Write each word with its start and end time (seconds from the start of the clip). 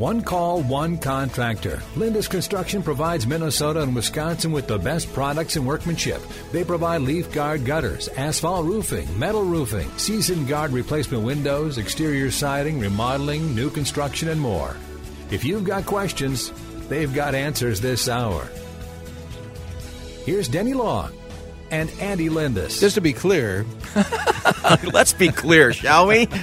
One 0.00 0.22
call, 0.22 0.62
one 0.62 0.96
contractor. 0.96 1.82
Lindus 1.94 2.26
Construction 2.26 2.82
provides 2.82 3.26
Minnesota 3.26 3.82
and 3.82 3.94
Wisconsin 3.94 4.50
with 4.50 4.66
the 4.66 4.78
best 4.78 5.12
products 5.12 5.56
and 5.56 5.66
workmanship. 5.66 6.22
They 6.52 6.64
provide 6.64 7.02
leaf 7.02 7.30
guard 7.30 7.66
gutters, 7.66 8.08
asphalt 8.08 8.64
roofing, 8.64 9.06
metal 9.18 9.44
roofing, 9.44 9.90
season 9.98 10.46
guard 10.46 10.70
replacement 10.70 11.22
windows, 11.22 11.76
exterior 11.76 12.30
siding, 12.30 12.80
remodeling, 12.80 13.54
new 13.54 13.68
construction, 13.68 14.30
and 14.30 14.40
more. 14.40 14.74
If 15.30 15.44
you've 15.44 15.64
got 15.64 15.84
questions, 15.84 16.50
they've 16.88 17.12
got 17.12 17.34
answers 17.34 17.82
this 17.82 18.08
hour. 18.08 18.48
Here's 20.24 20.48
Denny 20.48 20.72
Long 20.72 21.12
and 21.70 21.90
Andy 22.00 22.30
Lindus. 22.30 22.80
Just 22.80 22.94
to 22.94 23.02
be 23.02 23.12
clear, 23.12 23.66
Let's 24.92 25.12
be 25.12 25.28
clear, 25.28 25.74
shall 25.74 26.06
we? 26.06 26.26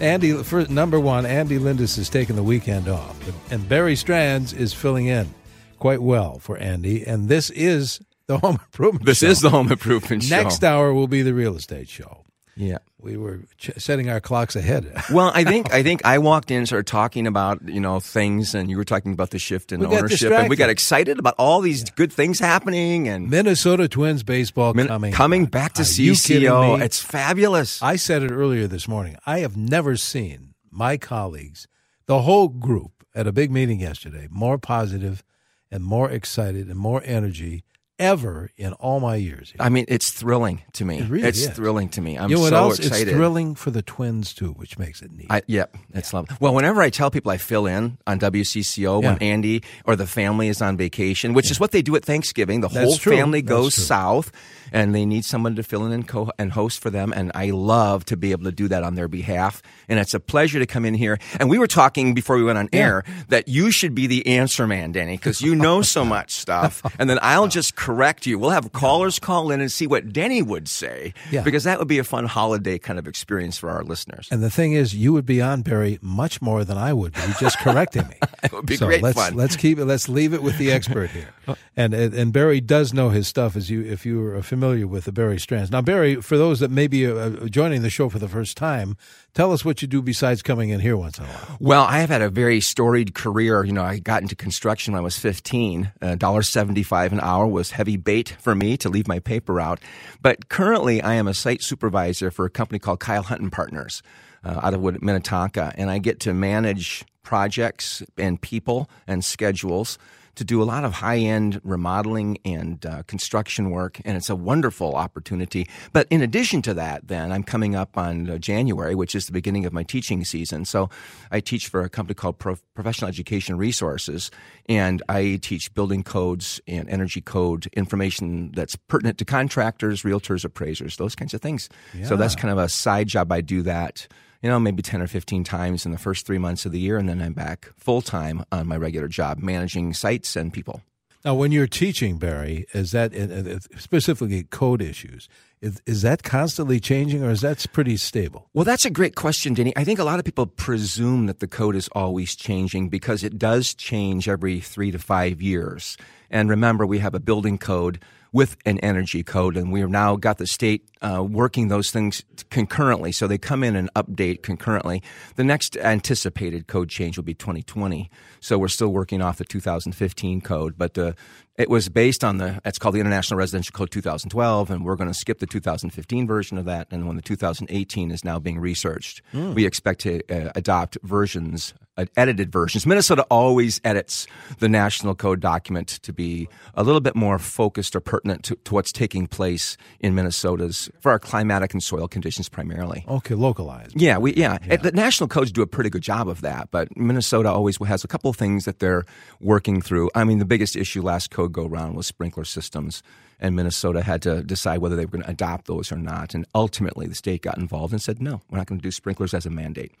Andy, 0.00 0.42
for 0.42 0.66
number 0.66 0.98
one, 0.98 1.26
Andy 1.26 1.58
Lindus 1.58 1.98
is 1.98 2.08
taking 2.08 2.36
the 2.36 2.42
weekend 2.42 2.88
off, 2.88 3.16
and 3.52 3.68
Barry 3.68 3.94
Stranz 3.96 4.52
is 4.52 4.72
filling 4.72 5.06
in 5.06 5.34
quite 5.78 6.00
well 6.00 6.38
for 6.38 6.56
Andy. 6.56 7.04
And 7.04 7.28
this 7.28 7.50
is 7.50 8.00
the 8.26 8.38
home 8.40 8.60
improvement. 8.64 9.04
This 9.06 9.18
show. 9.18 9.26
is 9.26 9.40
the 9.40 9.50
home 9.50 9.70
improvement 9.70 10.22
show. 10.22 10.36
next 10.42 10.64
hour 10.64 10.94
will 10.94 11.08
be 11.08 11.22
the 11.22 11.34
real 11.34 11.56
estate 11.56 11.88
show. 11.88 12.24
Yeah. 12.56 12.78
We 13.00 13.16
were 13.16 13.40
ch- 13.56 13.70
setting 13.78 14.10
our 14.10 14.20
clocks 14.20 14.54
ahead. 14.56 14.92
Well, 15.10 15.32
I 15.34 15.44
think 15.44 15.72
I 15.72 15.82
think 15.82 16.04
I 16.04 16.18
walked 16.18 16.50
in 16.50 16.58
and 16.58 16.66
started 16.66 16.86
talking 16.86 17.26
about 17.26 17.66
you 17.66 17.80
know 17.80 17.98
things, 18.00 18.54
and 18.54 18.70
you 18.70 18.76
were 18.76 18.84
talking 18.84 19.12
about 19.12 19.30
the 19.30 19.38
shift 19.38 19.72
in 19.72 19.80
We 19.80 19.86
ownership, 19.86 20.30
and 20.30 20.48
we 20.48 20.56
got 20.56 20.70
excited 20.70 21.18
about 21.18 21.34
all 21.38 21.60
these 21.60 21.88
good 21.90 22.12
things 22.12 22.38
happening, 22.38 23.08
and 23.08 23.28
Minnesota 23.30 23.88
Twins 23.88 24.22
baseball 24.22 24.74
Min- 24.74 24.86
coming 24.88 25.12
coming 25.12 25.46
back 25.46 25.72
to 25.74 25.82
Are 25.82 25.84
CCO. 25.84 26.80
It's 26.80 27.00
fabulous. 27.00 27.82
I 27.82 27.96
said 27.96 28.22
it 28.22 28.30
earlier 28.30 28.66
this 28.66 28.86
morning. 28.86 29.16
I 29.26 29.40
have 29.40 29.56
never 29.56 29.96
seen 29.96 30.54
my 30.70 30.96
colleagues, 30.96 31.66
the 32.06 32.22
whole 32.22 32.48
group, 32.48 33.04
at 33.14 33.26
a 33.26 33.32
big 33.32 33.50
meeting 33.50 33.80
yesterday, 33.80 34.28
more 34.30 34.58
positive 34.58 35.24
and 35.70 35.82
more 35.82 36.10
excited 36.10 36.68
and 36.68 36.78
more 36.78 37.02
energy 37.04 37.64
ever 38.00 38.50
in 38.56 38.72
all 38.74 38.98
my 38.98 39.14
years. 39.16 39.52
I 39.60 39.68
mean, 39.68 39.84
it's 39.86 40.10
thrilling 40.10 40.62
to 40.72 40.84
me. 40.84 40.98
It 40.98 41.08
really 41.08 41.28
it's 41.28 41.38
is. 41.42 41.50
thrilling 41.50 41.90
to 41.90 42.00
me. 42.00 42.18
I'm 42.18 42.30
you 42.30 42.36
know 42.36 42.42
what 42.42 42.50
so 42.50 42.56
else? 42.56 42.78
excited. 42.78 43.08
It's 43.08 43.16
thrilling 43.16 43.54
for 43.54 43.70
the 43.70 43.82
Twins 43.82 44.34
too, 44.34 44.52
which 44.52 44.78
makes 44.78 45.02
it 45.02 45.12
neat. 45.12 45.26
I, 45.30 45.42
yep, 45.46 45.76
it's 45.92 46.12
lovely. 46.12 46.34
Well, 46.40 46.54
whenever 46.54 46.80
I 46.82 46.90
tell 46.90 47.10
people 47.10 47.30
I 47.30 47.36
fill 47.36 47.66
in 47.66 47.98
on 48.06 48.18
WCCO 48.18 49.02
when 49.02 49.18
Andy 49.18 49.62
or 49.84 49.94
the 49.94 50.06
family 50.06 50.48
is 50.48 50.62
on 50.62 50.76
vacation, 50.76 51.34
which 51.34 51.50
is 51.50 51.60
what 51.60 51.70
they 51.70 51.82
do 51.82 51.94
at 51.94 52.04
Thanksgiving, 52.04 52.62
the 52.62 52.68
That's 52.68 52.84
whole 52.84 52.96
true. 52.96 53.14
family 53.14 53.42
That's 53.42 53.48
goes 53.48 53.74
true. 53.74 53.84
south, 53.84 54.32
and 54.72 54.94
they 54.94 55.04
need 55.06 55.24
someone 55.24 55.56
to 55.56 55.62
fill 55.62 55.84
in 55.86 55.92
and, 55.92 56.06
co- 56.06 56.30
and 56.38 56.52
host 56.52 56.80
for 56.80 56.90
them. 56.90 57.12
And 57.14 57.32
I 57.34 57.50
love 57.50 58.04
to 58.06 58.16
be 58.16 58.32
able 58.32 58.44
to 58.44 58.52
do 58.52 58.68
that 58.68 58.82
on 58.82 58.94
their 58.94 59.08
behalf. 59.08 59.62
And 59.88 59.98
it's 59.98 60.14
a 60.14 60.20
pleasure 60.20 60.58
to 60.58 60.66
come 60.66 60.84
in 60.84 60.94
here. 60.94 61.18
And 61.38 61.48
we 61.50 61.58
were 61.58 61.66
talking 61.66 62.14
before 62.14 62.36
we 62.36 62.44
went 62.44 62.58
on 62.58 62.68
air 62.72 63.04
that 63.28 63.48
you 63.48 63.70
should 63.70 63.94
be 63.94 64.06
the 64.06 64.26
answer 64.26 64.66
man, 64.66 64.92
Danny, 64.92 65.16
because 65.16 65.40
you 65.40 65.54
know 65.54 65.82
so 65.96 66.04
much 66.04 66.32
stuff. 66.32 66.82
And 66.98 67.08
then 67.10 67.18
I'll 67.22 67.48
just 67.48 67.76
correct 67.76 68.26
you. 68.26 68.38
We'll 68.38 68.50
have 68.50 68.72
callers 68.72 69.18
call 69.18 69.50
in 69.50 69.60
and 69.60 69.70
see 69.70 69.86
what 69.86 70.12
Denny 70.12 70.42
would 70.42 70.68
say, 70.68 71.14
Yeah. 71.30 71.42
because 71.42 71.64
that 71.64 71.78
would 71.78 71.88
be 71.88 71.98
a 71.98 72.04
fun 72.04 72.26
holiday 72.26 72.78
kind 72.78 72.98
of 72.98 73.06
experience 73.08 73.58
for 73.58 73.70
our 73.70 73.82
listeners. 73.82 74.28
and 74.30 74.42
the 74.42 74.50
thing 74.50 74.72
is, 74.72 74.94
you 74.94 75.12
would 75.12 75.26
be 75.26 75.40
on 75.42 75.62
Barry 75.62 75.98
much 76.02 76.40
more 76.42 76.64
than 76.64 76.76
I 76.78 76.92
would. 76.92 77.12
Be 77.14 77.20
just 77.40 77.58
correcting 77.58 78.06
me. 78.08 78.16
It 78.42 78.52
would 78.52 78.64
be 78.64 78.76
so 78.76 78.86
great 78.86 79.02
let's, 79.02 79.18
fun. 79.18 79.34
Let's 79.34 79.54
keep 79.56 79.78
it. 79.78 79.84
Let's 79.84 80.08
leave 80.08 80.32
it 80.32 80.42
with 80.42 80.56
the 80.56 80.72
expert 80.72 81.10
here. 81.10 81.28
And 81.76 81.94
and 81.94 82.32
Barry 82.32 82.60
does 82.60 82.92
know 82.94 83.08
his 83.10 83.26
stuff, 83.26 83.56
as 83.56 83.70
you 83.70 83.82
if 83.82 84.04
you 84.06 84.22
are 84.24 84.36
a 84.36 84.42
familiar 84.42 84.59
with 84.60 85.04
the 85.04 85.12
Barry 85.12 85.38
Stranz. 85.38 85.70
Now, 85.70 85.80
Barry, 85.80 86.16
for 86.16 86.36
those 86.36 86.60
that 86.60 86.70
may 86.70 86.86
be 86.86 87.06
uh, 87.06 87.46
joining 87.46 87.82
the 87.82 87.90
show 87.90 88.08
for 88.08 88.18
the 88.18 88.28
first 88.28 88.56
time, 88.56 88.96
tell 89.34 89.52
us 89.52 89.64
what 89.64 89.82
you 89.82 89.88
do 89.88 90.02
besides 90.02 90.42
coming 90.42 90.70
in 90.70 90.80
here 90.80 90.96
once 90.96 91.18
in 91.18 91.24
a 91.24 91.28
while. 91.28 91.56
Well, 91.58 91.82
I 91.84 92.00
have 92.00 92.10
had 92.10 92.22
a 92.22 92.28
very 92.28 92.60
storied 92.60 93.14
career. 93.14 93.64
You 93.64 93.72
know, 93.72 93.82
I 93.82 93.98
got 93.98 94.22
into 94.22 94.36
construction 94.36 94.92
when 94.92 95.00
I 95.00 95.02
was 95.02 95.18
15. 95.18 95.92
$1.75 96.02 97.12
an 97.12 97.20
hour 97.20 97.46
was 97.46 97.72
heavy 97.72 97.96
bait 97.96 98.36
for 98.38 98.54
me 98.54 98.76
to 98.76 98.88
leave 98.88 99.08
my 99.08 99.18
paper 99.18 99.60
out. 99.60 99.80
But 100.20 100.48
currently, 100.48 101.02
I 101.02 101.14
am 101.14 101.26
a 101.26 101.34
site 101.34 101.62
supervisor 101.62 102.30
for 102.30 102.44
a 102.44 102.50
company 102.50 102.78
called 102.78 103.00
Kyle 103.00 103.22
Hunt 103.22 103.40
and 103.40 103.50
Partners 103.50 104.02
uh, 104.44 104.60
out 104.62 104.74
of 104.74 105.02
Minnetonka. 105.02 105.72
And 105.76 105.90
I 105.90 105.98
get 105.98 106.20
to 106.20 106.34
manage 106.34 107.04
projects 107.22 108.02
and 108.18 108.40
people 108.40 108.90
and 109.06 109.24
schedules 109.24 109.98
to 110.36 110.44
do 110.44 110.62
a 110.62 110.64
lot 110.64 110.84
of 110.84 110.94
high 110.94 111.18
end 111.18 111.60
remodeling 111.64 112.38
and 112.44 112.84
uh, 112.86 113.02
construction 113.04 113.70
work, 113.70 114.00
and 114.04 114.16
it's 114.16 114.30
a 114.30 114.36
wonderful 114.36 114.94
opportunity. 114.94 115.68
But 115.92 116.06
in 116.10 116.22
addition 116.22 116.62
to 116.62 116.74
that, 116.74 117.08
then 117.08 117.32
I'm 117.32 117.42
coming 117.42 117.74
up 117.74 117.96
on 117.98 118.30
uh, 118.30 118.38
January, 118.38 118.94
which 118.94 119.14
is 119.14 119.26
the 119.26 119.32
beginning 119.32 119.66
of 119.66 119.72
my 119.72 119.82
teaching 119.82 120.24
season. 120.24 120.64
So 120.64 120.90
I 121.30 121.40
teach 121.40 121.68
for 121.68 121.82
a 121.82 121.88
company 121.88 122.14
called 122.14 122.38
Pro- 122.38 122.56
Professional 122.74 123.08
Education 123.08 123.56
Resources, 123.56 124.30
and 124.68 125.02
I 125.08 125.38
teach 125.42 125.72
building 125.74 126.02
codes 126.02 126.60
and 126.66 126.88
energy 126.88 127.20
code 127.20 127.66
information 127.72 128.52
that's 128.52 128.76
pertinent 128.76 129.18
to 129.18 129.24
contractors, 129.24 130.02
realtors, 130.02 130.44
appraisers, 130.44 130.96
those 130.96 131.14
kinds 131.14 131.34
of 131.34 131.40
things. 131.40 131.68
So 132.06 132.16
that's 132.16 132.34
kind 132.36 132.52
of 132.52 132.58
a 132.58 132.68
side 132.68 133.08
job. 133.08 133.32
I 133.32 133.40
do 133.40 133.62
that 133.62 134.06
you 134.42 134.48
know, 134.48 134.58
maybe 134.58 134.82
10 134.82 135.02
or 135.02 135.06
15 135.06 135.44
times 135.44 135.84
in 135.84 135.92
the 135.92 135.98
first 135.98 136.26
three 136.26 136.38
months 136.38 136.64
of 136.66 136.72
the 136.72 136.80
year. 136.80 136.96
And 136.96 137.08
then 137.08 137.20
I'm 137.20 137.32
back 137.32 137.70
full 137.76 138.02
time 138.02 138.44
on 138.50 138.66
my 138.66 138.76
regular 138.76 139.08
job, 139.08 139.38
managing 139.38 139.94
sites 139.94 140.36
and 140.36 140.52
people. 140.52 140.82
Now, 141.22 141.34
when 141.34 141.52
you're 141.52 141.66
teaching, 141.66 142.16
Barry, 142.16 142.66
is 142.72 142.92
that 142.92 143.14
uh, 143.14 143.56
uh, 143.56 143.58
specifically 143.78 144.44
code 144.44 144.80
issues? 144.80 145.28
Is, 145.60 145.82
is 145.84 146.00
that 146.00 146.22
constantly 146.22 146.80
changing, 146.80 147.22
or 147.22 147.30
is 147.30 147.42
that 147.42 147.66
pretty 147.74 147.98
stable? 147.98 148.48
Well, 148.54 148.64
that's 148.64 148.86
a 148.86 148.90
great 148.90 149.16
question, 149.16 149.52
Denny. 149.52 149.76
I 149.76 149.84
think 149.84 149.98
a 149.98 150.04
lot 150.04 150.18
of 150.18 150.24
people 150.24 150.46
presume 150.46 151.26
that 151.26 151.40
the 151.40 151.46
code 151.46 151.76
is 151.76 151.88
always 151.88 152.34
changing 152.34 152.88
because 152.88 153.22
it 153.22 153.38
does 153.38 153.74
change 153.74 154.30
every 154.30 154.60
three 154.60 154.90
to 154.92 154.98
five 154.98 155.42
years. 155.42 155.98
And 156.30 156.48
remember, 156.48 156.86
we 156.86 157.00
have 157.00 157.14
a 157.14 157.20
building 157.20 157.58
code 157.58 158.02
with 158.32 158.56
an 158.64 158.78
energy 158.78 159.22
code, 159.22 159.56
and 159.56 159.72
we 159.72 159.80
have 159.80 159.90
now 159.90 160.16
got 160.16 160.38
the 160.38 160.46
state 160.46 160.88
uh, 161.02 161.22
working 161.22 161.68
those 161.68 161.90
things 161.90 162.22
concurrently. 162.50 163.12
So 163.12 163.26
they 163.26 163.38
come 163.38 163.64
in 163.64 163.74
and 163.74 163.92
update 163.94 164.42
concurrently. 164.42 165.02
The 165.36 165.44
next 165.44 165.76
anticipated 165.76 166.66
code 166.66 166.88
change 166.88 167.16
will 167.16 167.24
be 167.24 167.34
2020. 167.34 168.10
So 168.40 168.58
we're 168.58 168.68
still 168.68 168.92
working 168.92 169.20
off 169.20 169.38
the 169.38 169.44
2015 169.44 170.40
code, 170.40 170.74
but 170.78 170.94
the 170.94 171.16
it 171.60 171.68
was 171.68 171.90
based 171.90 172.24
on 172.24 172.38
the 172.38 172.58
it's 172.64 172.78
called 172.78 172.94
the 172.94 173.00
International 173.00 173.36
Residential 173.36 173.72
Code 173.72 173.90
2012, 173.90 174.70
and 174.70 174.82
we're 174.82 174.96
going 174.96 175.10
to 175.10 175.14
skip 175.14 175.40
the 175.40 175.46
2015 175.46 176.26
version 176.26 176.56
of 176.56 176.64
that. 176.64 176.88
And 176.90 177.06
when 177.06 177.16
the 177.16 177.22
2018 177.22 178.10
is 178.10 178.24
now 178.24 178.38
being 178.38 178.58
researched, 178.58 179.20
we 179.34 179.66
expect 179.66 180.00
to 180.00 180.22
uh, 180.30 180.52
adopt 180.54 180.96
versions, 181.02 181.74
uh, 181.98 182.06
edited 182.16 182.50
versions. 182.50 182.86
Minnesota 182.86 183.26
always 183.30 183.78
edits 183.84 184.26
the 184.58 184.68
national 184.70 185.14
code 185.14 185.40
document 185.40 185.88
to 185.88 186.12
be 186.14 186.48
a 186.74 186.82
little 186.82 187.00
bit 187.00 187.14
more 187.14 187.38
focused 187.38 187.94
or 187.94 188.00
pertinent 188.00 188.42
to, 188.44 188.56
to 188.64 188.72
what's 188.72 188.90
taking 188.90 189.26
place 189.26 189.76
in 190.00 190.14
Minnesota's 190.14 190.88
for 191.00 191.12
our 191.12 191.18
climatic 191.18 191.74
and 191.74 191.82
soil 191.82 192.08
conditions 192.08 192.48
primarily. 192.48 193.04
Okay, 193.06 193.34
localized. 193.34 194.00
Yeah, 194.00 194.16
we 194.16 194.32
yeah. 194.34 194.56
Uh, 194.70 194.78
The 194.78 194.92
national 194.92 195.28
codes 195.28 195.52
do 195.52 195.60
a 195.60 195.66
pretty 195.66 195.90
good 195.90 196.02
job 196.02 196.26
of 196.26 196.40
that, 196.40 196.70
but 196.70 196.96
Minnesota 196.96 197.50
always 197.50 197.76
has 197.84 198.02
a 198.02 198.08
couple 198.08 198.30
of 198.30 198.36
things 198.36 198.64
that 198.64 198.78
they're 198.78 199.04
working 199.40 199.82
through. 199.82 200.10
I 200.14 200.24
mean, 200.24 200.38
the 200.38 200.46
biggest 200.46 200.74
issue 200.74 201.02
last 201.02 201.30
code 201.30 201.49
go 201.50 201.66
round 201.66 201.96
with 201.96 202.06
sprinkler 202.06 202.44
systems, 202.44 203.02
and 203.38 203.56
Minnesota 203.56 204.02
had 204.02 204.22
to 204.22 204.42
decide 204.42 204.78
whether 204.78 204.96
they 204.96 205.04
were 205.04 205.12
going 205.12 205.24
to 205.24 205.30
adopt 205.30 205.66
those 205.66 205.92
or 205.92 205.96
not. 205.96 206.34
And 206.34 206.46
ultimately, 206.54 207.06
the 207.06 207.14
state 207.14 207.42
got 207.42 207.58
involved 207.58 207.92
and 207.92 208.02
said, 208.02 208.20
"No, 208.20 208.40
we're 208.50 208.58
not 208.58 208.66
going 208.66 208.78
to 208.80 208.82
do 208.82 208.90
sprinklers 208.90 209.34
as 209.34 209.46
a 209.46 209.50
mandate." 209.50 209.92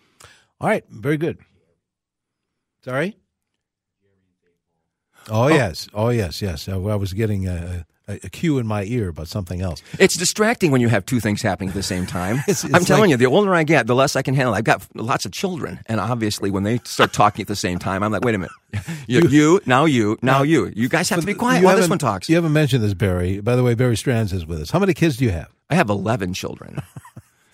All 0.60 0.68
right, 0.68 0.84
very 0.88 1.16
good. 1.16 1.38
Sorry. 2.84 3.16
Oh, 5.28 5.44
oh. 5.44 5.48
yes, 5.48 5.88
oh 5.92 6.08
yes, 6.08 6.40
yes. 6.40 6.68
I 6.68 6.76
was 6.76 7.12
getting 7.12 7.46
a, 7.46 7.86
a, 8.10 8.20
a 8.24 8.28
cue 8.28 8.58
in 8.58 8.66
my 8.66 8.84
ear 8.84 9.08
about 9.08 9.28
something 9.28 9.60
else. 9.60 9.82
It's 9.98 10.16
distracting 10.16 10.70
when 10.70 10.80
you 10.80 10.88
have 10.88 11.06
two 11.06 11.20
things 11.20 11.42
happening 11.42 11.68
at 11.70 11.74
the 11.74 11.82
same 11.82 12.06
time. 12.06 12.36
It's- 12.48 12.64
it's 12.64 12.74
I'm 12.74 12.84
telling 12.84 13.02
like- 13.04 13.10
you, 13.10 13.16
the 13.16 13.26
older 13.26 13.54
I 13.54 13.62
get, 13.62 13.86
the 13.86 13.94
less 13.94 14.16
I 14.16 14.22
can 14.22 14.34
handle. 14.34 14.54
I've 14.54 14.64
got 14.64 14.86
lots 14.94 15.24
of 15.24 15.32
children, 15.32 15.80
and 15.86 16.00
obviously, 16.00 16.50
when 16.50 16.62
they 16.64 16.78
start 16.84 17.12
talking 17.12 17.42
at 17.42 17.48
the 17.48 17.56
same 17.56 17.78
time, 17.78 18.02
I'm 18.02 18.12
like, 18.12 18.24
"Wait 18.24 18.34
a 18.34 18.38
minute, 18.38 18.52
you, 19.06 19.20
you 19.28 19.60
now 19.66 19.84
you, 19.86 20.18
now 20.22 20.42
you. 20.42 20.72
You 20.74 20.88
guys 20.88 21.08
have 21.10 21.20
to 21.20 21.26
be 21.26 21.34
quiet 21.34 21.62
while 21.64 21.76
this 21.76 21.88
one 21.88 21.98
talks." 21.98 22.28
You 22.28 22.34
haven't 22.36 22.52
mentioned 22.52 22.82
this, 22.84 22.94
Barry. 22.94 23.40
By 23.40 23.56
the 23.56 23.62
way, 23.62 23.74
Barry 23.74 23.96
Stranz 23.96 24.32
is 24.32 24.44
with 24.46 24.60
us. 24.60 24.70
How 24.70 24.78
many 24.78 24.94
kids 24.94 25.16
do 25.16 25.24
you 25.24 25.30
have? 25.30 25.48
I 25.70 25.74
have 25.76 25.88
11 25.88 26.34
children. 26.34 26.82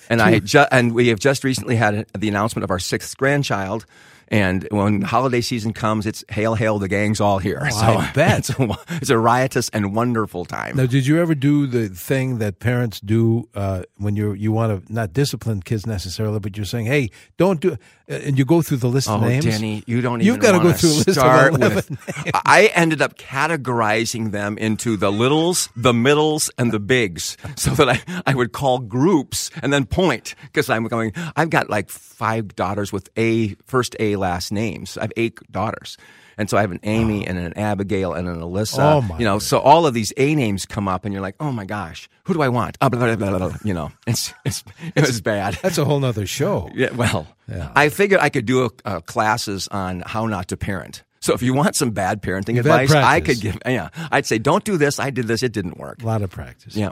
And 0.08 0.22
I 0.22 0.38
ju- 0.38 0.64
and 0.70 0.94
we 0.94 1.08
have 1.08 1.18
just 1.18 1.42
recently 1.42 1.74
had 1.74 2.06
the 2.16 2.28
announcement 2.28 2.62
of 2.62 2.70
our 2.70 2.78
sixth 2.78 3.16
grandchild, 3.16 3.86
And 4.28 4.66
when 4.70 5.02
holiday 5.02 5.40
season 5.40 5.72
comes, 5.72 6.04
it's 6.04 6.24
hail, 6.28 6.54
hail, 6.54 6.78
the 6.78 6.88
gang's 6.88 7.20
all 7.20 7.38
here. 7.38 7.60
Oh, 7.62 7.98
I 7.98 8.10
bet. 8.12 8.38
It's 8.38 8.50
a, 8.50 8.78
it's 8.90 9.10
a 9.10 9.18
riotous 9.18 9.68
and 9.68 9.94
wonderful 9.94 10.44
time. 10.44 10.76
Now, 10.76 10.86
did 10.86 11.06
you 11.06 11.20
ever 11.20 11.34
do 11.34 11.66
the 11.66 11.88
thing 11.88 12.38
that 12.38 12.58
parents 12.58 13.00
do 13.00 13.48
uh, 13.54 13.82
when 13.98 14.16
you 14.16 14.32
you 14.32 14.50
want 14.50 14.86
to 14.86 14.92
not 14.92 15.12
discipline 15.12 15.62
kids 15.62 15.86
necessarily, 15.86 16.40
but 16.40 16.56
you're 16.56 16.66
saying, 16.66 16.86
"Hey, 16.86 17.10
don't 17.36 17.60
do," 17.60 17.72
uh, 17.72 17.76
and 18.08 18.36
you 18.38 18.44
go 18.44 18.62
through 18.62 18.78
the 18.78 18.88
list 18.88 19.08
oh, 19.08 19.14
of 19.14 19.22
names. 19.22 19.44
Danny, 19.44 19.84
you 19.86 20.00
don't. 20.00 20.20
You've 20.20 20.40
got 20.40 20.52
to 20.52 20.58
go 20.58 20.72
through 20.72 20.90
a 20.90 20.98
list 20.98 21.12
start 21.12 21.54
of 21.54 21.60
11 21.60 21.76
with. 21.76 22.30
I 22.34 22.70
ended 22.74 23.00
up 23.00 23.16
categorizing 23.16 24.32
them 24.32 24.58
into 24.58 24.96
the 24.96 25.12
littles, 25.12 25.68
the 25.76 25.94
middles, 25.94 26.50
and 26.58 26.72
the 26.72 26.80
bigs, 26.80 27.36
so 27.56 27.70
that 27.72 27.88
I 27.88 28.22
I 28.26 28.34
would 28.34 28.52
call 28.52 28.80
groups 28.80 29.50
and 29.62 29.72
then 29.72 29.86
point 29.86 30.34
because 30.42 30.68
I'm 30.68 30.84
going. 30.84 31.12
I've 31.36 31.50
got 31.50 31.70
like 31.70 31.90
five 31.90 32.56
daughters 32.56 32.92
with 32.92 33.08
a 33.16 33.54
first 33.66 33.94
A 34.00 34.15
last 34.16 34.52
names. 34.52 34.96
I 34.98 35.02
have 35.02 35.12
eight 35.16 35.38
daughters. 35.50 35.96
And 36.38 36.50
so 36.50 36.58
I 36.58 36.60
have 36.60 36.70
an 36.70 36.80
Amy 36.82 37.26
and 37.26 37.38
an 37.38 37.56
Abigail 37.56 38.12
and 38.12 38.28
an 38.28 38.40
Alyssa. 38.40 38.78
Oh, 38.78 39.00
my 39.00 39.18
you 39.18 39.24
know, 39.24 39.38
so 39.38 39.58
all 39.58 39.86
of 39.86 39.94
these 39.94 40.12
A 40.18 40.34
names 40.34 40.66
come 40.66 40.86
up, 40.86 41.06
and 41.06 41.14
you're 41.14 41.22
like, 41.22 41.34
oh 41.40 41.50
my 41.50 41.64
gosh, 41.64 42.10
who 42.24 42.34
do 42.34 42.42
I 42.42 42.50
want? 42.50 42.76
Uh, 42.82 42.90
blah, 42.90 43.16
blah, 43.16 43.38
blah, 43.38 43.52
you 43.64 43.72
know, 43.72 43.90
it's, 44.06 44.34
it's 44.44 44.62
it 44.94 45.00
was 45.06 45.22
bad. 45.22 45.54
That's 45.62 45.78
a 45.78 45.84
whole 45.86 45.98
nother 45.98 46.26
show. 46.26 46.68
Yeah, 46.74 46.90
well, 46.92 47.26
Yeah. 47.48 47.72
I 47.74 47.88
figured 47.88 48.20
I 48.20 48.28
could 48.28 48.44
do 48.44 48.68
uh, 48.84 49.00
classes 49.00 49.66
on 49.68 50.02
how 50.04 50.26
not 50.26 50.48
to 50.48 50.58
parent. 50.58 51.04
So 51.20 51.32
if 51.32 51.40
you 51.42 51.54
want 51.54 51.74
some 51.74 51.90
bad 51.90 52.22
parenting 52.22 52.58
advice, 52.58 52.92
I 52.92 53.20
could 53.22 53.40
give. 53.40 53.58
Yeah, 53.64 53.88
I'd 54.12 54.26
say 54.26 54.36
don't 54.38 54.62
do 54.62 54.76
this. 54.76 55.00
I 55.00 55.08
did 55.08 55.26
this. 55.26 55.42
It 55.42 55.52
didn't 55.52 55.78
work. 55.78 56.02
A 56.02 56.06
lot 56.06 56.20
of 56.20 56.28
practice. 56.30 56.76
Yeah. 56.76 56.90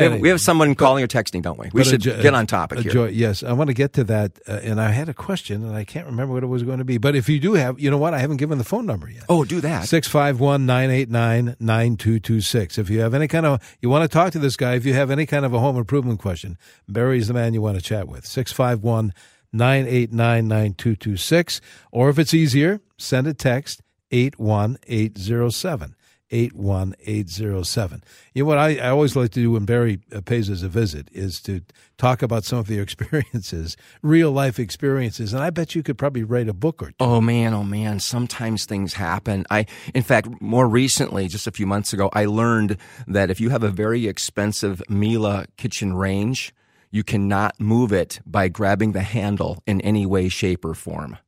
We 0.00 0.12
have, 0.12 0.20
we 0.20 0.28
have 0.30 0.40
someone 0.40 0.74
calling 0.74 1.04
or 1.04 1.06
texting, 1.06 1.42
don't 1.42 1.58
we? 1.58 1.68
We 1.72 1.84
should 1.84 2.00
jo- 2.00 2.20
get 2.22 2.34
on 2.34 2.46
topic 2.46 2.80
here. 2.80 2.92
joy- 2.92 3.08
yes, 3.08 3.42
I 3.42 3.52
want 3.52 3.68
to 3.68 3.74
get 3.74 3.92
to 3.94 4.04
that. 4.04 4.38
Uh, 4.48 4.52
and 4.62 4.80
I 4.80 4.90
had 4.90 5.08
a 5.08 5.14
question, 5.14 5.64
and 5.64 5.76
I 5.76 5.84
can't 5.84 6.06
remember 6.06 6.34
what 6.34 6.42
it 6.42 6.46
was 6.48 6.62
going 6.62 6.78
to 6.78 6.84
be. 6.84 6.98
But 6.98 7.14
if 7.16 7.28
you 7.28 7.38
do 7.40 7.54
have, 7.54 7.78
you 7.78 7.90
know 7.90 7.98
what? 7.98 8.14
I 8.14 8.18
haven't 8.18 8.38
given 8.38 8.58
the 8.58 8.64
phone 8.64 8.86
number 8.86 9.08
yet. 9.10 9.24
oh, 9.28 9.44
do 9.44 9.60
that. 9.60 9.86
651 9.86 10.66
989 10.66 11.56
9226. 11.60 12.78
If 12.78 12.90
you 12.90 13.00
have 13.00 13.14
any 13.14 13.28
kind 13.28 13.46
of, 13.46 13.60
you 13.80 13.88
want 13.90 14.02
to 14.02 14.08
talk 14.08 14.32
to 14.32 14.38
this 14.38 14.56
guy, 14.56 14.74
if 14.74 14.84
you 14.86 14.94
have 14.94 15.10
any 15.10 15.26
kind 15.26 15.44
of 15.44 15.52
a 15.54 15.58
home 15.58 15.76
improvement 15.76 16.18
question, 16.20 16.56
Barry's 16.88 17.28
the 17.28 17.34
man 17.34 17.54
you 17.54 17.62
want 17.62 17.76
to 17.76 17.82
chat 17.82 18.08
with. 18.08 18.26
651 18.26 19.12
989 19.52 20.48
9226. 20.48 21.60
Or 21.90 22.08
if 22.10 22.18
it's 22.18 22.32
easier, 22.34 22.80
send 22.98 23.26
a 23.26 23.34
text 23.34 23.82
81807. 24.12 25.94
81807. 26.30 28.04
You 28.34 28.42
know 28.42 28.48
what 28.48 28.58
I, 28.58 28.76
I 28.76 28.88
always 28.88 29.16
like 29.16 29.30
to 29.32 29.40
do 29.40 29.52
when 29.52 29.64
Barry 29.64 30.00
uh, 30.14 30.20
pays 30.20 30.48
us 30.50 30.62
a 30.62 30.68
visit 30.68 31.08
is 31.12 31.40
to 31.42 31.62
talk 31.98 32.22
about 32.22 32.44
some 32.44 32.58
of 32.58 32.70
your 32.70 32.82
experiences, 32.90 33.76
real 34.02 34.30
life 34.30 34.58
experiences. 34.58 35.32
And 35.32 35.42
I 35.42 35.50
bet 35.50 35.74
you 35.74 35.82
could 35.82 35.98
probably 35.98 36.24
write 36.24 36.48
a 36.48 36.54
book 36.54 36.82
or 36.82 36.90
two. 36.90 36.96
Oh 37.00 37.20
man, 37.20 37.54
oh 37.54 37.64
man, 37.64 38.00
sometimes 38.00 38.64
things 38.64 38.94
happen. 38.94 39.44
I 39.50 39.66
in 39.94 40.02
fact, 40.02 40.40
more 40.40 40.68
recently, 40.68 41.28
just 41.28 41.46
a 41.46 41.52
few 41.52 41.66
months 41.66 41.92
ago, 41.92 42.10
I 42.12 42.26
learned 42.26 42.76
that 43.06 43.30
if 43.30 43.40
you 43.40 43.50
have 43.50 43.62
a 43.62 43.70
very 43.70 44.06
expensive 44.06 44.82
Miele 44.88 45.44
kitchen 45.56 45.94
range, 45.94 46.54
you 46.90 47.04
cannot 47.04 47.58
move 47.60 47.92
it 47.92 48.20
by 48.26 48.48
grabbing 48.48 48.92
the 48.92 49.02
handle 49.02 49.62
in 49.66 49.80
any 49.80 50.06
way 50.06 50.28
shape 50.28 50.64
or 50.64 50.74
form. 50.74 51.18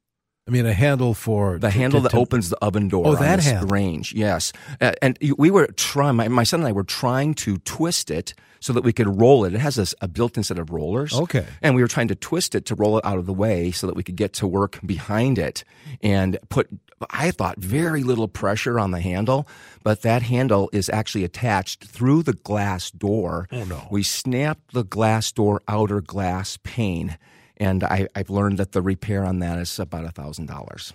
I 0.49 0.51
mean, 0.51 0.67
a 0.67 0.73
handle 0.73 1.15
for 1.15 1.59
The 1.59 1.69
to- 1.69 1.71
handle 1.71 2.01
to- 2.01 2.03
that 2.05 2.11
to- 2.11 2.19
opens 2.19 2.51
the 2.51 2.57
oven 2.59 2.89
door 2.89 3.07
Oh, 3.07 3.15
on 3.17 3.23
that 3.23 3.41
handle. 3.41 3.69
range, 3.69 4.13
yes. 4.13 4.53
Uh, 4.81 4.93
and 5.01 5.17
we 5.39 5.51
were 5.51 5.69
trying. 5.77 6.17
My, 6.17 6.27
my 6.29 6.43
son 6.43 6.61
and 6.61 6.69
I 6.69 6.73
were 6.73 6.83
trying 6.83 7.35
to 7.35 7.59
twist 7.59 8.11
it 8.11 8.35
so 8.59 8.73
that 8.73 8.83
we 8.83 8.93
could 8.93 9.21
roll 9.21 9.45
it. 9.45 9.55
It 9.55 9.61
has 9.61 9.79
a, 9.79 9.87
a 10.05 10.09
built-in 10.09 10.43
set 10.43 10.59
of 10.59 10.71
rollers. 10.71 11.13
Okay. 11.15 11.47
And 11.63 11.75
we 11.77 11.83
were 11.83 11.89
trying 11.89 12.09
to 12.09 12.15
twist 12.17 12.55
it 12.57 12.65
to 12.67 12.75
roll 12.75 12.99
it 12.99 13.05
out 13.05 13.19
of 13.19 13.27
the 13.27 13.33
way 13.33 13.71
so 13.71 13.87
that 13.87 13.95
we 13.95 14.03
could 14.03 14.17
get 14.17 14.33
to 14.35 14.47
work 14.49 14.81
behind 14.85 15.39
it 15.39 15.63
and 16.03 16.39
put. 16.49 16.69
I 17.11 17.33
thought 17.33 17.59
very 17.59 18.05
little 18.05 18.29
pressure 18.29 18.79
on 18.79 18.93
the 18.93 19.01
handle, 19.01 19.49
but 19.83 20.03
that 20.03 20.23
handle 20.23 20.71
is 20.73 20.89
actually 20.89 21.25
attached 21.25 21.85
through 21.85 22.23
the 22.23 22.33
glass 22.35 22.93
door. 22.93 23.49
Oh, 23.51 23.65
no. 23.65 23.89
We 23.91 24.05
snapped 24.05 24.73
the 24.73 24.85
glass 24.85 25.33
door 25.33 25.63
outer 25.67 26.01
glass 26.01 26.59
pane, 26.63 27.17
and 27.63 27.85
I, 27.85 28.09
I've 28.17 28.29
learned 28.29 28.59
that 28.59 28.73
the 28.73 28.83
repair 28.83 29.25
on 29.25 29.39
that 29.39 29.59
is 29.59 29.79
about 29.79 30.05
a 30.05 30.11
thousand 30.11 30.47
dollars. 30.47 30.93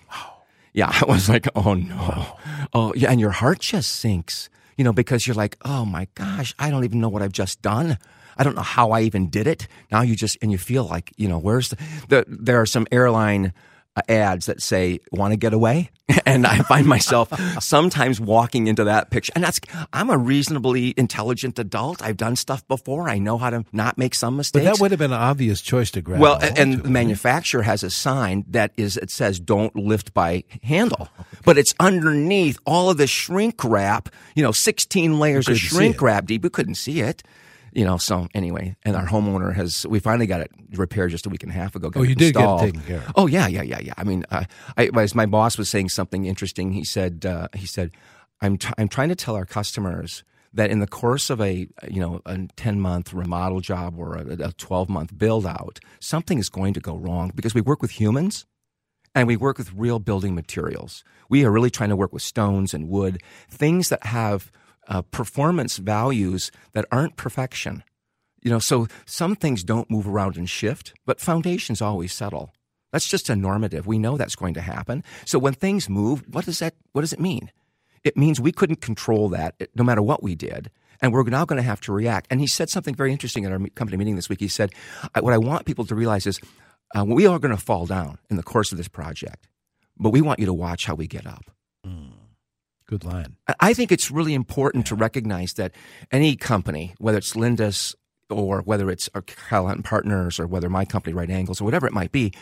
Yeah, 0.73 0.91
I 1.01 1.05
was 1.05 1.29
like, 1.29 1.47
oh 1.55 1.73
no. 1.73 2.37
Oh, 2.73 2.93
yeah, 2.95 3.09
and 3.09 3.19
your 3.19 3.31
heart 3.31 3.59
just 3.59 3.91
sinks, 3.91 4.49
you 4.75 4.83
know, 4.83 4.93
because 4.93 5.25
you're 5.25 5.35
like, 5.35 5.57
oh 5.63 5.85
my 5.85 6.07
gosh, 6.15 6.53
I 6.59 6.69
don't 6.69 6.83
even 6.83 6.99
know 6.99 7.09
what 7.09 7.21
I've 7.21 7.31
just 7.31 7.61
done. 7.61 7.97
I 8.37 8.43
don't 8.43 8.55
know 8.55 8.61
how 8.61 8.91
I 8.91 9.01
even 9.01 9.29
did 9.29 9.47
it. 9.47 9.67
Now 9.91 10.01
you 10.01 10.15
just, 10.15 10.37
and 10.41 10.51
you 10.51 10.57
feel 10.57 10.85
like, 10.85 11.11
you 11.17 11.27
know, 11.27 11.39
where's 11.39 11.69
the, 11.69 11.77
the 12.09 12.25
there 12.27 12.61
are 12.61 12.67
some 12.67 12.85
airline 12.91 13.53
Uh, 13.97 14.01
ads 14.11 14.45
that 14.45 14.61
say, 14.61 14.99
want 15.11 15.31
to 15.31 15.37
get 15.37 15.53
away? 15.53 15.89
and 16.25 16.45
I 16.45 16.59
find 16.59 16.85
myself 16.85 17.33
sometimes 17.59 18.19
walking 18.21 18.67
into 18.67 18.83
that 18.83 19.09
picture. 19.09 19.33
And 19.35 19.43
that's, 19.43 19.59
I'm 19.91 20.09
a 20.09 20.17
reasonably 20.17 20.93
intelligent 20.97 21.57
adult. 21.57 22.03
I've 22.03 22.15
done 22.15 22.35
stuff 22.35 22.67
before. 22.67 23.09
I 23.09 23.17
know 23.17 23.37
how 23.37 23.49
to 23.49 23.65
not 23.73 23.97
make 23.97 24.13
some 24.13 24.37
mistakes. 24.37 24.63
But 24.63 24.71
that 24.71 24.81
would 24.81 24.91
have 24.91 24.99
been 24.99 25.11
an 25.11 25.19
obvious 25.19 25.61
choice 25.61 25.89
to 25.91 26.01
grab. 26.01 26.21
Well, 26.21 26.39
and 26.41 26.83
the 26.83 26.89
manufacturer 26.89 27.63
has 27.63 27.81
a 27.81 27.89
sign 27.89 28.45
that 28.49 28.71
is 28.77 28.97
it 28.97 29.09
says 29.09 29.39
"Don't 29.39 29.75
lift 29.75 30.13
by 30.13 30.43
handle," 30.63 31.09
but 31.43 31.57
it's 31.57 31.73
underneath 31.79 32.59
all 32.65 32.89
of 32.89 32.97
the 32.97 33.07
shrink 33.07 33.63
wrap. 33.63 34.09
You 34.35 34.43
know, 34.43 34.51
sixteen 34.51 35.19
layers 35.19 35.47
of 35.49 35.57
shrink 35.57 36.01
wrap 36.01 36.25
deep. 36.25 36.43
We 36.43 36.49
couldn't 36.49 36.75
see 36.75 37.01
it. 37.01 37.23
You 37.73 37.85
know, 37.85 37.97
so 37.97 38.27
anyway, 38.33 38.75
and 38.83 38.95
our 38.95 39.05
homeowner 39.05 39.53
has 39.53 39.85
we 39.87 39.99
finally 39.99 40.27
got 40.27 40.41
it 40.41 40.51
repaired 40.71 41.11
just 41.11 41.25
a 41.25 41.29
week 41.29 41.43
and 41.43 41.51
a 41.51 41.55
half 41.55 41.75
ago. 41.75 41.91
Oh, 41.95 42.03
you 42.03 42.15
did 42.15 42.33
get 42.33 42.49
it 42.49 42.59
taken 42.59 42.81
care 42.81 42.97
of. 42.97 43.11
Oh 43.15 43.27
yeah, 43.27 43.47
yeah, 43.47 43.61
yeah, 43.61 43.79
yeah. 43.79 43.93
I 43.97 44.03
mean, 44.03 44.25
uh, 44.31 44.45
I, 44.77 44.89
as 44.95 45.13
my 45.13 45.25
boss 45.25 45.57
was 45.57 45.69
saying 45.69 45.89
something 45.89 46.25
interesting, 46.25 46.71
he 46.71 46.83
said, 46.83 47.25
uh, 47.25 47.47
he 47.53 47.65
said, 47.65 47.91
I'm 48.41 48.57
t- 48.57 48.73
I'm 48.77 48.87
trying 48.87 49.09
to 49.09 49.15
tell 49.15 49.35
our 49.35 49.45
customers 49.45 50.23
that 50.53 50.71
in 50.71 50.79
the 50.79 50.87
course 50.87 51.29
of 51.29 51.41
a 51.41 51.67
you 51.89 51.99
know 51.99 52.21
a 52.25 52.47
10 52.55 52.79
month 52.79 53.13
remodel 53.13 53.59
job 53.59 53.97
or 53.97 54.15
a, 54.15 54.47
a 54.47 54.51
12 54.53 54.89
month 54.89 55.17
build 55.17 55.45
out, 55.45 55.79
something 55.99 56.39
is 56.39 56.49
going 56.49 56.73
to 56.73 56.79
go 56.79 56.95
wrong 56.95 57.31
because 57.35 57.53
we 57.53 57.61
work 57.61 57.81
with 57.81 57.91
humans 57.91 58.45
and 59.13 59.27
we 59.27 59.35
work 59.35 59.57
with 59.57 59.73
real 59.73 59.99
building 59.99 60.35
materials. 60.35 61.03
We 61.29 61.43
are 61.43 61.51
really 61.51 61.71
trying 61.71 61.89
to 61.89 61.95
work 61.95 62.13
with 62.13 62.21
stones 62.21 62.73
and 62.73 62.87
wood, 62.87 63.21
things 63.49 63.89
that 63.89 64.05
have 64.05 64.51
uh, 64.87 65.01
performance 65.01 65.77
values 65.77 66.51
that 66.73 66.85
aren't 66.91 67.17
perfection. 67.17 67.83
You 68.41 68.51
know, 68.51 68.59
so 68.59 68.87
some 69.05 69.35
things 69.35 69.63
don't 69.63 69.89
move 69.89 70.07
around 70.07 70.37
and 70.37 70.49
shift, 70.49 70.93
but 71.05 71.19
foundations 71.19 71.81
always 71.81 72.13
settle. 72.13 72.53
That's 72.91 73.07
just 73.07 73.29
a 73.29 73.35
normative. 73.35 73.85
We 73.85 73.99
know 73.99 74.17
that's 74.17 74.35
going 74.35 74.53
to 74.53 74.61
happen. 74.61 75.03
So 75.25 75.39
when 75.39 75.53
things 75.53 75.89
move, 75.89 76.23
what 76.27 76.45
does 76.45 76.59
that 76.59 76.75
what 76.93 77.01
does 77.01 77.13
it 77.13 77.19
mean? 77.19 77.51
It 78.03 78.15
means 78.15 78.39
we 78.39 78.51
couldn't 78.51 78.81
control 78.81 79.29
that 79.29 79.55
eh, 79.59 79.65
no 79.75 79.83
matter 79.83 80.01
what 80.01 80.23
we 80.23 80.35
did. 80.35 80.71
And 81.01 81.13
we're 81.13 81.23
now 81.23 81.45
going 81.45 81.57
to 81.57 81.67
have 81.67 81.81
to 81.81 81.93
react. 81.93 82.27
And 82.31 82.39
he 82.39 82.47
said 82.47 82.69
something 82.69 82.95
very 82.95 83.11
interesting 83.11 83.45
at 83.45 83.51
our 83.51 83.59
company 83.75 83.97
meeting 83.97 84.15
this 84.15 84.29
week. 84.29 84.39
He 84.39 84.47
said, 84.47 84.71
What 85.19 85.33
I 85.33 85.37
want 85.37 85.65
people 85.65 85.85
to 85.85 85.95
realize 85.95 86.25
is 86.25 86.39
uh, 86.97 87.05
we 87.05 87.27
are 87.27 87.37
going 87.37 87.55
to 87.55 87.61
fall 87.61 87.85
down 87.85 88.17
in 88.29 88.37
the 88.37 88.43
course 88.43 88.71
of 88.71 88.77
this 88.77 88.87
project, 88.87 89.47
but 89.97 90.09
we 90.09 90.21
want 90.21 90.39
you 90.39 90.45
to 90.47 90.53
watch 90.53 90.85
how 90.85 90.95
we 90.95 91.05
get 91.05 91.27
up. 91.27 91.51
Good 92.87 93.03
line. 93.03 93.35
I- 93.59 93.73
think 93.73 93.91
it's 93.91 94.09
really 94.09 94.33
important 94.33 94.87
to 94.87 94.95
recognize 94.95 95.53
that 95.53 95.73
any 96.11 96.35
company, 96.35 96.95
whether 96.99 97.17
it's 97.17 97.35
Lindus 97.35 97.95
or 98.29 98.61
whether 98.61 98.89
it's 98.89 99.09
Kyle 99.25 99.67
Hunt 99.67 99.83
Partners 99.83 100.39
or 100.39 100.47
whether 100.47 100.69
my 100.69 100.85
company, 100.85 101.13
Right 101.13 101.29
Angles, 101.29 101.61
or 101.61 101.65
whatever 101.65 101.85
it 101.85 101.93
might 101.93 102.11
be, 102.11 102.33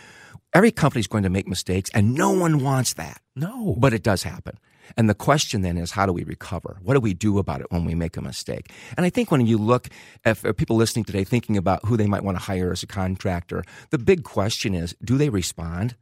every 0.53 0.71
company 0.71 0.99
is 0.99 1.07
going 1.07 1.23
to 1.23 1.29
make 1.29 1.47
mistakes, 1.47 1.89
and 1.93 2.13
no 2.13 2.31
one 2.31 2.63
wants 2.63 2.93
that. 2.93 3.21
No. 3.35 3.75
But 3.77 3.93
it 3.93 4.03
does 4.03 4.23
happen. 4.23 4.57
And 4.95 5.09
the 5.09 5.15
question 5.15 5.61
then 5.61 5.77
is, 5.77 5.91
how 5.91 6.05
do 6.05 6.13
we 6.13 6.23
recover? 6.23 6.77
What 6.81 6.93
do 6.93 6.99
we 6.99 7.13
do 7.13 7.39
about 7.39 7.61
it 7.61 7.67
when 7.71 7.85
we 7.85 7.95
make 7.95 8.17
a 8.17 8.21
mistake? 8.21 8.71
And 8.95 9.05
I 9.05 9.09
think 9.09 9.31
when 9.31 9.45
you 9.45 9.57
look 9.57 9.89
at 10.23 10.37
people 10.57 10.75
listening 10.75 11.05
today 11.05 11.23
thinking 11.23 11.57
about 11.57 11.85
who 11.85 11.97
they 11.97 12.05
might 12.05 12.23
want 12.23 12.37
to 12.37 12.43
hire 12.43 12.71
as 12.71 12.83
a 12.83 12.87
contractor, 12.87 13.63
the 13.89 13.97
big 13.97 14.23
question 14.23 14.75
is, 14.75 14.95
do 15.03 15.17
they 15.17 15.29
respond? 15.29 15.95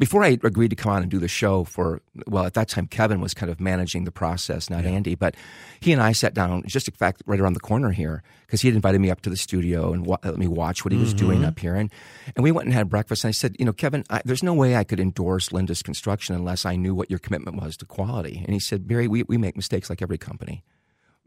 Before 0.00 0.24
I 0.24 0.28
agreed 0.28 0.70
to 0.70 0.76
come 0.76 0.92
on 0.92 1.02
and 1.02 1.10
do 1.10 1.18
the 1.18 1.28
show 1.28 1.64
for, 1.64 2.00
well, 2.26 2.46
at 2.46 2.54
that 2.54 2.70
time, 2.70 2.86
Kevin 2.86 3.20
was 3.20 3.34
kind 3.34 3.52
of 3.52 3.60
managing 3.60 4.04
the 4.04 4.10
process, 4.10 4.70
not 4.70 4.86
Andy, 4.86 5.14
but 5.14 5.34
he 5.80 5.92
and 5.92 6.00
I 6.00 6.12
sat 6.12 6.32
down, 6.32 6.62
just 6.66 6.88
in 6.88 6.94
fact, 6.94 7.22
right 7.26 7.38
around 7.38 7.52
the 7.52 7.60
corner 7.60 7.90
here, 7.90 8.22
because 8.46 8.62
he 8.62 8.68
had 8.68 8.74
invited 8.74 8.98
me 9.02 9.10
up 9.10 9.20
to 9.20 9.28
the 9.28 9.36
studio 9.36 9.92
and 9.92 10.06
wa- 10.06 10.16
let 10.24 10.38
me 10.38 10.48
watch 10.48 10.86
what 10.86 10.92
he 10.92 10.98
was 10.98 11.12
doing 11.12 11.40
mm-hmm. 11.40 11.48
up 11.48 11.58
here. 11.58 11.74
And, 11.74 11.92
and 12.34 12.42
we 12.42 12.50
went 12.50 12.64
and 12.64 12.72
had 12.72 12.88
breakfast. 12.88 13.24
And 13.24 13.28
I 13.28 13.32
said, 13.32 13.56
you 13.58 13.66
know, 13.66 13.74
Kevin, 13.74 14.04
I, 14.08 14.22
there's 14.24 14.42
no 14.42 14.54
way 14.54 14.74
I 14.74 14.84
could 14.84 15.00
endorse 15.00 15.50
Lindus 15.50 15.84
construction 15.84 16.34
unless 16.34 16.64
I 16.64 16.76
knew 16.76 16.94
what 16.94 17.10
your 17.10 17.18
commitment 17.18 17.60
was 17.60 17.76
to 17.76 17.84
quality. 17.84 18.38
And 18.42 18.54
he 18.54 18.58
said, 18.58 18.88
Barry, 18.88 19.06
we, 19.06 19.24
we 19.24 19.36
make 19.36 19.54
mistakes 19.54 19.90
like 19.90 20.00
every 20.00 20.16
company, 20.16 20.64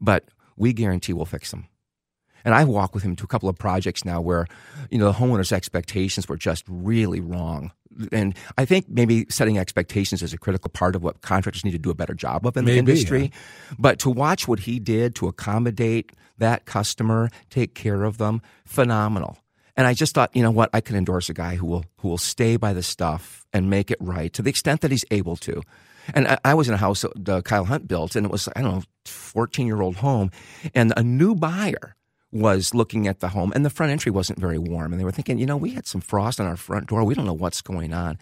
but 0.02 0.30
we 0.58 0.74
guarantee 0.74 1.14
we'll 1.14 1.26
fix 1.26 1.52
them. 1.52 1.68
And 2.46 2.54
I 2.54 2.64
walk 2.64 2.94
with 2.94 3.04
him 3.04 3.16
to 3.18 3.24
a 3.24 3.28
couple 3.28 3.50
of 3.50 3.58
projects 3.58 4.04
now 4.06 4.22
where, 4.22 4.48
you 4.90 4.98
know, 4.98 5.06
the 5.06 5.14
homeowner's 5.14 5.52
expectations 5.52 6.28
were 6.28 6.38
just 6.38 6.64
really 6.68 7.20
wrong. 7.20 7.72
And 8.12 8.36
I 8.58 8.66
think 8.66 8.90
maybe 8.90 9.26
setting 9.30 9.58
expectations 9.58 10.24
is 10.24 10.34
a 10.34 10.38
critical 10.38 10.70
part 10.70 10.96
of 10.96 11.04
what 11.04 11.22
contractors 11.22 11.64
need 11.64 11.72
to 11.72 11.78
do 11.78 11.92
a 11.92 11.96
better 11.96 12.14
job 12.14 12.46
of 12.46 12.58
in 12.58 12.66
Maybe, 12.66 12.74
the 12.74 12.80
industry. 12.80 13.32
But 13.78 14.00
to 14.00 14.10
watch 14.10 14.48
what 14.48 14.60
he 14.60 14.80
did 14.80 15.16
to 15.16 15.28
accommodate 15.28 16.12
that 16.40 16.66
customer, 16.66 17.30
take 17.50 17.76
care 17.76 18.04
of 18.04 18.18
them, 18.18 18.42
phenomenal. 18.66 19.38
And 19.76 19.88
I 19.88 19.94
just 19.94 20.14
thought, 20.14 20.36
you 20.36 20.44
know 20.44 20.52
what, 20.52 20.70
I 20.74 20.82
can 20.82 20.96
endorse 20.96 21.30
a 21.30 21.34
guy 21.34 21.56
who 21.56 21.66
will 21.66 21.86
who 21.98 22.08
will 22.08 22.18
stay 22.18 22.58
by 22.58 22.74
the 22.74 22.84
stuff 22.84 23.46
and 23.54 23.70
make 23.70 23.90
it 23.90 23.98
right 24.00 24.32
to 24.34 24.42
the 24.42 24.50
extent 24.50 24.82
that 24.82 24.92
he's 24.92 25.06
able 25.10 25.36
to. 25.38 25.62
And 26.14 26.28
I, 26.28 26.38
I 26.46 26.54
was 26.54 26.68
in 26.68 26.74
a 26.74 26.78
house 26.78 27.06
that 27.16 27.46
Kyle 27.46 27.66
Hunt 27.66 27.88
built, 27.88 28.16
and 28.16 28.26
it 28.26 28.32
was, 28.32 28.50
I 28.56 28.62
don't 28.62 28.72
know, 28.76 28.84
14 29.06 29.66
year 29.66 29.82
old 29.82 29.96
home, 29.98 30.32
and 30.76 30.94
a 30.98 31.04
new 31.04 31.34
buyer 31.34 31.96
was 32.34 32.74
looking 32.74 33.08
at 33.08 33.20
the 33.20 33.30
home, 33.30 33.54
and 33.54 33.64
the 33.64 33.70
front 33.70 33.92
entry 33.92 34.12
wasn't 34.12 34.40
very 34.40 34.58
warm. 34.58 34.92
And 34.92 35.00
they 35.00 35.06
were 35.06 35.12
thinking, 35.12 35.38
you 35.38 35.46
know, 35.46 35.56
we 35.56 35.70
had 35.70 35.86
some 35.86 36.02
frost 36.02 36.42
on 36.42 36.48
our 36.48 36.58
front 36.58 36.88
door. 36.88 37.04
We 37.04 37.14
don't 37.14 37.28
know 37.28 37.34
what's 37.34 37.62
going 37.62 37.94
on. 37.94 38.18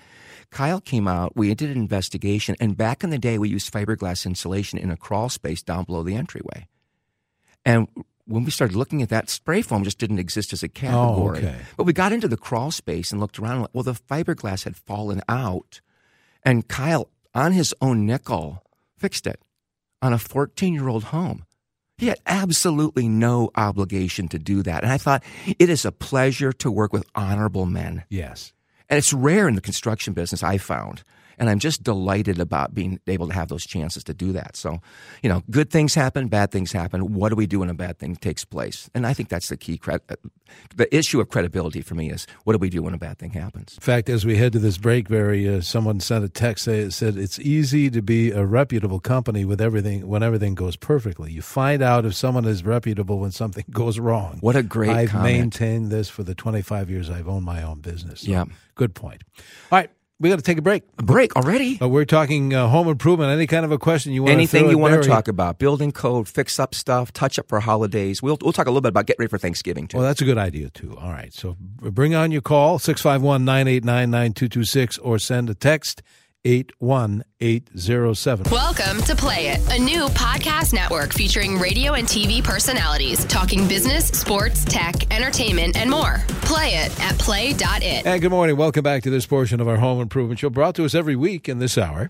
Kyle 0.49 0.81
came 0.81 1.07
out, 1.07 1.35
we 1.35 1.55
did 1.55 1.69
an 1.69 1.77
investigation, 1.77 2.57
and 2.59 2.75
back 2.75 3.05
in 3.05 3.09
the 3.09 3.17
day, 3.17 3.37
we 3.37 3.47
used 3.47 3.71
fiberglass 3.71 4.25
insulation 4.25 4.77
in 4.77 4.91
a 4.91 4.97
crawl 4.97 5.29
space 5.29 5.63
down 5.63 5.85
below 5.85 6.03
the 6.03 6.15
entryway. 6.15 6.67
And 7.65 7.87
when 8.25 8.43
we 8.43 8.51
started 8.51 8.75
looking 8.75 9.01
at 9.01 9.07
that, 9.09 9.29
spray 9.29 9.61
foam 9.61 9.85
just 9.85 9.97
didn't 9.97 10.19
exist 10.19 10.51
as 10.51 10.61
a 10.61 10.67
category. 10.67 11.39
Oh, 11.39 11.47
okay. 11.47 11.55
But 11.77 11.85
we 11.85 11.93
got 11.93 12.11
into 12.11 12.27
the 12.27 12.35
crawl 12.35 12.69
space 12.71 13.11
and 13.11 13.21
looked 13.21 13.39
around. 13.39 13.59
And, 13.59 13.67
well, 13.71 13.83
the 13.83 13.93
fiberglass 13.93 14.65
had 14.65 14.75
fallen 14.75 15.21
out, 15.29 15.79
and 16.43 16.67
Kyle, 16.67 17.09
on 17.33 17.53
his 17.53 17.73
own 17.79 18.05
nickel, 18.05 18.61
fixed 18.97 19.25
it 19.25 19.39
on 20.01 20.11
a 20.11 20.17
14 20.17 20.73
year 20.73 20.89
old 20.89 21.05
home. 21.05 21.45
He 22.01 22.07
had 22.07 22.19
absolutely 22.25 23.07
no 23.07 23.51
obligation 23.55 24.27
to 24.29 24.39
do 24.39 24.63
that. 24.63 24.81
And 24.81 24.91
I 24.91 24.97
thought 24.97 25.23
it 25.59 25.69
is 25.69 25.85
a 25.85 25.91
pleasure 25.91 26.51
to 26.53 26.71
work 26.71 26.91
with 26.91 27.05
honorable 27.13 27.67
men. 27.67 28.05
Yes. 28.09 28.53
And 28.89 28.97
it's 28.97 29.13
rare 29.13 29.47
in 29.47 29.53
the 29.53 29.61
construction 29.61 30.13
business, 30.13 30.41
I 30.41 30.57
found. 30.57 31.03
And 31.37 31.49
I'm 31.49 31.59
just 31.59 31.83
delighted 31.83 32.39
about 32.39 32.73
being 32.73 32.99
able 33.07 33.27
to 33.27 33.33
have 33.33 33.47
those 33.49 33.65
chances 33.65 34.03
to 34.05 34.13
do 34.13 34.31
that. 34.33 34.55
So, 34.55 34.79
you 35.23 35.29
know, 35.29 35.43
good 35.49 35.69
things 35.69 35.95
happen, 35.95 36.27
bad 36.27 36.51
things 36.51 36.71
happen. 36.71 37.13
What 37.13 37.29
do 37.29 37.35
we 37.35 37.47
do 37.47 37.59
when 37.59 37.69
a 37.69 37.73
bad 37.73 37.97
thing 37.99 38.15
takes 38.15 38.45
place? 38.45 38.89
And 38.93 39.07
I 39.07 39.13
think 39.13 39.29
that's 39.29 39.49
the 39.49 39.57
key. 39.57 39.77
Cred- 39.77 40.01
uh, 40.09 40.15
the 40.75 40.93
issue 40.95 41.19
of 41.21 41.29
credibility 41.29 41.81
for 41.81 41.95
me 41.95 42.09
is 42.09 42.27
what 42.43 42.53
do 42.53 42.59
we 42.59 42.69
do 42.69 42.83
when 42.83 42.93
a 42.93 42.97
bad 42.97 43.17
thing 43.19 43.31
happens? 43.31 43.75
In 43.75 43.81
fact, 43.81 44.09
as 44.09 44.25
we 44.25 44.35
head 44.37 44.53
to 44.53 44.59
this 44.59 44.77
break, 44.77 45.07
Barry, 45.07 45.47
uh, 45.47 45.61
someone 45.61 45.99
sent 45.99 46.23
a 46.25 46.29
text 46.29 46.65
that 46.65 46.91
said 46.93 47.17
it's 47.17 47.39
easy 47.39 47.89
to 47.89 48.01
be 48.01 48.31
a 48.31 48.45
reputable 48.45 48.99
company 48.99 49.45
with 49.45 49.61
everything 49.61 50.07
when 50.07 50.23
everything 50.23 50.55
goes 50.55 50.75
perfectly. 50.75 51.31
You 51.31 51.41
find 51.41 51.81
out 51.81 52.05
if 52.05 52.13
someone 52.15 52.45
is 52.45 52.63
reputable 52.65 53.19
when 53.19 53.31
something 53.31 53.65
goes 53.71 53.99
wrong. 53.99 54.37
What 54.41 54.55
a 54.55 54.63
great 54.63 54.89
I've 54.91 55.09
comment. 55.09 55.37
maintained 55.37 55.91
this 55.91 56.09
for 56.09 56.23
the 56.23 56.35
25 56.35 56.89
years 56.89 57.09
I've 57.09 57.27
owned 57.27 57.45
my 57.45 57.63
own 57.63 57.79
business. 57.79 58.21
So, 58.21 58.31
Yeah. 58.31 58.45
Good 58.75 58.95
point. 58.95 59.23
All 59.71 59.77
right. 59.79 59.89
We 60.21 60.29
got 60.29 60.35
to 60.35 60.43
take 60.43 60.59
a 60.59 60.61
break. 60.61 60.83
A 60.99 61.03
break 61.03 61.35
already? 61.35 61.79
Uh, 61.81 61.87
we're 61.87 62.05
talking 62.05 62.53
uh, 62.53 62.67
home 62.67 62.87
improvement. 62.87 63.31
Any 63.31 63.47
kind 63.47 63.65
of 63.65 63.71
a 63.71 63.79
question 63.79 64.13
you 64.13 64.21
want 64.21 64.33
Anything 64.33 64.69
you 64.69 64.77
want 64.77 65.01
to 65.01 65.09
talk 65.09 65.27
about, 65.27 65.57
building 65.57 65.91
code, 65.91 66.27
fix 66.27 66.59
up 66.59 66.75
stuff, 66.75 67.11
touch 67.11 67.39
up 67.39 67.49
for 67.49 67.59
holidays. 67.59 68.21
We'll, 68.21 68.37
we'll 68.39 68.53
talk 68.53 68.67
a 68.67 68.69
little 68.69 68.81
bit 68.81 68.89
about 68.89 69.07
get 69.07 69.17
ready 69.17 69.29
for 69.29 69.39
Thanksgiving 69.39 69.87
too. 69.87 69.97
Well, 69.97 70.05
that's 70.05 70.21
a 70.21 70.25
good 70.25 70.37
idea, 70.37 70.69
too. 70.69 70.95
All 70.95 71.09
right. 71.09 71.33
So 71.33 71.57
bring 71.59 72.13
on 72.13 72.29
your 72.29 72.43
call, 72.43 72.77
651 72.77 73.43
989 73.43 74.11
9226, 74.11 74.99
or 74.99 75.17
send 75.17 75.49
a 75.49 75.55
text 75.55 76.03
81807. 76.43 78.51
Welcome 78.51 79.01
to 79.03 79.15
Play 79.15 79.49
It, 79.49 79.59
a 79.69 79.79
new 79.79 80.07
podcast 80.07 80.73
network 80.73 81.13
featuring 81.13 81.59
radio 81.59 81.93
and 81.93 82.07
TV 82.07 82.43
personalities 82.43 83.23
talking 83.25 83.67
business, 83.67 84.07
sports, 84.07 84.65
tech, 84.65 85.13
entertainment, 85.13 85.77
and 85.77 85.89
more. 85.89 86.17
Play 86.41 86.75
it 86.75 86.99
at 86.99 87.17
play.it. 87.19 88.05
And 88.05 88.21
good 88.21 88.31
morning. 88.31 88.57
Welcome 88.57 88.83
back 88.83 89.03
to 89.03 89.11
this 89.11 89.27
portion 89.27 89.61
of 89.61 89.67
our 89.67 89.77
home 89.77 90.01
improvement 90.01 90.39
show 90.39 90.49
brought 90.49 90.75
to 90.75 90.85
us 90.85 90.95
every 90.95 91.15
week 91.15 91.47
in 91.47 91.59
this 91.59 91.77
hour 91.77 92.09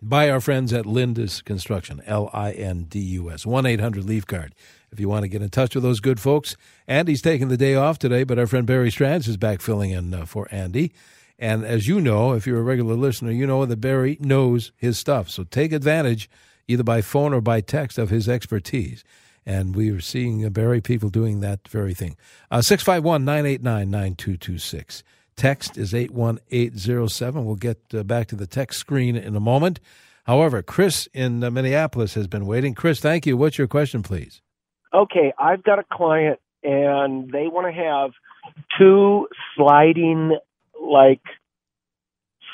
by 0.00 0.30
our 0.30 0.40
friends 0.40 0.72
at 0.72 0.84
Lindus 0.84 1.44
Construction, 1.44 2.00
L 2.06 2.30
I 2.32 2.52
N 2.52 2.84
D 2.84 3.00
U 3.00 3.30
S, 3.30 3.44
1 3.44 3.66
800 3.66 4.04
Leaf 4.04 4.26
Guard. 4.26 4.54
If 4.92 5.00
you 5.00 5.08
want 5.08 5.24
to 5.24 5.28
get 5.28 5.42
in 5.42 5.50
touch 5.50 5.74
with 5.74 5.82
those 5.82 5.98
good 5.98 6.20
folks, 6.20 6.56
Andy's 6.86 7.20
taking 7.20 7.48
the 7.48 7.56
day 7.56 7.74
off 7.74 7.98
today, 7.98 8.22
but 8.22 8.38
our 8.38 8.46
friend 8.46 8.64
Barry 8.64 8.92
Stranz 8.92 9.26
is 9.26 9.36
back 9.36 9.60
filling 9.60 9.90
in 9.90 10.14
uh, 10.14 10.24
for 10.24 10.46
Andy. 10.52 10.92
And 11.38 11.64
as 11.64 11.86
you 11.86 12.00
know, 12.00 12.32
if 12.32 12.46
you're 12.46 12.60
a 12.60 12.64
regular 12.64 12.94
listener, 12.94 13.30
you 13.30 13.46
know 13.46 13.66
that 13.66 13.80
Barry 13.80 14.16
knows 14.20 14.72
his 14.76 14.98
stuff. 14.98 15.28
So 15.28 15.44
take 15.44 15.72
advantage, 15.72 16.30
either 16.66 16.82
by 16.82 17.02
phone 17.02 17.34
or 17.34 17.40
by 17.40 17.60
text, 17.60 17.98
of 17.98 18.10
his 18.10 18.28
expertise. 18.28 19.04
And 19.44 19.76
we 19.76 19.90
are 19.90 20.00
seeing 20.00 20.44
uh, 20.44 20.48
Barry 20.48 20.80
people 20.80 21.08
doing 21.08 21.40
that 21.40 21.68
very 21.68 21.94
thing. 21.94 22.16
Uh, 22.50 22.62
651 22.62 23.24
989 23.24 23.90
9226. 23.90 25.02
Text 25.36 25.76
is 25.76 25.94
81807. 25.94 27.44
We'll 27.44 27.56
get 27.56 27.78
uh, 27.92 28.02
back 28.02 28.26
to 28.28 28.36
the 28.36 28.46
text 28.46 28.80
screen 28.80 29.16
in 29.16 29.36
a 29.36 29.40
moment. 29.40 29.78
However, 30.24 30.62
Chris 30.62 31.08
in 31.14 31.44
uh, 31.44 31.50
Minneapolis 31.50 32.14
has 32.14 32.26
been 32.26 32.46
waiting. 32.46 32.74
Chris, 32.74 32.98
thank 32.98 33.26
you. 33.26 33.36
What's 33.36 33.58
your 33.58 33.68
question, 33.68 34.02
please? 34.02 34.40
okay, 34.96 35.32
I've 35.38 35.62
got 35.62 35.78
a 35.78 35.84
client 35.92 36.40
and 36.62 37.30
they 37.30 37.46
want 37.48 37.66
to 37.66 37.82
have 37.82 38.10
two 38.78 39.28
sliding, 39.54 40.36
like, 40.90 41.22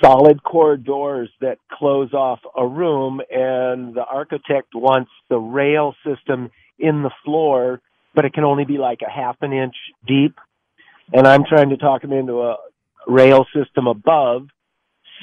solid 0.02 0.42
core 0.42 0.76
doors 0.76 1.30
that 1.40 1.58
close 1.70 2.12
off 2.12 2.40
a 2.56 2.66
room, 2.66 3.20
and 3.30 3.94
the 3.94 4.04
architect 4.04 4.74
wants 4.74 5.10
the 5.28 5.38
rail 5.38 5.94
system 6.04 6.50
in 6.78 7.02
the 7.02 7.10
floor, 7.24 7.80
but 8.14 8.24
it 8.24 8.32
can 8.32 8.44
only 8.44 8.64
be 8.64 8.78
like 8.78 9.00
a 9.06 9.10
half 9.10 9.36
an 9.42 9.52
inch 9.52 9.76
deep. 10.06 10.36
And 11.12 11.26
I'm 11.26 11.44
trying 11.48 11.70
to 11.70 11.76
talk 11.76 12.02
him 12.02 12.12
into 12.12 12.40
a 12.40 12.56
rail 13.06 13.46
system 13.54 13.86
above, 13.86 14.48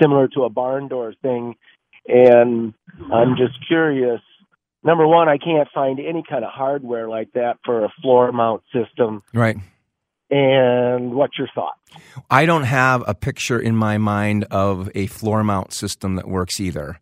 similar 0.01 0.27
to 0.29 0.43
a 0.43 0.49
barn 0.49 0.87
door 0.87 1.13
thing. 1.21 1.55
And 2.07 2.73
I'm 3.11 3.35
just 3.35 3.55
curious 3.67 4.21
number 4.83 5.07
one, 5.07 5.27
I 5.27 5.37
can't 5.37 5.67
find 5.73 5.99
any 5.99 6.23
kind 6.27 6.43
of 6.43 6.51
hardware 6.51 7.07
like 7.09 7.33
that 7.33 7.57
for 7.65 7.83
a 7.83 7.93
floor 8.01 8.31
mount 8.31 8.63
system. 8.73 9.23
right. 9.33 9.57
And 10.31 11.13
what's 11.13 11.37
your 11.37 11.47
thought? 11.55 11.77
I 12.29 12.45
don't 12.45 12.63
have 12.63 13.03
a 13.07 13.15
picture 13.15 13.59
in 13.59 13.75
my 13.75 13.97
mind 13.97 14.45
of 14.51 14.89
a 14.93 15.07
floor 15.07 15.43
mount 15.43 15.73
system 15.73 16.15
that 16.15 16.27
works 16.27 16.59
either. 16.59 16.99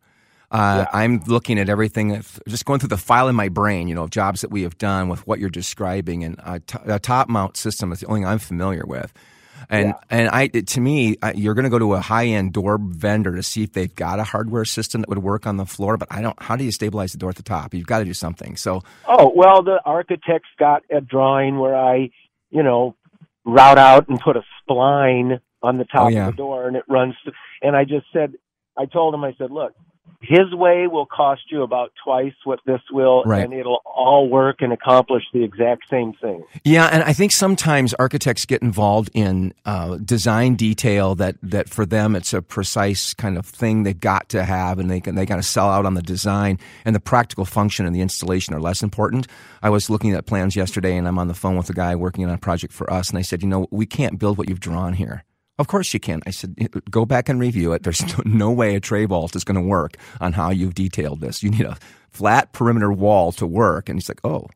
Uh, 0.49 0.85
I'm 0.93 1.21
looking 1.27 1.59
at 1.59 1.67
everything, 1.67 2.23
just 2.47 2.63
going 2.63 2.79
through 2.79 2.87
the 2.87 2.97
file 2.97 3.27
in 3.27 3.35
my 3.35 3.49
brain, 3.49 3.89
you 3.89 3.95
know, 3.95 4.03
of 4.03 4.11
jobs 4.11 4.41
that 4.41 4.49
we 4.49 4.61
have 4.61 4.77
done 4.77 5.09
with 5.09 5.27
what 5.27 5.39
you're 5.39 5.49
describing, 5.49 6.23
and 6.23 6.39
a, 6.39 6.61
t- 6.61 6.77
a 6.85 6.99
top 6.99 7.27
mount 7.27 7.57
system 7.57 7.91
is 7.91 7.99
the 7.99 8.07
only 8.07 8.21
thing 8.21 8.27
I'm 8.27 8.39
familiar 8.39 8.85
with. 8.85 9.13
And 9.69 9.93
and 10.09 10.29
I 10.29 10.47
to 10.47 10.79
me, 10.79 11.17
I, 11.21 11.33
you're 11.33 11.53
going 11.53 11.65
to 11.65 11.69
go 11.69 11.79
to 11.79 11.95
a 11.95 11.99
high 11.99 12.27
end 12.27 12.53
door 12.53 12.77
vendor 12.81 13.35
to 13.35 13.43
see 13.43 13.63
if 13.63 13.73
they've 13.73 13.93
got 13.93 14.19
a 14.19 14.23
hardware 14.23 14.63
system 14.63 15.01
that 15.01 15.09
would 15.09 15.17
work 15.17 15.45
on 15.45 15.57
the 15.57 15.65
floor. 15.65 15.97
But 15.97 16.07
I 16.11 16.21
don't. 16.21 16.41
How 16.41 16.55
do 16.55 16.63
you 16.63 16.71
stabilize 16.71 17.11
the 17.11 17.17
door 17.17 17.31
at 17.31 17.35
the 17.35 17.43
top? 17.43 17.73
You've 17.73 17.87
got 17.87 17.99
to 17.99 18.05
do 18.05 18.13
something. 18.13 18.55
So 18.55 18.83
Oh, 19.07 19.33
well, 19.35 19.63
the 19.63 19.81
architect's 19.83 20.49
got 20.57 20.83
a 20.89 21.01
drawing 21.01 21.57
where 21.57 21.75
I, 21.75 22.11
you 22.49 22.63
know, 22.63 22.95
route 23.47 23.77
out 23.77 24.07
and 24.09 24.19
put 24.19 24.35
a 24.37 24.43
spline 24.69 25.39
on 25.63 25.77
the 25.77 25.85
oh, 25.85 25.97
top 25.97 26.05
Oh, 26.05 26.09
yeah. 26.09 26.27
of 26.27 26.33
the 26.33 26.37
door 26.37 26.67
and 26.67 26.75
it 26.75 26.83
runs. 26.87 27.15
And 27.61 27.75
I 27.75 27.83
just 27.83 28.05
said, 28.13 28.33
I 28.77 28.85
told 28.85 29.13
him, 29.15 29.23
I 29.23 29.33
said, 29.37 29.49
look, 29.51 29.73
his 30.19 30.53
way 30.53 30.87
will 30.87 31.05
cost 31.05 31.43
you 31.51 31.61
about 31.61 31.91
twice 32.03 32.33
what 32.43 32.59
this 32.65 32.81
will, 32.91 33.23
Right. 33.23 33.43
and 33.43 33.53
it'll 33.53 33.81
all 33.85 34.27
work 34.29 34.61
and 34.61 34.73
accomplish 34.73 35.23
the 35.31 35.43
exact 35.43 35.89
same 35.89 36.13
thing. 36.13 36.43
Yeah, 36.63 36.87
and 36.87 37.03
I 37.03 37.13
think 37.13 37.31
sometimes 37.31 37.93
architects 37.95 38.45
get 38.45 38.61
involved 38.61 39.09
in 39.13 39.53
uh, 39.65 39.97
design 39.97 40.55
detail 40.55 41.15
that, 41.15 41.35
that 41.43 41.69
for 41.69 41.85
them 41.85 42.15
it's 42.15 42.33
a 42.33 42.41
precise 42.41 43.13
kind 43.13 43.37
of 43.37 43.45
thing 43.45 43.83
they've 43.83 43.99
got 43.99 44.27
to 44.29 44.43
have, 44.43 44.79
and 44.79 44.89
they 44.89 44.99
can, 44.99 45.15
they 45.15 45.25
kind 45.25 45.39
of 45.39 45.45
sell 45.45 45.69
out 45.69 45.85
on 45.85 45.93
the 45.93 46.01
design, 46.01 46.57
and 46.83 46.95
the 46.95 46.99
practical 46.99 47.45
function 47.45 47.85
and 47.85 47.95
the 47.95 48.01
installation 48.01 48.53
are 48.53 48.59
less 48.61 48.81
important. 48.81 49.27
I 49.61 49.69
was 49.69 49.89
looking 49.89 50.13
at 50.13 50.25
plans 50.25 50.55
yesterday, 50.55 50.97
and 50.97 51.07
I'm 51.07 51.19
on 51.19 51.27
the 51.27 51.33
phone 51.33 51.57
with 51.57 51.69
a 51.69 51.73
guy 51.73 51.95
working 51.95 52.25
on 52.25 52.31
a 52.31 52.37
project 52.37 52.73
for 52.73 52.91
us, 52.91 53.09
and 53.09 53.17
I 53.17 53.21
said, 53.21 53.41
you 53.43 53.47
know, 53.47 53.67
we 53.71 53.85
can't 53.85 54.17
build 54.19 54.37
what 54.37 54.49
you've 54.49 54.59
drawn 54.59 54.93
here. 54.93 55.23
Of 55.59 55.67
course 55.67 55.93
you 55.93 55.99
can. 55.99 56.21
I 56.25 56.31
said, 56.31 56.55
go 56.89 57.05
back 57.05 57.29
and 57.29 57.39
review 57.39 57.73
it. 57.73 57.83
There's 57.83 58.03
no, 58.25 58.51
way 58.51 58.75
a 58.75 58.79
tray 58.79 59.05
vault 59.05 59.35
is 59.35 59.43
going 59.43 59.55
to 59.55 59.61
work 59.61 59.97
on 60.21 60.33
how 60.33 60.51
you've 60.51 60.75
detailed 60.75 61.21
this. 61.21 61.41
You 61.41 61.49
need 61.49 61.65
a 61.65 61.77
flat 62.11 62.53
perimeter 62.53 62.91
wall 62.91 63.31
to 63.33 63.47
work. 63.47 63.89
And 63.89 63.97
he's 63.97 64.09
like, 64.09 64.21
oh, 64.23 64.47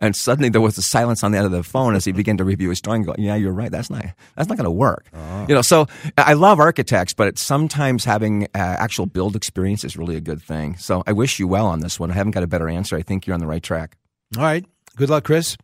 and 0.00 0.14
suddenly 0.14 0.48
there 0.48 0.60
was 0.60 0.78
a 0.78 0.82
silence 0.82 1.24
on 1.24 1.32
the 1.32 1.38
end 1.38 1.46
of 1.46 1.52
the 1.52 1.62
phone 1.64 1.96
as 1.96 2.04
he 2.04 2.12
began 2.12 2.36
to 2.36 2.44
review 2.44 2.70
his 2.70 2.80
drawing. 2.80 3.02
Go, 3.02 3.14
yeah, 3.18 3.34
you're 3.34 3.52
right. 3.52 3.70
That's 3.70 3.90
not 3.90 4.04
that's 4.36 4.48
not 4.48 4.56
going 4.56 4.64
to 4.64 4.70
work. 4.70 5.06
You 5.48 5.54
know, 5.56 5.62
so 5.62 5.86
I 6.16 6.34
love 6.34 6.60
architects, 6.60 7.14
but 7.14 7.26
it's 7.26 7.42
sometimes 7.42 8.04
having 8.04 8.44
uh, 8.44 8.48
actual 8.54 9.06
build 9.06 9.34
experience 9.34 9.82
is 9.82 9.96
really 9.96 10.16
a 10.16 10.20
good 10.20 10.40
thing. 10.40 10.76
So 10.76 11.02
I 11.06 11.12
wish 11.12 11.40
you 11.40 11.48
well 11.48 11.66
on 11.66 11.80
this 11.80 11.98
one. 11.98 12.10
I 12.12 12.14
haven't 12.14 12.30
got 12.30 12.44
a 12.44 12.46
better 12.46 12.68
answer. 12.68 12.96
I 12.96 13.02
think 13.02 13.26
you're 13.26 13.34
on 13.34 13.40
the 13.40 13.46
right 13.46 13.62
track. 13.62 13.96
All 14.36 14.42
right. 14.42 14.64
Good 14.96 15.10
luck, 15.10 15.24
Chris. 15.24 15.56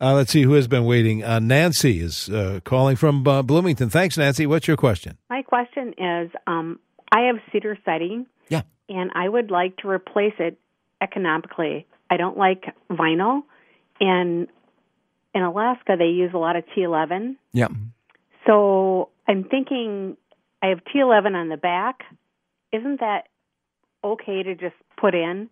Uh, 0.00 0.14
let's 0.14 0.30
see 0.30 0.42
who 0.42 0.52
has 0.52 0.68
been 0.68 0.84
waiting. 0.84 1.24
Uh, 1.24 1.38
Nancy 1.38 2.00
is 2.00 2.28
uh, 2.28 2.60
calling 2.64 2.96
from 2.96 3.26
uh, 3.26 3.42
Bloomington. 3.42 3.88
Thanks, 3.88 4.18
Nancy. 4.18 4.46
What's 4.46 4.68
your 4.68 4.76
question? 4.76 5.16
My 5.30 5.42
question 5.42 5.94
is 5.96 6.30
um, 6.46 6.78
I 7.12 7.20
have 7.28 7.36
cedar 7.52 7.78
siding, 7.84 8.26
Yeah. 8.48 8.62
and 8.90 9.10
I 9.14 9.28
would 9.28 9.50
like 9.50 9.78
to 9.78 9.88
replace 9.88 10.34
it 10.38 10.58
economically. 11.00 11.86
I 12.10 12.18
don't 12.18 12.36
like 12.36 12.64
vinyl, 12.90 13.42
and 14.00 14.48
in 15.34 15.42
Alaska 15.42 15.96
they 15.98 16.06
use 16.08 16.30
a 16.34 16.38
lot 16.38 16.56
of 16.56 16.64
T11. 16.76 17.36
Yeah. 17.52 17.68
So 18.46 19.08
I'm 19.26 19.44
thinking 19.44 20.16
I 20.62 20.66
have 20.68 20.80
T11 20.94 21.34
on 21.34 21.48
the 21.48 21.56
back. 21.56 22.00
Isn't 22.72 23.00
that 23.00 23.28
okay 24.04 24.42
to 24.42 24.54
just 24.54 24.74
put 25.00 25.14
in? 25.14 25.48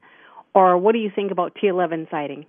Or 0.54 0.76
what 0.78 0.92
do 0.92 0.98
you 0.98 1.10
think 1.14 1.32
about 1.32 1.56
T11 1.60 2.10
siding? 2.10 2.46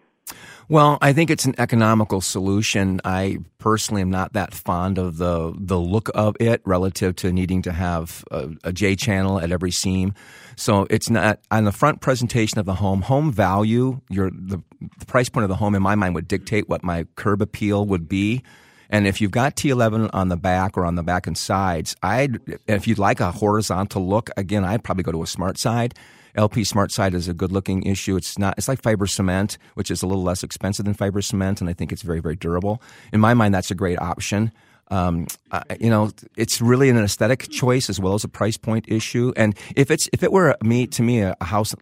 Well, 0.68 0.98
I 1.00 1.14
think 1.14 1.30
it's 1.30 1.46
an 1.46 1.54
economical 1.60 2.22
solution. 2.22 3.00
I 3.06 3.38
personally 3.60 4.02
am 4.02 4.10
not 4.10 4.34
that 4.34 4.54
fond 4.54 4.98
of 4.98 5.18
the 5.18 5.54
the 5.56 5.80
look 5.80 6.10
of 6.16 6.36
it 6.40 6.62
relative 6.66 7.16
to 7.18 7.32
needing 7.32 7.62
to 7.64 7.72
have 7.72 8.24
a, 8.32 8.50
a 8.64 8.74
J 8.74 8.96
channel 8.96 9.40
at 9.40 9.52
every 9.52 9.72
seam. 9.72 10.16
So 10.56 10.88
it's 10.90 11.10
not 11.10 11.40
on 11.52 11.66
the 11.66 11.72
front 11.72 12.02
presentation 12.02 12.58
of 12.58 12.66
the 12.66 12.76
home. 12.76 13.04
Home 13.04 13.32
value, 13.32 14.02
your 14.10 14.32
the, 14.32 14.62
the 14.98 15.06
price 15.06 15.30
point 15.30 15.44
of 15.44 15.50
the 15.50 15.56
home 15.56 15.76
in 15.76 15.84
my 15.84 15.94
mind 15.94 16.16
would 16.16 16.28
dictate 16.28 16.68
what 16.68 16.84
my 16.84 17.06
curb 17.16 17.44
appeal 17.44 17.86
would 17.86 18.10
be. 18.10 18.42
And 18.90 19.08
if 19.08 19.20
you've 19.22 19.32
got 19.32 19.56
T11 19.56 20.10
on 20.14 20.30
the 20.30 20.38
back 20.38 20.78
or 20.78 20.86
on 20.86 20.96
the 20.96 21.04
back 21.04 21.28
and 21.28 21.38
sides, 21.38 21.96
I'd 22.02 22.40
if 22.68 22.88
you'd 22.88 22.98
like 22.98 23.20
a 23.20 23.32
horizontal 23.32 24.08
look, 24.08 24.32
again, 24.36 24.66
I'd 24.66 24.84
probably 24.84 25.04
go 25.04 25.12
to 25.12 25.22
a 25.22 25.28
smart 25.28 25.60
side. 25.60 25.94
LP 26.36 26.64
Smart 26.64 26.92
Side 26.92 27.14
is 27.14 27.28
a 27.28 27.34
good 27.34 27.52
looking 27.52 27.84
issue. 27.84 28.16
It's 28.16 28.38
not. 28.38 28.56
It's 28.58 28.68
like 28.68 28.82
fiber 28.82 29.08
cement, 29.08 29.58
which 29.76 29.90
is 29.90 30.04
a 30.04 30.08
little 30.08 30.24
less 30.24 30.44
expensive 30.44 30.86
than 30.86 30.94
fiber 30.94 31.22
cement, 31.22 31.62
and 31.62 31.70
I 31.70 31.74
think 31.74 31.92
it's 31.92 32.02
very 32.02 32.20
very 32.20 32.36
durable. 32.36 32.82
In 33.12 33.20
my 33.20 33.34
mind, 33.34 33.54
that's 33.54 33.72
a 33.72 33.76
great 33.76 34.00
option. 34.00 34.52
Um, 34.90 35.26
uh, 35.52 35.64
you 35.80 35.90
know, 35.90 36.12
it's 36.38 36.62
really 36.62 36.90
an 36.90 36.98
aesthetic 36.98 37.50
choice 37.50 37.90
as 37.90 38.00
well 38.00 38.14
as 38.14 38.24
a 38.24 38.28
price 38.28 38.58
point 38.58 38.86
issue. 38.88 39.34
And 39.36 39.58
if 39.76 39.90
it's 39.90 40.08
if 40.14 40.22
it 40.22 40.32
were 40.32 40.56
me 40.64 40.88
to 40.88 41.02
me 41.02 41.22
a, 41.22 41.36
house 41.42 41.74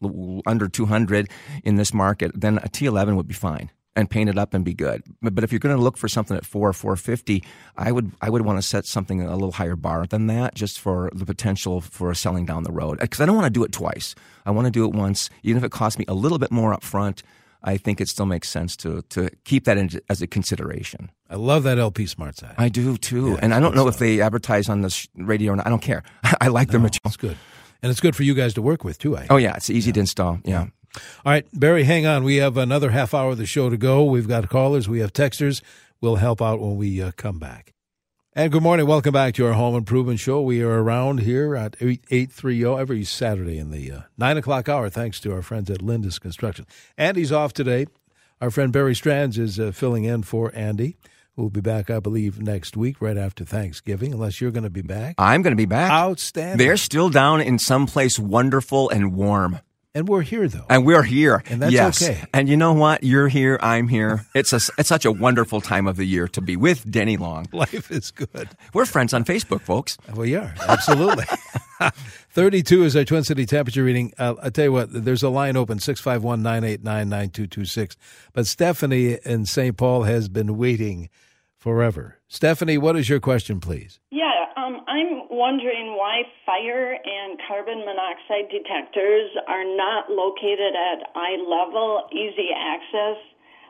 under 0.45 0.69
two 0.69 0.86
hundred 0.86 1.29
in 1.63 1.75
this 1.75 1.93
market, 1.93 2.31
then 2.33 2.60
a 2.60 2.69
T11 2.69 3.15
would 3.15 3.27
be 3.27 3.33
fine 3.33 3.72
and 3.95 4.09
paint 4.09 4.29
it 4.29 4.38
up 4.38 4.53
and 4.53 4.65
be 4.65 4.73
good. 4.73 5.03
But, 5.21 5.43
if 5.43 5.51
you're 5.51 5.59
going 5.59 5.75
to 5.75 5.81
look 5.81 5.97
for 5.97 6.07
something 6.07 6.35
at 6.35 6.45
four 6.45 6.69
or 6.69 6.73
four 6.73 6.95
fifty, 6.95 7.43
I 7.77 7.91
would 7.91 8.12
I 8.21 8.29
would 8.29 8.43
want 8.43 8.57
to 8.57 8.62
set 8.62 8.85
something 8.85 9.21
a 9.21 9.33
little 9.33 9.51
higher 9.51 9.75
bar 9.75 10.05
than 10.05 10.27
that, 10.27 10.55
just 10.55 10.79
for 10.79 11.09
the 11.13 11.25
potential 11.25 11.81
for 11.81 12.13
selling 12.13 12.45
down 12.45 12.63
the 12.63 12.71
road. 12.71 13.00
Uh, 13.00 13.03
because 13.03 13.21
I 13.21 13.25
don't 13.25 13.35
want 13.35 13.45
to 13.45 13.51
do 13.51 13.63
it 13.63 13.71
twice. 13.71 14.15
I 14.45 14.51
want 14.51 14.65
to 14.65 14.71
do 14.71 14.85
it 14.85 14.93
once, 14.93 15.29
even 15.43 15.57
if 15.57 15.63
it 15.63 15.71
costs 15.71 16.00
me 16.00 16.05
a 16.07 16.13
little 16.13 16.39
bit 16.39 16.51
more 16.51 16.73
up 16.73 16.83
front. 16.83 17.23
I 17.65 17.77
think 17.77 18.01
it 18.01 18.09
still 18.09 18.25
makes 18.25 18.50
sense 18.50 18.75
to 18.77 19.03
to 19.09 19.29
keep 19.45 19.65
that 19.65 19.77
in, 19.77 19.89
as 20.09 20.21
a 20.21 20.27
consideration. 20.27 21.12
I 21.29 21.35
love 21.35 21.63
that 21.63 21.79
LP 21.79 22.05
Smart 22.05 22.35
Side. 22.38 22.55
I 22.57 22.69
do 22.69 22.97
too, 22.97 23.31
yeah, 23.31 23.39
and 23.41 23.53
I 23.53 23.59
don't 23.59 23.73
know 23.73 23.83
stuff. 23.83 23.95
if 23.95 24.00
they 24.00 24.21
advertise 24.21 24.69
on 24.69 24.81
the 24.81 25.07
radio 25.15 25.53
or 25.53 25.55
not. 25.55 25.65
I 25.65 25.69
don't 25.69 25.81
care. 25.81 26.03
I 26.41 26.50
like 26.50 26.67
no, 26.67 26.73
their 26.73 26.81
material. 26.81 27.01
It's 27.05 27.17
good, 27.17 27.38
and 27.81 27.89
it's 27.89 28.01
good 28.01 28.15
for 28.15 28.23
you 28.23 28.33
guys 28.33 28.53
to 28.55 28.62
work 28.62 28.83
with 28.83 29.00
too. 29.00 29.15
I 29.15 29.27
oh 29.29 29.38
yeah, 29.38 29.55
it's 29.55 29.69
easy 29.69 29.89
yeah. 29.89 29.93
to 29.93 30.00
install. 30.01 30.39
yeah. 30.43 30.67
All 30.95 31.31
right, 31.31 31.45
Barry, 31.53 31.83
hang 31.83 32.05
on. 32.05 32.23
We 32.23 32.38
have 32.38 32.57
another 32.57 32.91
half 32.91 33.13
hour 33.13 33.31
of 33.31 33.38
the 33.38 33.45
show 33.45 33.69
to 33.69 33.77
go. 33.77 34.03
We've 34.03 34.27
got 34.27 34.50
callers, 34.50 34.88
we 34.88 35.00
have 35.00 35.13
texters. 35.13 35.62
We'll 36.01 36.17
help 36.17 36.41
out 36.41 36.59
when 36.59 36.75
we 36.75 37.01
uh, 37.01 37.12
come 37.15 37.39
back. 37.39 37.73
And 38.35 38.51
good 38.51 38.63
morning. 38.63 38.88
Welcome 38.88 39.13
back 39.13 39.35
to 39.35 39.45
our 39.45 39.53
Home 39.53 39.75
Improvement 39.75 40.19
Show. 40.19 40.41
We 40.41 40.63
are 40.63 40.81
around 40.83 41.19
here 41.19 41.55
at 41.55 41.77
830 41.79 42.65
every 42.65 43.03
Saturday 43.03 43.59
in 43.59 43.69
the 43.69 43.91
uh, 43.91 44.01
9 44.17 44.38
o'clock 44.38 44.67
hour, 44.67 44.89
thanks 44.89 45.19
to 45.19 45.31
our 45.31 45.43
friends 45.43 45.69
at 45.69 45.83
Lindus 45.83 46.19
Construction. 46.19 46.65
Andy's 46.97 47.31
off 47.31 47.53
today. 47.53 47.85
Our 48.41 48.50
friend 48.50 48.73
Barry 48.73 48.95
Stranz 48.95 49.38
is 49.38 49.59
uh, 49.59 49.71
filling 49.71 50.03
in 50.03 50.23
for 50.23 50.51
Andy. 50.55 50.97
We'll 51.35 51.50
be 51.50 51.62
back, 51.62 51.89
I 51.89 52.00
believe, 52.00 52.41
next 52.41 52.75
week, 52.75 53.01
right 53.01 53.17
after 53.17 53.45
Thanksgiving, 53.45 54.13
unless 54.13 54.41
you're 54.41 54.51
going 54.51 54.63
to 54.63 54.69
be 54.69 54.81
back. 54.81 55.15
I'm 55.17 55.41
going 55.43 55.53
to 55.53 55.55
be 55.55 55.65
back. 55.65 55.91
Outstanding. 55.91 56.57
They're 56.57 56.75
still 56.77 57.09
down 57.09 57.39
in 57.39 57.57
some 57.57 57.85
place 57.88 58.19
wonderful 58.19 58.89
and 58.89 59.13
warm. 59.15 59.59
And 59.95 60.07
we're 60.07 60.21
here 60.21 60.47
though. 60.47 60.65
And 60.69 60.88
we're 60.88 61.03
here. 61.03 61.43
And 61.47 61.62
that's 61.62 61.71
yes. 61.71 62.01
okay. 62.01 62.23
And 62.33 62.50
you 62.50 62.57
know 62.57 62.73
what? 62.73 63.03
You're 63.03 63.27
here, 63.27 63.59
I'm 63.62 63.88
here. 63.88 64.25
It's 64.35 64.51
a 64.51 64.59
it's 64.79 64.89
such 64.89 65.05
a 65.05 65.12
wonderful 65.12 65.62
time 65.62 65.85
of 65.85 65.95
the 65.95 66.05
year 66.05 66.27
to 66.29 66.41
be 66.41 66.55
with 66.55 66.89
Denny 66.89 67.17
Long. 67.17 67.45
Life 67.53 67.91
is 67.91 68.09
good. 68.09 68.50
We're 68.73 68.88
friends 68.88 69.13
on 69.13 69.23
Facebook, 69.23 69.62
folks. 69.62 69.97
We 70.15 70.35
are. 70.35 70.55
Absolutely. 70.67 71.25
32 72.31 72.83
is 72.83 72.95
our 72.95 73.03
Twin 73.03 73.23
City 73.23 73.45
temperature 73.45 73.83
reading. 73.83 74.12
Uh, 74.17 74.33
I 74.41 74.50
tell 74.50 74.65
you 74.65 74.71
what, 74.71 74.88
there's 74.91 75.21
a 75.21 75.29
line 75.29 75.55
open 75.55 75.77
651 75.79 76.41
989 76.41 77.09
9226. 77.09 77.95
But 78.33 78.47
Stephanie 78.47 79.19
in 79.23 79.45
St. 79.45 79.77
Paul 79.77 80.03
has 80.03 80.29
been 80.29 80.57
waiting 80.57 81.09
forever. 81.59 82.17
Stephanie, 82.33 82.81
what 82.81 82.97
is 82.97 83.05
your 83.05 83.21
question, 83.21 83.61
please? 83.61 84.01
Yeah, 84.09 84.49
I'm 84.57 85.29
wondering 85.29 85.93
why 85.93 86.25
fire 86.49 86.97
and 86.97 87.37
carbon 87.45 87.85
monoxide 87.85 88.49
detectors 88.49 89.29
are 89.45 89.61
not 89.61 90.09
located 90.09 90.73
at 90.73 91.13
eye 91.13 91.37
level, 91.45 92.09
easy 92.09 92.49
access, 92.49 93.21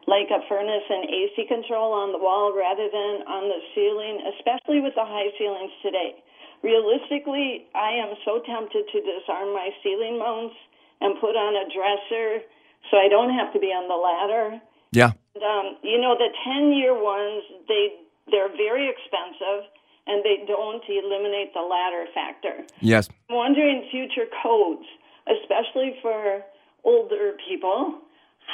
like 0.08 0.32
a 0.32 0.48
furnace 0.48 0.88
and 0.88 1.12
AC 1.12 1.44
control 1.52 1.92
on 1.92 2.16
the 2.16 2.24
wall 2.24 2.56
rather 2.56 2.88
than 2.88 3.28
on 3.28 3.52
the 3.52 3.60
ceiling, 3.76 4.32
especially 4.32 4.80
with 4.80 4.96
the 4.96 5.04
high 5.04 5.28
ceilings 5.36 5.76
today. 5.84 6.24
Realistically, 6.64 7.68
I 7.76 8.00
am 8.00 8.16
so 8.24 8.40
tempted 8.48 8.88
to 8.96 8.98
disarm 9.04 9.52
my 9.52 9.76
ceiling 9.84 10.16
mounts 10.16 10.56
and 11.04 11.20
put 11.20 11.36
on 11.36 11.52
a 11.60 11.68
dresser 11.68 12.48
so 12.88 12.96
I 12.96 13.12
don't 13.12 13.36
have 13.36 13.52
to 13.52 13.60
be 13.60 13.76
on 13.76 13.92
the 13.92 14.00
ladder. 14.00 14.64
Yeah. 14.96 15.12
And, 15.36 15.44
um, 15.44 15.66
you 15.84 16.00
know, 16.00 16.16
the 16.16 16.32
10 16.32 16.72
year 16.72 16.96
ones, 16.96 17.44
they, 17.68 18.03
they're 18.30 18.52
very 18.56 18.90
expensive 18.90 19.70
and 20.08 20.24
they 20.24 20.44
don't 20.48 20.84
eliminate 20.88 21.54
the 21.54 21.62
latter 21.62 22.06
factor. 22.14 22.64
Yes. 22.82 23.10
I'm 23.30 23.38
wondering 23.38 23.88
future 23.90 24.28
codes, 24.44 24.86
especially 25.28 25.96
for 26.02 26.44
older 26.84 27.34
people, 27.48 28.00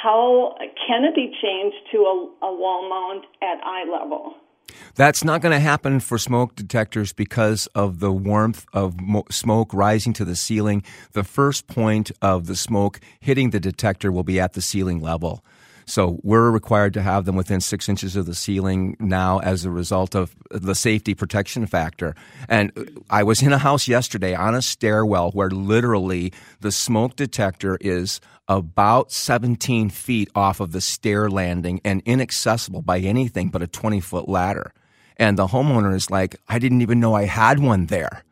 how 0.02 0.54
can 0.86 1.04
it 1.04 1.14
be 1.14 1.34
changed 1.42 1.76
to 1.92 1.98
a, 1.98 2.46
a 2.46 2.54
wall 2.54 2.88
mount 2.88 3.26
at 3.42 3.62
eye 3.64 3.84
level? 3.90 4.34
That's 4.94 5.24
not 5.24 5.40
going 5.40 5.52
to 5.52 5.60
happen 5.60 6.00
for 6.00 6.16
smoke 6.16 6.54
detectors 6.54 7.12
because 7.12 7.66
of 7.74 8.00
the 8.00 8.12
warmth 8.12 8.66
of 8.72 9.00
mo- 9.00 9.24
smoke 9.30 9.74
rising 9.74 10.12
to 10.14 10.24
the 10.24 10.36
ceiling. 10.36 10.84
The 11.12 11.24
first 11.24 11.66
point 11.66 12.12
of 12.22 12.46
the 12.46 12.56
smoke 12.56 13.00
hitting 13.18 13.50
the 13.50 13.60
detector 13.60 14.12
will 14.12 14.22
be 14.22 14.38
at 14.38 14.52
the 14.52 14.62
ceiling 14.62 15.00
level. 15.00 15.44
So 15.90 16.20
we're 16.22 16.52
required 16.52 16.94
to 16.94 17.02
have 17.02 17.24
them 17.24 17.34
within 17.34 17.60
six 17.60 17.88
inches 17.88 18.14
of 18.14 18.24
the 18.24 18.34
ceiling 18.34 18.96
now 19.00 19.40
as 19.40 19.64
a 19.64 19.72
result 19.72 20.14
of 20.14 20.36
the 20.48 20.76
safety 20.76 21.14
protection 21.14 21.66
factor. 21.66 22.14
And 22.48 23.02
I 23.10 23.24
was 23.24 23.42
in 23.42 23.52
a 23.52 23.58
house 23.58 23.88
yesterday 23.88 24.32
on 24.32 24.54
a 24.54 24.62
stairwell 24.62 25.32
where 25.32 25.50
literally 25.50 26.32
the 26.60 26.70
smoke 26.70 27.16
detector 27.16 27.76
is 27.80 28.20
about 28.46 29.10
17 29.10 29.90
feet 29.90 30.30
off 30.32 30.60
of 30.60 30.70
the 30.70 30.80
stair 30.80 31.28
landing 31.28 31.80
and 31.84 32.02
inaccessible 32.04 32.82
by 32.82 33.00
anything 33.00 33.48
but 33.48 33.60
a 33.60 33.66
20 33.66 33.98
foot 33.98 34.28
ladder. 34.28 34.72
And 35.16 35.36
the 35.36 35.48
homeowner 35.48 35.92
is 35.92 36.08
like, 36.08 36.36
I 36.48 36.60
didn't 36.60 36.82
even 36.82 37.00
know 37.00 37.14
I 37.14 37.24
had 37.24 37.58
one 37.58 37.86
there. 37.86 38.22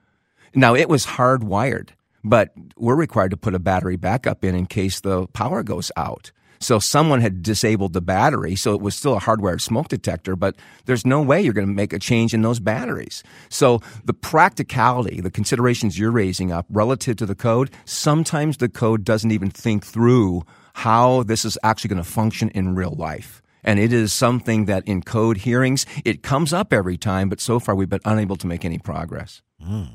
Now 0.55 0.77
it 0.77 0.89
was 0.89 1.07
hardwired, 1.07 1.89
but 2.23 2.53
we're 2.77 2.95
required 2.95 3.33
to 3.33 3.37
put 3.37 3.57
a 3.57 3.59
battery 3.59 3.97
backup 3.97 4.45
in 4.45 4.55
in 4.55 4.67
case 4.67 5.01
the 5.01 5.27
power 5.27 5.65
goes 5.65 5.91
out. 5.97 6.31
So 6.61 6.79
someone 6.79 7.21
had 7.21 7.43
disabled 7.43 7.93
the 7.93 8.01
battery, 8.01 8.57
so 8.57 8.75
it 8.75 8.81
was 8.81 8.95
still 8.95 9.17
a 9.17 9.21
hardwired 9.21 9.61
smoke 9.61 9.89
detector, 9.89 10.37
but 10.37 10.57
there's 10.87 11.07
no 11.07 11.23
way 11.23 11.41
you're 11.41 11.53
going 11.53 11.67
to 11.67 11.73
make 11.73 11.93
a 11.93 11.99
change 11.99 12.35
in 12.35 12.43
those 12.43 12.61
batteries. 12.61 13.23
So 13.49 13.81
the 14.05 14.15
practicality, 14.15 15.21
the 15.21 15.31
considerations 15.31 15.99
you're 15.99 16.11
raising 16.11 16.53
up 16.53 16.67
relative 16.69 17.17
to 17.17 17.27
the 17.27 17.35
code, 17.35 17.71
sometimes 17.85 18.57
the 18.57 18.69
code 18.69 19.05
doesn't 19.05 19.31
even 19.31 19.51
think 19.51 19.85
through 19.85 20.43
how 20.75 21.25
this 21.25 21.45
is 21.45 21.59
actually 21.63 21.89
going 21.89 22.03
to 22.03 22.09
function 22.09 22.51
in 22.51 22.75
real 22.75 22.95
life. 22.97 23.43
And 23.65 23.79
it 23.79 23.93
is 23.93 24.13
something 24.13 24.67
that 24.67 24.87
in 24.87 25.03
code 25.03 25.39
hearings, 25.39 25.85
it 26.05 26.23
comes 26.23 26.53
up 26.53 26.73
every 26.73 26.97
time, 26.97 27.29
but 27.29 27.41
so 27.41 27.59
far 27.59 27.75
we've 27.75 27.89
been 27.89 28.01
unable 28.05 28.37
to 28.37 28.47
make 28.47 28.65
any 28.65 28.79
progress. 28.79 29.43
Mm. 29.63 29.91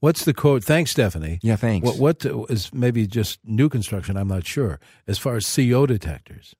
What's 0.00 0.24
the 0.24 0.32
quote? 0.32 0.64
Thanks, 0.64 0.90
Stephanie. 0.92 1.38
Yeah, 1.42 1.56
thanks. 1.56 1.86
What, 1.86 2.24
what 2.24 2.50
is 2.50 2.72
maybe 2.72 3.06
just 3.06 3.38
new 3.44 3.68
construction? 3.68 4.16
I'm 4.16 4.28
not 4.28 4.46
sure. 4.46 4.80
As 5.06 5.18
far 5.18 5.36
as 5.36 5.54
CO 5.54 5.86
detectors. 5.86 6.54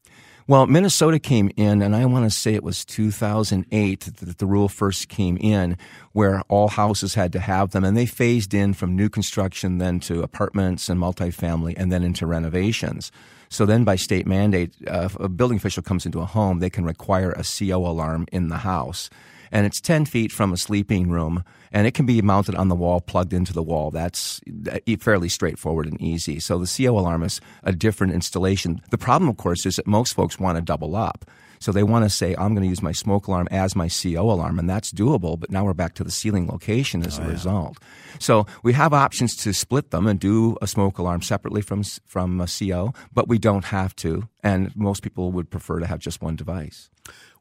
Well, 0.46 0.66
Minnesota 0.66 1.18
came 1.18 1.50
in, 1.56 1.80
and 1.80 1.94
I 1.96 2.04
want 2.06 2.24
to 2.24 2.30
say 2.30 2.54
it 2.54 2.64
was 2.64 2.84
2008 2.84 4.00
that 4.00 4.38
the 4.38 4.46
rule 4.46 4.68
first 4.68 5.08
came 5.08 5.38
in, 5.38 5.78
where 6.12 6.42
all 6.48 6.68
houses 6.68 7.14
had 7.14 7.32
to 7.32 7.38
have 7.38 7.70
them, 7.70 7.84
and 7.84 7.96
they 7.96 8.04
phased 8.04 8.52
in 8.52 8.74
from 8.74 8.96
new 8.96 9.08
construction 9.08 9.78
then 9.78 10.00
to 10.00 10.22
apartments 10.22 10.88
and 10.88 11.00
multifamily, 11.00 11.74
and 11.76 11.92
then 11.92 12.02
into 12.02 12.26
renovations. 12.26 13.12
So 13.48 13.64
then, 13.64 13.84
by 13.84 13.96
state 13.96 14.26
mandate, 14.26 14.74
uh, 14.86 15.02
if 15.04 15.18
a 15.20 15.28
building 15.28 15.56
official 15.56 15.82
comes 15.82 16.04
into 16.04 16.20
a 16.20 16.26
home, 16.26 16.58
they 16.58 16.70
can 16.70 16.84
require 16.84 17.30
a 17.30 17.44
CO 17.44 17.86
alarm 17.86 18.26
in 18.32 18.48
the 18.48 18.58
house 18.58 19.08
and 19.52 19.66
it's 19.66 19.80
10 19.80 20.04
feet 20.04 20.32
from 20.32 20.52
a 20.52 20.56
sleeping 20.56 21.10
room 21.10 21.44
and 21.72 21.86
it 21.86 21.94
can 21.94 22.06
be 22.06 22.20
mounted 22.22 22.54
on 22.54 22.68
the 22.68 22.74
wall, 22.74 23.00
plugged 23.00 23.32
into 23.32 23.52
the 23.52 23.62
wall. 23.62 23.90
That's 23.90 24.40
uh, 24.70 24.78
fairly 24.98 25.28
straightforward 25.28 25.86
and 25.86 26.00
easy. 26.00 26.40
So 26.40 26.58
the 26.58 26.66
CO 26.66 26.98
alarm 26.98 27.22
is 27.22 27.40
a 27.62 27.72
different 27.72 28.12
installation. 28.12 28.80
The 28.90 28.98
problem, 28.98 29.28
of 29.28 29.36
course, 29.36 29.66
is 29.66 29.76
that 29.76 29.86
most 29.86 30.14
folks 30.14 30.38
want 30.38 30.56
to 30.56 30.62
double 30.62 30.96
up. 30.96 31.24
So 31.60 31.72
they 31.72 31.82
want 31.82 32.06
to 32.06 32.10
say, 32.10 32.34
I'm 32.38 32.54
going 32.54 32.62
to 32.62 32.70
use 32.70 32.82
my 32.82 32.92
smoke 32.92 33.26
alarm 33.26 33.46
as 33.50 33.76
my 33.76 33.88
CO 33.88 34.30
alarm, 34.30 34.58
and 34.58 34.68
that's 34.68 34.90
doable, 34.90 35.38
but 35.38 35.50
now 35.50 35.62
we're 35.62 35.74
back 35.74 35.92
to 35.96 36.04
the 36.04 36.10
ceiling 36.10 36.48
location 36.48 37.04
as 37.04 37.18
oh, 37.18 37.22
a 37.22 37.26
yeah. 37.26 37.32
result. 37.32 37.76
So 38.18 38.46
we 38.62 38.72
have 38.72 38.94
options 38.94 39.36
to 39.36 39.52
split 39.52 39.90
them 39.90 40.06
and 40.06 40.18
do 40.18 40.56
a 40.62 40.66
smoke 40.66 40.96
alarm 40.96 41.20
separately 41.20 41.60
from, 41.60 41.82
from 42.06 42.40
a 42.40 42.46
CO, 42.46 42.94
but 43.12 43.28
we 43.28 43.38
don't 43.38 43.66
have 43.66 43.94
to, 43.96 44.26
and 44.42 44.74
most 44.74 45.02
people 45.02 45.32
would 45.32 45.50
prefer 45.50 45.80
to 45.80 45.86
have 45.86 45.98
just 45.98 46.22
one 46.22 46.34
device. 46.34 46.88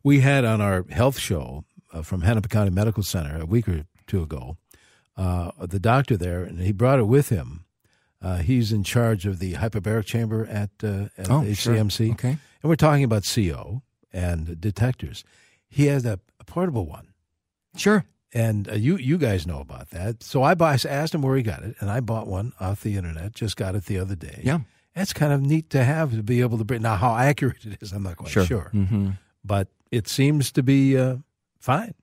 We 0.03 0.19
had 0.19 0.43
on 0.43 0.59
our 0.59 0.85
health 0.89 1.17
show 1.17 1.63
from 2.03 2.21
Hennepin 2.21 2.49
County 2.49 2.71
Medical 2.71 3.03
Center 3.03 3.41
a 3.41 3.45
week 3.45 3.67
or 3.67 3.85
two 4.07 4.21
ago. 4.23 4.57
Uh, 5.17 5.51
the 5.65 5.79
doctor 5.79 6.15
there, 6.15 6.43
and 6.43 6.59
he 6.61 6.71
brought 6.71 6.99
it 6.99 7.03
with 7.07 7.29
him. 7.29 7.65
Uh, 8.21 8.37
he's 8.37 8.71
in 8.71 8.83
charge 8.83 9.25
of 9.25 9.39
the 9.39 9.53
hyperbaric 9.53 10.05
chamber 10.05 10.45
at, 10.47 10.69
uh, 10.83 11.07
at 11.17 11.29
oh, 11.29 11.41
HCMC. 11.41 11.97
Sure. 12.05 12.11
Okay. 12.13 12.29
and 12.29 12.69
we're 12.69 12.75
talking 12.75 13.03
about 13.03 13.23
CO 13.25 13.81
and 14.13 14.59
detectors. 14.59 15.23
He 15.67 15.85
has 15.87 16.05
a, 16.05 16.19
a 16.39 16.43
portable 16.45 16.85
one, 16.85 17.09
Sure. 17.75 18.05
and 18.33 18.67
uh, 18.69 18.73
you 18.73 18.97
you 18.97 19.17
guys 19.17 19.45
know 19.45 19.59
about 19.59 19.89
that. 19.91 20.23
So 20.23 20.41
I, 20.43 20.53
bought, 20.55 20.85
I 20.85 20.89
asked 20.89 21.13
him 21.13 21.21
where 21.21 21.35
he 21.37 21.43
got 21.43 21.63
it, 21.63 21.75
and 21.79 21.89
I 21.89 21.99
bought 21.99 22.27
one 22.27 22.53
off 22.59 22.81
the 22.81 22.95
internet. 22.97 23.33
Just 23.35 23.55
got 23.57 23.75
it 23.75 23.85
the 23.85 23.99
other 23.99 24.15
day. 24.15 24.41
Yeah. 24.43 24.59
That's 24.95 25.13
kind 25.13 25.31
of 25.31 25.41
neat 25.41 25.69
to 25.69 25.83
have 25.83 26.11
to 26.15 26.23
be 26.23 26.41
able 26.41 26.57
to 26.57 26.63
bring. 26.63 26.81
Now, 26.81 26.95
how 26.95 27.15
accurate 27.15 27.63
it 27.65 27.77
is, 27.81 27.91
I'm 27.93 28.03
not 28.03 28.17
quite 28.17 28.31
Sure. 28.31 28.45
sure, 28.45 28.71
Mm-hmm. 28.73 29.11
but 29.45 29.67
it 29.91 30.07
seems 30.07 30.51
to 30.53 30.63
be 30.63 30.97
uh, 30.97 31.17
fine. 31.59 31.93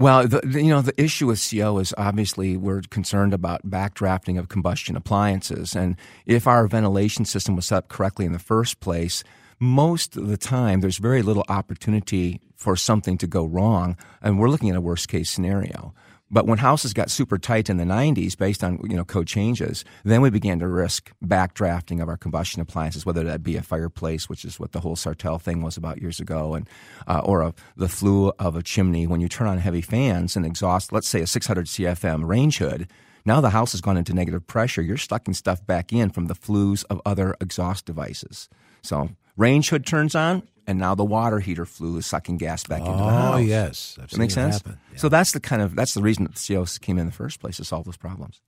Well, 0.00 0.28
the, 0.28 0.40
you 0.46 0.68
know, 0.68 0.80
the 0.80 1.00
issue 1.00 1.26
with 1.26 1.44
CO 1.50 1.78
is 1.78 1.92
obviously 1.98 2.56
we're 2.56 2.82
concerned 2.82 3.34
about 3.34 3.68
backdrafting 3.68 4.38
of 4.38 4.48
combustion 4.48 4.94
appliances. 4.94 5.74
And 5.74 5.96
if 6.24 6.46
our 6.46 6.68
ventilation 6.68 7.24
system 7.24 7.56
was 7.56 7.66
set 7.66 7.78
up 7.78 7.88
correctly 7.88 8.24
in 8.24 8.32
the 8.32 8.38
first 8.38 8.78
place, 8.78 9.24
most 9.58 10.16
of 10.16 10.28
the 10.28 10.36
time 10.36 10.80
there's 10.80 10.98
very 10.98 11.22
little 11.22 11.44
opportunity 11.48 12.40
for 12.54 12.76
something 12.76 13.18
to 13.18 13.26
go 13.26 13.44
wrong. 13.44 13.96
And 14.22 14.38
we're 14.38 14.50
looking 14.50 14.70
at 14.70 14.76
a 14.76 14.80
worst 14.80 15.08
case 15.08 15.30
scenario. 15.30 15.94
But 16.30 16.46
when 16.46 16.58
houses 16.58 16.92
got 16.92 17.10
super 17.10 17.38
tight 17.38 17.70
in 17.70 17.78
the 17.78 17.84
90s 17.84 18.36
based 18.36 18.62
on 18.62 18.78
you 18.84 18.96
know 18.96 19.04
code 19.04 19.26
changes, 19.26 19.84
then 20.04 20.20
we 20.20 20.30
began 20.30 20.58
to 20.58 20.68
risk 20.68 21.10
backdrafting 21.24 22.02
of 22.02 22.08
our 22.08 22.16
combustion 22.16 22.60
appliances, 22.60 23.06
whether 23.06 23.24
that 23.24 23.42
be 23.42 23.56
a 23.56 23.62
fireplace, 23.62 24.28
which 24.28 24.44
is 24.44 24.60
what 24.60 24.72
the 24.72 24.80
whole 24.80 24.96
Sartell 24.96 25.40
thing 25.40 25.62
was 25.62 25.76
about 25.76 26.02
years 26.02 26.20
ago, 26.20 26.54
and 26.54 26.68
uh, 27.06 27.20
or 27.24 27.40
a, 27.42 27.54
the 27.76 27.88
flue 27.88 28.32
of 28.38 28.56
a 28.56 28.62
chimney. 28.62 29.06
When 29.06 29.20
you 29.20 29.28
turn 29.28 29.46
on 29.46 29.58
heavy 29.58 29.82
fans 29.82 30.36
and 30.36 30.44
exhaust, 30.44 30.92
let's 30.92 31.08
say 31.08 31.20
a 31.20 31.26
600 31.26 31.66
CFM 31.66 32.26
range 32.26 32.58
hood, 32.58 32.88
now 33.24 33.40
the 33.40 33.50
house 33.50 33.72
has 33.72 33.80
gone 33.80 33.96
into 33.96 34.12
negative 34.12 34.46
pressure. 34.46 34.82
You're 34.82 34.96
sucking 34.96 35.34
stuff 35.34 35.66
back 35.66 35.92
in 35.92 36.10
from 36.10 36.26
the 36.26 36.34
flues 36.34 36.84
of 36.84 37.00
other 37.06 37.36
exhaust 37.40 37.86
devices. 37.86 38.48
So 38.82 39.10
range 39.36 39.70
hood 39.70 39.86
turns 39.86 40.14
on, 40.14 40.42
and 40.68 40.78
now 40.78 40.94
the 40.94 41.04
water 41.04 41.40
heater 41.40 41.64
flue 41.64 41.96
is 41.96 42.06
sucking 42.06 42.36
gas 42.36 42.62
back 42.64 42.80
into 42.80 42.92
the 42.92 42.98
house. 42.98 43.34
Oh 43.34 43.38
yes, 43.38 43.98
I've 44.00 44.10
That 44.10 44.18
makes 44.18 44.34
sense. 44.34 44.62
Yeah. 44.64 44.74
So 44.96 45.08
that's 45.08 45.32
the 45.32 45.40
kind 45.40 45.62
of 45.62 45.74
that's 45.74 45.94
the 45.94 46.02
reason 46.02 46.24
that 46.24 46.34
the 46.34 46.54
COs 46.54 46.78
came 46.78 46.98
in 46.98 47.06
the 47.06 47.12
first 47.12 47.40
place 47.40 47.56
to 47.56 47.64
solve 47.64 47.86
those 47.86 47.96
problems. 47.96 48.40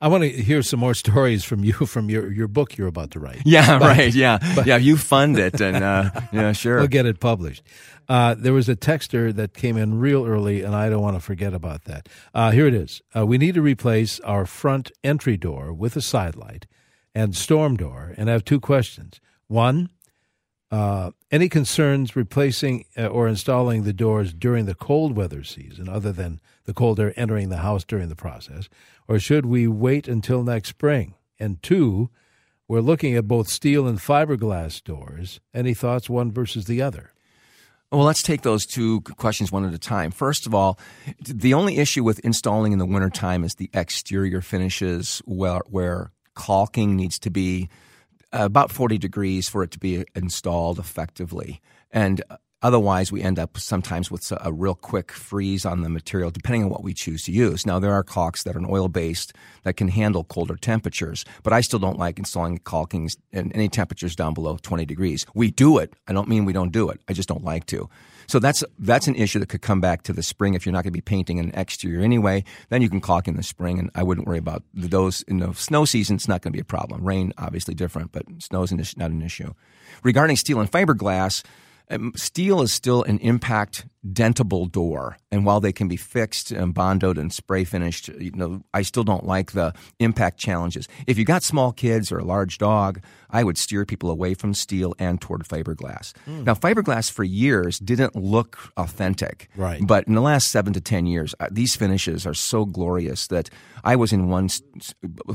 I 0.00 0.08
want 0.08 0.22
to 0.22 0.28
hear 0.30 0.62
some 0.62 0.78
more 0.80 0.92
stories 1.04 1.42
from 1.44 1.64
you 1.64 1.72
from 1.72 2.10
your, 2.10 2.30
your 2.30 2.46
book 2.46 2.76
you're 2.76 2.88
about 2.88 3.10
to 3.12 3.20
write. 3.20 3.42
Yeah, 3.46 3.78
But- 3.78 3.96
right. 3.96 4.14
Yeah, 4.14 4.38
yeah. 4.66 4.76
You 4.76 4.96
fund 4.98 5.38
it, 5.38 5.60
and 5.60 5.82
uh, 5.82 6.10
yeah, 6.30 6.52
sure. 6.62 6.76
We'll 6.76 6.88
get 6.88 7.06
it 7.06 7.18
published. 7.18 7.62
Uh, 8.08 8.34
there 8.34 8.52
was 8.52 8.68
a 8.68 8.76
texter 8.76 9.34
that 9.34 9.54
came 9.54 9.78
in 9.78 9.98
real 9.98 10.26
early, 10.26 10.62
and 10.62 10.74
I 10.74 10.90
don't 10.90 11.00
want 11.00 11.16
to 11.16 11.20
forget 11.20 11.54
about 11.54 11.84
that. 11.84 12.08
Uh, 12.34 12.50
here 12.50 12.66
it 12.66 12.74
is. 12.74 13.00
Uh, 13.16 13.24
we 13.24 13.38
need 13.38 13.54
to 13.54 13.62
replace 13.62 14.20
our 14.20 14.44
front 14.44 14.92
entry 15.02 15.38
door 15.38 15.72
with 15.72 15.96
a 15.96 16.02
side 16.02 16.36
light 16.36 16.66
and 17.14 17.34
storm 17.34 17.76
door, 17.78 18.12
and 18.18 18.28
I 18.28 18.32
have 18.32 18.44
two 18.44 18.60
questions. 18.60 19.20
One, 19.46 19.88
uh, 20.72 21.10
any 21.30 21.50
concerns 21.50 22.16
replacing 22.16 22.86
uh, 22.96 23.06
or 23.06 23.28
installing 23.28 23.82
the 23.82 23.92
doors 23.92 24.32
during 24.32 24.64
the 24.64 24.74
cold 24.74 25.14
weather 25.14 25.44
season, 25.44 25.86
other 25.86 26.12
than 26.12 26.40
the 26.64 26.72
cold 26.72 26.98
air 26.98 27.12
entering 27.14 27.50
the 27.50 27.58
house 27.58 27.84
during 27.84 28.08
the 28.08 28.16
process, 28.16 28.70
or 29.06 29.18
should 29.18 29.44
we 29.44 29.68
wait 29.68 30.08
until 30.08 30.42
next 30.42 30.70
spring? 30.70 31.14
And 31.38 31.62
two, 31.62 32.08
we're 32.68 32.80
looking 32.80 33.14
at 33.14 33.28
both 33.28 33.48
steel 33.48 33.86
and 33.86 33.98
fiberglass 33.98 34.82
doors. 34.82 35.40
Any 35.52 35.74
thoughts, 35.74 36.08
one 36.08 36.32
versus 36.32 36.64
the 36.64 36.80
other? 36.80 37.12
Well, 37.90 38.04
let's 38.04 38.22
take 38.22 38.40
those 38.40 38.64
two 38.64 39.02
questions 39.02 39.52
one 39.52 39.66
at 39.66 39.74
a 39.74 39.78
time. 39.78 40.10
First 40.10 40.46
of 40.46 40.54
all, 40.54 40.78
the 41.22 41.52
only 41.52 41.76
issue 41.76 42.02
with 42.02 42.18
installing 42.20 42.72
in 42.72 42.78
the 42.78 42.86
wintertime 42.86 43.44
is 43.44 43.56
the 43.56 43.68
exterior 43.74 44.40
finishes 44.40 45.20
where, 45.26 45.60
where 45.66 46.12
caulking 46.34 46.96
needs 46.96 47.18
to 47.18 47.30
be 47.30 47.68
Uh, 48.34 48.46
about 48.46 48.72
40 48.72 48.96
degrees 48.96 49.46
for 49.46 49.62
it 49.62 49.70
to 49.72 49.78
be 49.78 50.06
installed 50.14 50.78
effectively. 50.78 51.60
And 51.90 52.22
uh, 52.30 52.36
otherwise, 52.62 53.12
we 53.12 53.20
end 53.20 53.38
up 53.38 53.58
sometimes 53.58 54.10
with 54.10 54.32
a 54.40 54.50
real 54.50 54.74
quick 54.74 55.12
freeze 55.12 55.66
on 55.66 55.82
the 55.82 55.90
material, 55.90 56.30
depending 56.30 56.64
on 56.64 56.70
what 56.70 56.82
we 56.82 56.94
choose 56.94 57.24
to 57.24 57.32
use. 57.32 57.66
Now, 57.66 57.78
there 57.78 57.92
are 57.92 58.02
caulks 58.02 58.44
that 58.44 58.56
are 58.56 58.70
oil 58.70 58.88
based 58.88 59.34
that 59.64 59.74
can 59.74 59.88
handle 59.88 60.24
colder 60.24 60.56
temperatures, 60.56 61.26
but 61.42 61.52
I 61.52 61.60
still 61.60 61.78
don't 61.78 61.98
like 61.98 62.18
installing 62.18 62.58
caulkings 62.60 63.18
in 63.32 63.52
any 63.52 63.68
temperatures 63.68 64.16
down 64.16 64.32
below 64.32 64.56
20 64.62 64.86
degrees. 64.86 65.26
We 65.34 65.50
do 65.50 65.76
it. 65.76 65.92
I 66.08 66.14
don't 66.14 66.28
mean 66.28 66.46
we 66.46 66.54
don't 66.54 66.72
do 66.72 66.88
it. 66.88 67.00
I 67.08 67.12
just 67.12 67.28
don't 67.28 67.44
like 67.44 67.66
to. 67.66 67.90
So 68.26 68.38
that's 68.38 68.64
that's 68.78 69.06
an 69.06 69.14
issue 69.14 69.38
that 69.38 69.48
could 69.48 69.62
come 69.62 69.80
back 69.80 70.02
to 70.04 70.12
the 70.12 70.22
spring 70.22 70.54
if 70.54 70.64
you're 70.64 70.72
not 70.72 70.84
going 70.84 70.92
to 70.92 70.96
be 70.96 71.00
painting 71.00 71.38
an 71.38 71.52
exterior 71.54 72.00
anyway. 72.00 72.44
Then 72.68 72.82
you 72.82 72.88
can 72.88 73.00
caulk 73.00 73.28
in 73.28 73.36
the 73.36 73.42
spring, 73.42 73.78
and 73.78 73.90
I 73.94 74.02
wouldn't 74.02 74.26
worry 74.26 74.38
about 74.38 74.62
those 74.74 75.22
in 75.22 75.38
the 75.38 75.52
snow 75.54 75.84
season. 75.84 76.16
It's 76.16 76.28
not 76.28 76.42
going 76.42 76.52
to 76.52 76.56
be 76.56 76.60
a 76.60 76.64
problem. 76.64 77.04
Rain 77.04 77.32
obviously 77.38 77.74
different, 77.74 78.12
but 78.12 78.24
snow 78.38 78.62
is 78.62 78.96
not 78.96 79.10
an 79.10 79.22
issue. 79.22 79.54
Regarding 80.02 80.36
steel 80.36 80.60
and 80.60 80.70
fiberglass, 80.70 81.44
steel 82.16 82.62
is 82.62 82.72
still 82.72 83.02
an 83.02 83.18
impact 83.18 83.86
dentable 84.06 84.70
door, 84.70 85.16
and 85.30 85.46
while 85.46 85.60
they 85.60 85.72
can 85.72 85.86
be 85.86 85.96
fixed 85.96 86.50
and 86.50 86.74
bondoed 86.74 87.18
and 87.18 87.32
spray 87.32 87.62
finished, 87.62 88.08
you 88.08 88.32
know, 88.32 88.62
I 88.74 88.82
still 88.82 89.04
don't 89.04 89.24
like 89.24 89.52
the 89.52 89.72
impact 90.00 90.38
challenges. 90.38 90.88
If 91.06 91.18
you 91.18 91.24
got 91.24 91.42
small 91.42 91.70
kids 91.72 92.10
or 92.10 92.18
a 92.18 92.24
large 92.24 92.58
dog, 92.58 93.00
I 93.30 93.44
would 93.44 93.56
steer 93.56 93.84
people 93.84 94.10
away 94.10 94.34
from 94.34 94.54
steel 94.54 94.94
and 94.98 95.20
toward 95.20 95.44
fiberglass. 95.44 96.12
Now, 96.26 96.54
fiberglass 96.54 97.10
for 97.10 97.22
years 97.24 97.78
didn't 97.78 98.16
look 98.16 98.58
authentic, 98.76 99.48
Right. 99.56 99.86
But 99.86 100.06
in 100.08 100.14
the 100.14 100.20
last 100.20 100.48
seven 100.48 100.72
to 100.72 100.80
ten 100.80 101.06
years, 101.06 101.34
uh, 101.38 101.48
these 101.50 101.76
finishes 101.76 102.26
are 102.26 102.34
so 102.34 102.64
glorious 102.64 103.28
that 103.28 103.50
I 103.84 103.96
was 103.96 104.12
in 104.12 104.28
one 104.28 104.48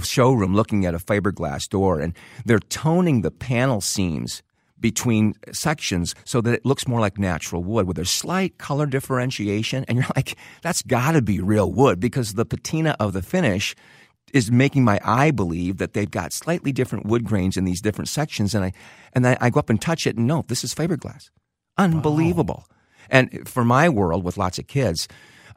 showroom 0.01 0.55
looking 0.55 0.85
at 0.85 0.93
a 0.93 0.99
fiberglass 0.99 1.69
door, 1.69 1.99
and 1.99 2.13
they're 2.45 2.59
toning 2.59 3.21
the 3.21 3.31
panel 3.31 3.81
seams 3.81 4.41
between 4.79 5.33
sections 5.51 6.13
so 6.23 6.41
that 6.41 6.53
it 6.53 6.65
looks 6.65 6.87
more 6.87 6.99
like 6.99 7.17
natural 7.17 7.63
wood 7.63 7.87
with 7.87 7.97
a 7.97 8.05
slight 8.05 8.57
color 8.57 8.85
differentiation 8.85 9.83
and 9.87 9.97
you're 9.97 10.07
like 10.15 10.37
that's 10.61 10.81
got 10.83 11.11
to 11.11 11.21
be 11.21 11.39
real 11.39 11.71
wood 11.71 11.99
because 11.99 12.33
the 12.33 12.45
patina 12.45 12.95
of 12.99 13.13
the 13.13 13.21
finish 13.21 13.75
is 14.33 14.51
making 14.51 14.83
my 14.83 14.99
eye 15.03 15.31
believe 15.31 15.77
that 15.77 15.93
they've 15.93 16.11
got 16.11 16.33
slightly 16.33 16.71
different 16.71 17.05
wood 17.05 17.23
grains 17.23 17.57
in 17.57 17.65
these 17.65 17.81
different 17.81 18.09
sections 18.09 18.53
and 18.53 18.65
I 18.65 18.71
and 19.13 19.25
I, 19.25 19.37
I 19.41 19.49
go 19.49 19.59
up 19.59 19.69
and 19.69 19.81
touch 19.81 20.05
it 20.05 20.17
and 20.17 20.27
no 20.27 20.43
this 20.47 20.63
is 20.63 20.75
fiberglass 20.75 21.29
unbelievable 21.77 22.65
and 23.09 23.47
for 23.47 23.63
my 23.63 23.89
world 23.89 24.23
with 24.23 24.37
lots 24.37 24.59
of 24.59 24.67
kids 24.67 25.07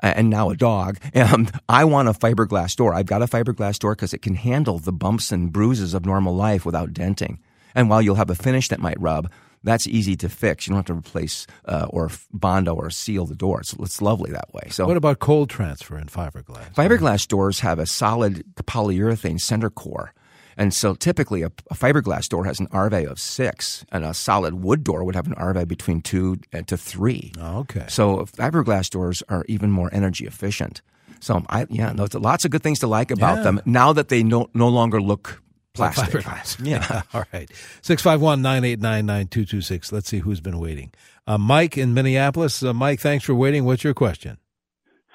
and 0.03 0.31
now 0.31 0.51
a 0.51 0.57
dog. 0.57 0.99
Um, 1.15 1.49
I 1.69 1.85
want 1.85 2.09
a 2.09 2.13
fiberglass 2.13 2.75
door. 2.75 2.95
I've 2.95 3.07
got 3.07 3.21
a 3.21 3.27
fiberglass 3.27 3.79
door 3.79 3.95
because 3.95 4.15
it 4.15 4.23
can 4.23 4.35
handle 4.35 4.79
the 4.79 4.93
bumps 4.93 5.33
and 5.33 5.53
bruises 5.53 5.93
of 5.93 6.07
normal 6.07 6.35
life 6.35 6.65
without 6.65 6.95
denting. 6.95 7.41
And 7.75 7.89
while 7.91 8.03
you'll 8.03 8.17
have 8.17 8.31
a 8.31 8.35
finish 8.35 8.69
that 8.69 8.81
might 8.81 9.01
rub, 9.01 9.31
that's 9.63 9.87
easy 9.87 10.17
to 10.17 10.29
fix. 10.29 10.67
You 10.67 10.71
don't 10.73 10.79
have 10.79 10.87
to 10.87 10.95
replace 10.95 11.47
uh, 11.67 11.87
or 11.91 12.11
bondo 12.33 12.75
or 12.75 12.89
seal 12.91 13.27
the 13.27 13.35
door. 13.35 13.61
It's, 13.61 13.75
it's 13.75 14.01
lovely 14.01 14.31
that 14.33 14.53
way. 14.55 14.69
So 14.71 14.87
What 14.87 14.97
about 14.97 15.19
cold 15.19 15.51
transfer 15.51 15.99
in 15.99 16.07
fiberglass? 16.07 16.75
Fiberglass 16.75 17.29
doors 17.29 17.61
have 17.61 17.79
a 17.79 17.87
solid 17.87 18.45
polyurethane 18.57 19.41
center 19.41 19.69
core. 19.69 20.15
And 20.57 20.75
so 20.75 20.95
typically 20.95 21.43
a, 21.43 21.47
a 21.71 21.75
fiberglass 21.75 22.29
door 22.29 22.45
has 22.45 22.59
an 22.61 22.69
R-value 22.73 23.09
of 23.09 23.19
six, 23.21 23.85
and 23.93 24.05
a 24.05 24.13
solid 24.13 24.55
wood 24.55 24.83
door 24.85 25.05
would 25.05 25.15
have 25.15 25.27
an 25.27 25.35
R-value 25.35 25.67
between 25.67 26.01
two 26.03 26.39
and 26.53 26.67
to 26.69 26.77
three. 26.77 27.33
Oh, 27.39 27.61
okay. 27.61 27.85
So 27.89 28.27
fiberglass 28.37 28.91
doors 28.91 29.23
are 29.29 29.45
even 29.49 29.71
more 29.71 29.89
energy 29.93 30.27
efficient. 30.27 30.83
So 31.21 31.45
I 31.49 31.67
yeah, 31.71 31.93
lots 32.15 32.45
of 32.45 32.51
good 32.51 32.63
things 32.63 32.79
to 32.81 32.87
like 32.87 33.11
about 33.11 33.39
Yeah. 33.39 33.43
them 33.45 33.61
now 33.65 33.93
that 33.93 34.09
they 34.09 34.23
no, 34.23 34.49
no 34.55 34.69
longer 34.69 35.01
look 35.03 35.43
plastic. 35.75 36.21
fiberglass. 36.23 36.59
Yeah. 36.65 37.03
All 37.15 37.25
right. 37.33 37.51
651 37.83 38.43
989 38.43 39.07
9226. 39.07 39.93
Let's 39.93 40.09
see 40.09 40.19
who's 40.19 40.41
been 40.41 40.59
waiting. 40.59 40.93
Uh, 41.27 41.39
Mike 41.39 41.79
in 41.79 41.95
Minneapolis. 41.95 42.63
Uh, 42.63 42.73
Mike, 42.73 43.01
thanks 43.01 43.25
for 43.25 43.35
waiting. 43.35 43.65
What's 43.65 43.85
your 43.85 43.95
question? 43.95 44.39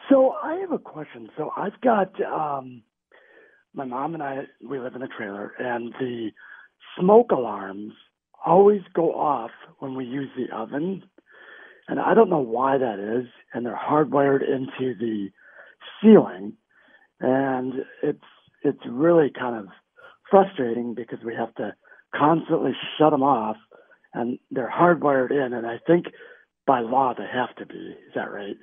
So 0.10 0.34
I 0.44 0.56
have 0.58 0.72
a 0.72 0.78
question. 0.78 1.30
So 1.38 1.52
I've 1.58 1.80
got 1.82 2.14
um, 2.24 2.84
my 3.74 3.86
mom 3.86 4.14
and 4.14 4.24
I. 4.24 4.44
We 4.68 4.80
live 4.80 4.96
in 4.96 5.02
a 5.02 5.08
trailer, 5.08 5.54
and 5.60 5.94
the 6.00 6.30
smoke 7.00 7.32
alarms 7.32 7.94
always 8.46 8.82
go 8.94 9.14
off 9.14 9.52
when 9.80 9.96
we 9.96 10.06
use 10.06 10.30
the 10.38 10.56
oven, 10.56 11.04
and 11.88 12.00
I 12.00 12.14
don't 12.14 12.30
know 12.30 12.40
why 12.40 12.78
that 12.78 13.00
is. 13.20 13.28
And 13.54 13.66
they're 13.66 13.76
hardwired 13.76 14.42
into 14.42 14.94
the 14.98 15.30
ceiling, 16.02 16.54
and 17.20 17.74
it's 18.04 18.24
it's 18.64 18.80
really 18.88 19.32
kind 19.38 19.56
of 19.58 19.68
frustrating 20.30 20.94
because 20.94 21.20
we 21.24 21.36
have 21.36 21.54
to 21.56 21.74
constantly 22.16 22.72
shut 22.98 23.12
them 23.12 23.24
off, 23.24 23.58
and 24.14 24.40
they're 24.52 24.72
hardwired 24.72 25.32
in. 25.32 25.54
And 25.54 25.66
I 25.66 25.78
think 25.86 26.06
by 26.66 26.80
law 26.80 27.14
they 27.18 27.28
have 27.32 27.56
to 27.58 27.66
be. 27.66 27.96
Is 28.08 28.14
that 28.16 28.32
right? 28.32 28.58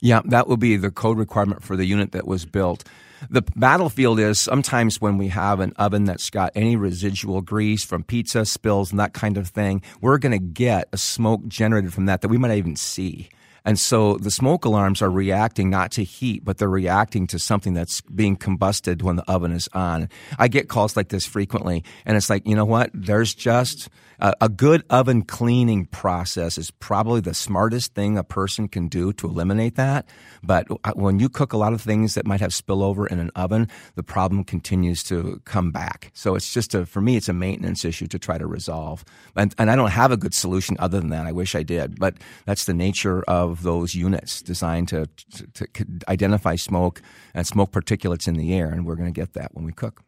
Yeah, 0.00 0.22
that 0.26 0.48
would 0.48 0.60
be 0.60 0.76
the 0.76 0.90
code 0.90 1.18
requirement 1.18 1.62
for 1.62 1.76
the 1.76 1.86
unit 1.86 2.12
that 2.12 2.26
was 2.26 2.44
built. 2.44 2.84
The 3.30 3.42
battlefield 3.56 4.20
is 4.20 4.38
sometimes 4.38 5.00
when 5.00 5.18
we 5.18 5.28
have 5.28 5.60
an 5.60 5.72
oven 5.76 6.04
that's 6.04 6.30
got 6.30 6.52
any 6.54 6.76
residual 6.76 7.40
grease 7.40 7.84
from 7.84 8.04
pizza 8.04 8.44
spills 8.44 8.90
and 8.90 9.00
that 9.00 9.12
kind 9.12 9.36
of 9.36 9.48
thing, 9.48 9.82
we're 10.00 10.18
going 10.18 10.32
to 10.32 10.38
get 10.38 10.88
a 10.92 10.98
smoke 10.98 11.46
generated 11.48 11.92
from 11.92 12.06
that 12.06 12.20
that 12.20 12.28
we 12.28 12.38
might 12.38 12.48
not 12.48 12.58
even 12.58 12.76
see. 12.76 13.28
And 13.64 13.78
so 13.78 14.16
the 14.16 14.30
smoke 14.30 14.64
alarms 14.64 15.02
are 15.02 15.10
reacting 15.10 15.70
not 15.70 15.90
to 15.92 16.04
heat, 16.04 16.44
but 16.44 16.58
they're 16.58 16.68
reacting 16.68 17.26
to 17.28 17.38
something 17.38 17.74
that's 17.74 18.00
being 18.00 18.36
combusted 18.36 19.02
when 19.02 19.16
the 19.16 19.30
oven 19.30 19.52
is 19.52 19.68
on. 19.72 20.08
I 20.38 20.48
get 20.48 20.68
calls 20.68 20.96
like 20.96 21.08
this 21.08 21.26
frequently, 21.26 21.84
and 22.06 22.16
it's 22.16 22.30
like, 22.30 22.46
you 22.46 22.54
know 22.54 22.64
what? 22.64 22.90
There's 22.94 23.34
just 23.34 23.88
a, 24.20 24.34
a 24.40 24.48
good 24.48 24.84
oven 24.90 25.22
cleaning 25.22 25.86
process 25.86 26.58
is 26.58 26.70
probably 26.70 27.20
the 27.20 27.34
smartest 27.34 27.94
thing 27.94 28.18
a 28.18 28.24
person 28.24 28.68
can 28.68 28.88
do 28.88 29.12
to 29.14 29.26
eliminate 29.26 29.76
that. 29.76 30.06
But 30.42 30.66
uh, 30.84 30.92
when 30.94 31.18
you 31.18 31.28
cook 31.28 31.52
a 31.52 31.56
lot 31.56 31.72
of 31.72 31.80
things 31.80 32.14
that 32.14 32.26
might 32.26 32.40
have 32.40 32.50
spillover 32.50 33.06
in 33.06 33.18
an 33.18 33.30
oven, 33.34 33.68
the 33.94 34.02
problem 34.02 34.44
continues 34.44 35.02
to 35.04 35.40
come 35.44 35.70
back. 35.70 36.10
So 36.14 36.34
it's 36.34 36.52
just 36.52 36.74
a, 36.74 36.86
for 36.86 37.00
me, 37.00 37.16
it's 37.16 37.28
a 37.28 37.32
maintenance 37.32 37.84
issue 37.84 38.06
to 38.08 38.18
try 38.18 38.38
to 38.38 38.46
resolve. 38.46 39.04
And, 39.36 39.54
and 39.58 39.70
I 39.70 39.76
don't 39.76 39.90
have 39.90 40.12
a 40.12 40.16
good 40.16 40.34
solution 40.34 40.76
other 40.78 40.98
than 41.00 41.10
that. 41.10 41.26
I 41.26 41.32
wish 41.32 41.54
I 41.54 41.62
did, 41.62 41.98
but 41.98 42.14
that's 42.44 42.64
the 42.64 42.74
nature 42.74 43.22
of 43.28 43.47
those 43.54 43.94
units 43.94 44.42
designed 44.42 44.88
to, 44.88 45.08
to, 45.54 45.66
to 45.66 45.66
identify 46.08 46.56
smoke 46.56 47.02
and 47.34 47.46
smoke 47.46 47.72
particulates 47.72 48.28
in 48.28 48.34
the 48.34 48.54
air. 48.54 48.68
And 48.68 48.86
we're 48.86 48.96
going 48.96 49.12
to 49.12 49.20
get 49.20 49.34
that 49.34 49.54
when 49.54 49.64
we 49.64 49.72
cook. 49.72 50.02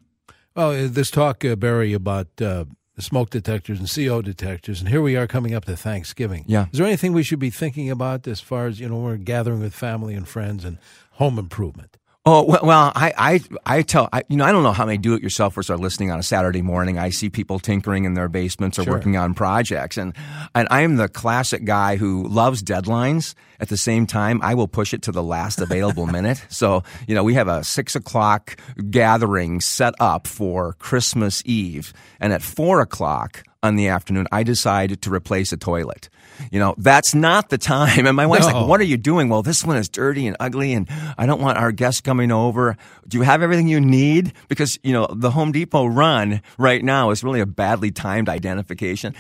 Well, 0.55 0.71
uh, 0.71 0.89
this 0.89 1.11
talk, 1.11 1.45
uh, 1.45 1.57
Barry, 1.57 1.93
about 1.93 2.29
uh, 2.41 2.65
smoke 2.99 3.31
detectors 3.31 3.79
and 3.79 3.89
CO 3.93 4.21
detectors, 4.21 4.81
and 4.81 4.89
here 4.89 5.01
we 5.01 5.17
are 5.17 5.27
coming 5.27 5.55
up 5.55 5.65
to 5.67 5.77
Thanksgiving. 5.77 6.45
Yeah. 6.47 6.67
Is 6.73 6.79
there 6.79 6.87
anything 6.87 7.13
we 7.13 7.23
should 7.23 7.39
be 7.39 7.51
thinking 7.51 7.91
about 7.91 8.27
as 8.27 8.41
far 8.41 8.67
as, 8.67 8.81
you 8.81 8.89
know, 8.89 8.99
we're 8.99 9.17
gathering 9.17 9.61
with 9.61 9.75
family 9.75 10.15
and 10.15 10.27
friends 10.27 10.65
and 10.65 10.79
home 11.13 11.39
improvement? 11.39 11.97
Oh 12.27 12.45
well, 12.63 12.93
I 12.95 13.15
I 13.17 13.41
I 13.79 13.83
tell 13.83 14.11
I, 14.13 14.23
you 14.29 14.37
know 14.37 14.45
I 14.45 14.53
don't 14.53 14.63
know 14.63 14.73
how 14.73 14.85
many 14.85 14.99
do-it-yourselfers 14.99 15.71
are 15.71 15.79
listening 15.79 16.11
on 16.11 16.19
a 16.19 16.23
Saturday 16.23 16.61
morning. 16.61 16.99
I 16.99 17.09
see 17.09 17.31
people 17.31 17.59
tinkering 17.59 18.05
in 18.05 18.13
their 18.13 18.29
basements 18.29 18.79
or 18.79 18.83
Sure. 18.85 18.93
working 18.93 19.17
on 19.17 19.33
projects, 19.33 19.97
and 19.97 20.13
and 20.55 20.69
I 20.71 20.83
am 20.83 20.97
the 20.97 21.09
classic 21.09 21.65
guy 21.65 21.97
who 21.97 22.29
loves 22.29 22.63
deadlines. 22.63 23.35
At 23.59 23.71
the 23.71 23.79
same 23.79 24.07
time, 24.07 24.39
I 24.43 24.53
will 24.55 24.69
push 24.69 24.93
it 24.93 25.01
to 25.03 25.13
the 25.13 25.23
last 25.23 25.63
available 25.63 26.07
minute. 26.19 26.45
So 26.51 26.83
you 27.09 27.15
know 27.15 27.25
we 27.25 27.33
have 27.35 27.49
a 27.49 27.65
six 27.65 27.97
o'clock 27.97 28.55
gathering 28.91 29.63
set 29.63 29.95
up 29.99 30.27
for 30.27 30.75
Christmas 30.75 31.43
Eve, 31.47 31.95
and 32.21 32.35
at 32.35 32.43
four 32.43 32.83
o'clock 32.83 33.45
on 33.63 33.77
the 33.77 33.89
afternoon, 33.89 34.27
I 34.31 34.43
decide 34.43 35.01
to 35.01 35.11
replace 35.11 35.53
a 35.53 35.57
toilet. 35.57 36.11
You 36.51 36.59
know, 36.61 36.75
that's 36.79 37.15
not 37.15 37.49
the 37.51 37.59
time. 37.59 38.07
And 38.11 38.17
my 38.17 38.27
wife's 38.27 38.47
No. 38.47 38.53
like, 38.61 38.69
what 38.69 38.81
are 38.81 38.85
you 38.85 38.97
doing? 38.97 39.29
Well, 39.29 39.43
this 39.43 39.65
one 39.65 39.77
is 39.77 39.89
dirty 39.89 40.27
and 40.27 40.37
ugly 40.41 40.73
and 40.73 40.89
I 41.19 41.27
don't 41.27 41.41
want 41.41 41.59
our 41.59 41.71
guests 41.73 42.01
coming 42.01 42.33
over. 42.33 42.77
Do 43.07 43.19
you 43.19 43.23
have 43.23 43.43
everything 43.43 43.69
you 43.69 43.81
need? 43.81 44.33
Because, 44.49 44.79
you 44.83 44.93
know, 44.93 45.07
the 45.13 45.31
Home 45.31 45.53
Depot 45.53 45.87
run 45.87 46.41
right 46.59 46.83
now 46.85 47.11
is 47.11 47.23
really 47.23 47.41
a 47.41 47.47
badly 47.47 47.91
timed 47.91 48.29
identification. 48.29 49.15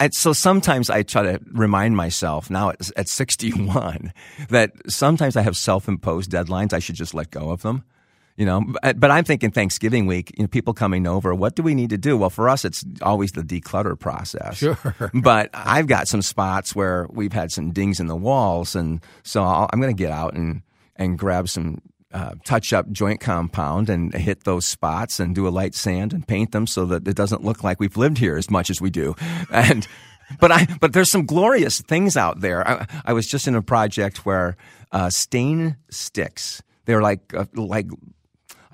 I, 0.00 0.10
so 0.10 0.32
sometimes 0.32 0.90
I 0.90 1.02
try 1.02 1.22
to 1.22 1.40
remind 1.52 1.96
myself 1.96 2.50
now 2.50 2.70
at, 2.70 2.90
at 2.96 3.08
61 3.08 4.12
that 4.50 4.72
sometimes 4.88 5.36
I 5.36 5.42
have 5.42 5.56
self-imposed 5.56 6.30
deadlines. 6.30 6.72
I 6.72 6.78
should 6.78 6.96
just 6.96 7.14
let 7.14 7.30
go 7.30 7.50
of 7.50 7.62
them. 7.62 7.84
You 8.36 8.44
know, 8.44 8.62
but, 8.82 9.00
but 9.00 9.10
I'm 9.10 9.24
thinking 9.24 9.50
Thanksgiving 9.50 10.06
week, 10.06 10.32
you 10.36 10.44
know, 10.44 10.48
people 10.48 10.74
coming 10.74 11.06
over, 11.06 11.34
what 11.34 11.56
do 11.56 11.62
we 11.62 11.74
need 11.74 11.90
to 11.90 11.98
do? 11.98 12.18
Well, 12.18 12.28
for 12.28 12.50
us, 12.50 12.66
it's 12.66 12.84
always 13.00 13.32
the 13.32 13.42
declutter 13.42 13.98
process. 13.98 14.58
Sure. 14.58 14.76
But 15.14 15.48
I've 15.54 15.86
got 15.86 16.06
some 16.06 16.20
spots 16.20 16.74
where 16.76 17.06
we've 17.10 17.32
had 17.32 17.50
some 17.50 17.72
dings 17.72 17.98
in 17.98 18.08
the 18.08 18.16
walls. 18.16 18.76
And 18.76 19.02
so 19.22 19.42
I'll, 19.42 19.70
I'm 19.72 19.80
going 19.80 19.94
to 19.94 19.98
get 19.98 20.12
out 20.12 20.34
and, 20.34 20.60
and 20.96 21.18
grab 21.18 21.48
some 21.48 21.80
uh, 22.12 22.34
touch 22.44 22.72
up 22.72 22.90
joint 22.90 23.20
compound 23.20 23.88
and 23.90 24.14
hit 24.14 24.44
those 24.44 24.66
spots 24.66 25.18
and 25.18 25.34
do 25.34 25.48
a 25.48 25.50
light 25.50 25.74
sand 25.74 26.12
and 26.12 26.26
paint 26.26 26.52
them 26.52 26.66
so 26.66 26.84
that 26.86 27.06
it 27.08 27.16
doesn't 27.16 27.42
look 27.42 27.64
like 27.64 27.80
we've 27.80 27.96
lived 27.96 28.18
here 28.18 28.36
as 28.36 28.50
much 28.50 28.70
as 28.70 28.80
we 28.80 28.90
do. 28.90 29.14
And, 29.50 29.86
but 30.40 30.50
I, 30.50 30.66
but 30.80 30.92
there's 30.92 31.10
some 31.10 31.24
glorious 31.24 31.80
things 31.80 32.16
out 32.16 32.40
there. 32.40 32.66
I, 32.66 32.86
I 33.04 33.12
was 33.12 33.26
just 33.26 33.46
in 33.46 33.54
a 33.54 33.62
project 33.62 34.26
where, 34.26 34.56
uh, 34.92 35.08
stain 35.08 35.76
sticks, 35.88 36.62
they're 36.84 37.02
like, 37.02 37.34
uh, 37.34 37.44
like, 37.54 37.86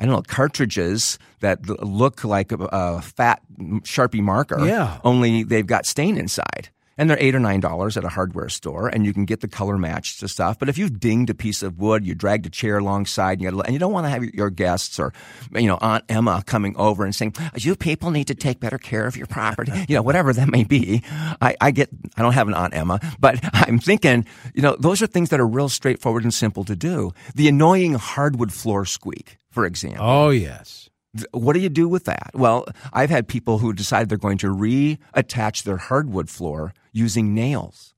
I 0.03 0.05
don't 0.05 0.15
know, 0.17 0.23
cartridges 0.23 1.17
that 1.41 1.65
look 1.69 2.25
like 2.25 2.51
a, 2.51 2.57
a 2.73 3.01
fat 3.01 3.41
Sharpie 3.83 4.21
marker. 4.21 4.59
Yeah. 4.67 4.99
Only 5.05 5.45
they've 5.45 5.67
got 5.67 5.87
stain 5.87 6.17
inside. 6.17 6.71
And 6.99 7.09
they're 7.09 7.19
eight 7.21 7.35
or 7.35 7.41
nine 7.41 7.61
dollars 7.61 7.97
at 7.97 8.05
a 8.05 8.09
hardware 8.09 8.49
store, 8.49 8.89
and 8.89 9.07
you 9.07 9.13
can 9.13 9.25
get 9.25 9.41
the 9.41 9.49
color 9.49 9.79
matched 9.79 10.21
to 10.21 10.29
stuff. 10.29 10.59
But 10.59 10.69
if 10.69 10.77
you've 10.79 11.01
dinged 11.01 11.31
a 11.31 11.35
piece 11.35 11.63
of 11.63 11.79
wood, 11.79 12.07
you 12.07 12.15
dragged 12.15 12.47
a 12.47 12.51
chair 12.51 12.79
alongside, 12.79 13.41
and 13.41 13.43
you, 13.43 13.61
and 13.63 13.73
you 13.73 13.79
don't 13.79 13.93
want 13.93 14.07
to 14.07 14.11
have 14.11 14.25
your 14.25 14.51
guests 14.51 14.99
or, 14.99 15.13
you 15.55 15.67
know, 15.67 15.79
Aunt 15.81 16.05
Emma 16.09 16.43
coming 16.47 16.77
over 16.77 17.05
and 17.05 17.15
saying, 17.15 17.35
"You 17.57 17.77
people 17.77 18.11
need 18.11 18.27
to 18.27 18.35
take 18.35 18.61
better 18.61 18.79
care 18.79 19.07
of 19.07 19.17
your 19.17 19.27
property," 19.27 19.73
you 19.89 19.95
know, 19.97 20.03
whatever 20.03 20.33
that 20.33 20.49
may 20.51 20.65
be. 20.65 21.03
I, 21.41 21.57
I 21.61 21.71
get, 21.71 21.89
I 22.17 22.23
don't 22.23 22.35
have 22.35 22.49
an 22.49 22.55
Aunt 22.55 22.75
Emma, 22.75 23.01
but 23.19 23.41
I'm 23.53 23.79
thinking, 23.79 24.27
you 24.55 24.63
know, 24.63 24.77
those 24.79 25.03
are 25.03 25.07
things 25.07 25.31
that 25.31 25.41
are 25.41 25.47
real 25.47 25.69
straightforward 25.69 26.25
and 26.25 26.35
simple 26.35 26.65
to 26.65 26.77
do. 26.77 27.13
The 27.35 27.49
annoying 27.49 27.95
hardwood 27.95 28.53
floor 28.53 28.85
squeak, 28.85 29.39
for 29.51 29.65
example. 29.65 30.05
Oh, 30.05 30.31
yes. 30.31 30.91
What 31.33 31.53
do 31.53 31.61
you 31.61 31.69
do 31.69 31.89
with 31.89 32.05
that? 32.05 32.31
Well, 32.35 32.67
I've 32.93 33.11
had 33.11 33.29
people 33.29 33.59
who 33.59 33.73
decide 33.73 34.09
they're 34.09 34.19
going 34.19 34.39
to 34.39 34.55
reattach 34.55 35.65
their 35.65 35.77
hardwood 35.77 36.31
floor 36.31 36.73
using 36.93 37.35
nails. 37.35 37.95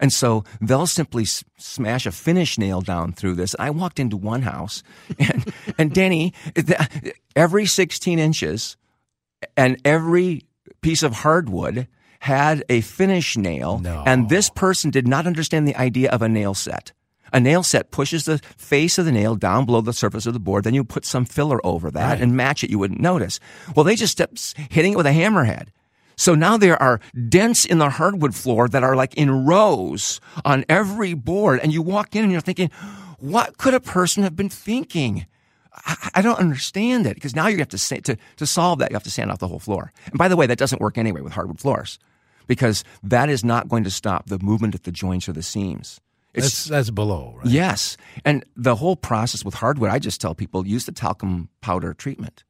And 0.00 0.12
so 0.12 0.44
they'll 0.60 0.86
simply 0.86 1.22
s- 1.22 1.44
smash 1.56 2.04
a 2.04 2.12
finish 2.12 2.58
nail 2.58 2.80
down 2.82 3.12
through 3.12 3.36
this. 3.36 3.54
I 3.58 3.70
walked 3.70 3.98
into 3.98 4.16
one 4.16 4.42
house 4.42 4.82
and, 5.18 5.54
and 5.78 5.94
Denny, 5.94 6.34
every 7.34 7.64
16 7.64 8.18
inches 8.18 8.76
and 9.56 9.80
every 9.84 10.42
piece 10.82 11.02
of 11.02 11.12
hardwood 11.12 11.88
had 12.20 12.64
a 12.68 12.80
finish 12.82 13.36
nail. 13.36 13.78
No. 13.78 14.02
And 14.06 14.28
this 14.28 14.50
person 14.50 14.90
did 14.90 15.06
not 15.06 15.26
understand 15.26 15.68
the 15.68 15.76
idea 15.76 16.10
of 16.10 16.22
a 16.22 16.28
nail 16.28 16.54
set. 16.54 16.92
A 17.34 17.40
nail 17.40 17.62
set 17.62 17.90
pushes 17.90 18.24
the 18.24 18.38
face 18.56 18.96
of 18.96 19.04
the 19.04 19.12
nail 19.12 19.34
down 19.36 19.66
below 19.66 19.80
the 19.82 19.92
surface 19.92 20.24
of 20.24 20.32
the 20.32 20.40
board. 20.40 20.64
Then 20.64 20.72
you 20.72 20.84
put 20.84 21.04
some 21.04 21.24
filler 21.26 21.60
over 21.66 21.90
that 21.90 22.12
Right. 22.12 22.20
and 22.22 22.36
match 22.36 22.64
it. 22.64 22.70
You 22.70 22.78
wouldn't 22.78 23.00
notice. 23.00 23.40
Well, 23.74 23.84
they 23.84 23.96
just 23.96 24.16
kept 24.16 24.54
hitting 24.70 24.92
it 24.92 24.96
with 24.96 25.06
a 25.06 25.10
hammerhead. 25.10 25.68
So 26.16 26.36
now 26.36 26.56
there 26.56 26.80
are 26.80 27.00
dents 27.28 27.64
in 27.64 27.78
the 27.78 27.90
hardwood 27.90 28.36
floor 28.36 28.68
that 28.68 28.84
are 28.84 28.94
like 28.94 29.14
in 29.14 29.44
rows 29.46 30.20
on 30.44 30.64
every 30.68 31.12
board. 31.14 31.58
And 31.60 31.72
you 31.72 31.82
walk 31.82 32.14
in 32.14 32.22
and 32.22 32.30
you're 32.30 32.40
thinking, 32.40 32.70
what 33.18 33.58
could 33.58 33.74
a 33.74 33.80
person 33.80 34.22
have 34.22 34.36
been 34.36 34.48
thinking? 34.48 35.26
I, 35.86 36.10
I 36.14 36.22
don't 36.22 36.38
understand 36.38 37.04
it 37.04 37.14
because 37.16 37.34
now 37.34 37.48
you 37.48 37.58
have 37.58 37.68
to, 37.70 37.78
sa- 37.78 37.96
to 38.04 38.16
to 38.36 38.46
solve 38.46 38.78
that. 38.78 38.92
You 38.92 38.94
have 38.94 39.02
to 39.02 39.10
sand 39.10 39.32
off 39.32 39.40
the 39.40 39.48
whole 39.48 39.58
floor. 39.58 39.92
And 40.06 40.16
by 40.18 40.28
the 40.28 40.36
way, 40.36 40.46
that 40.46 40.58
doesn't 40.58 40.80
work 40.80 40.96
anyway 40.98 41.20
with 41.20 41.32
hardwood 41.32 41.58
floors 41.58 41.98
because 42.46 42.84
that 43.02 43.28
is 43.28 43.42
not 43.44 43.66
going 43.68 43.82
to 43.82 43.90
stop 43.90 44.26
the 44.28 44.38
movement 44.38 44.76
at 44.76 44.84
the 44.84 44.92
joints 44.92 45.28
or 45.28 45.32
the 45.32 45.42
seams. 45.42 46.00
It's 46.34 46.46
That's, 46.46 46.64
that's 46.64 46.90
below, 46.90 47.34
right? 47.36 47.46
Yes. 47.46 47.96
And 48.24 48.44
the 48.56 48.74
whole 48.74 48.96
process 48.96 49.44
with 49.44 49.54
hardwood, 49.54 49.90
I 49.90 49.98
just 50.00 50.20
tell 50.20 50.34
people 50.34 50.66
use 50.66 50.84
the 50.84 50.92
talcum 50.92 51.48
powder 51.60 51.94
treatment, 51.94 52.42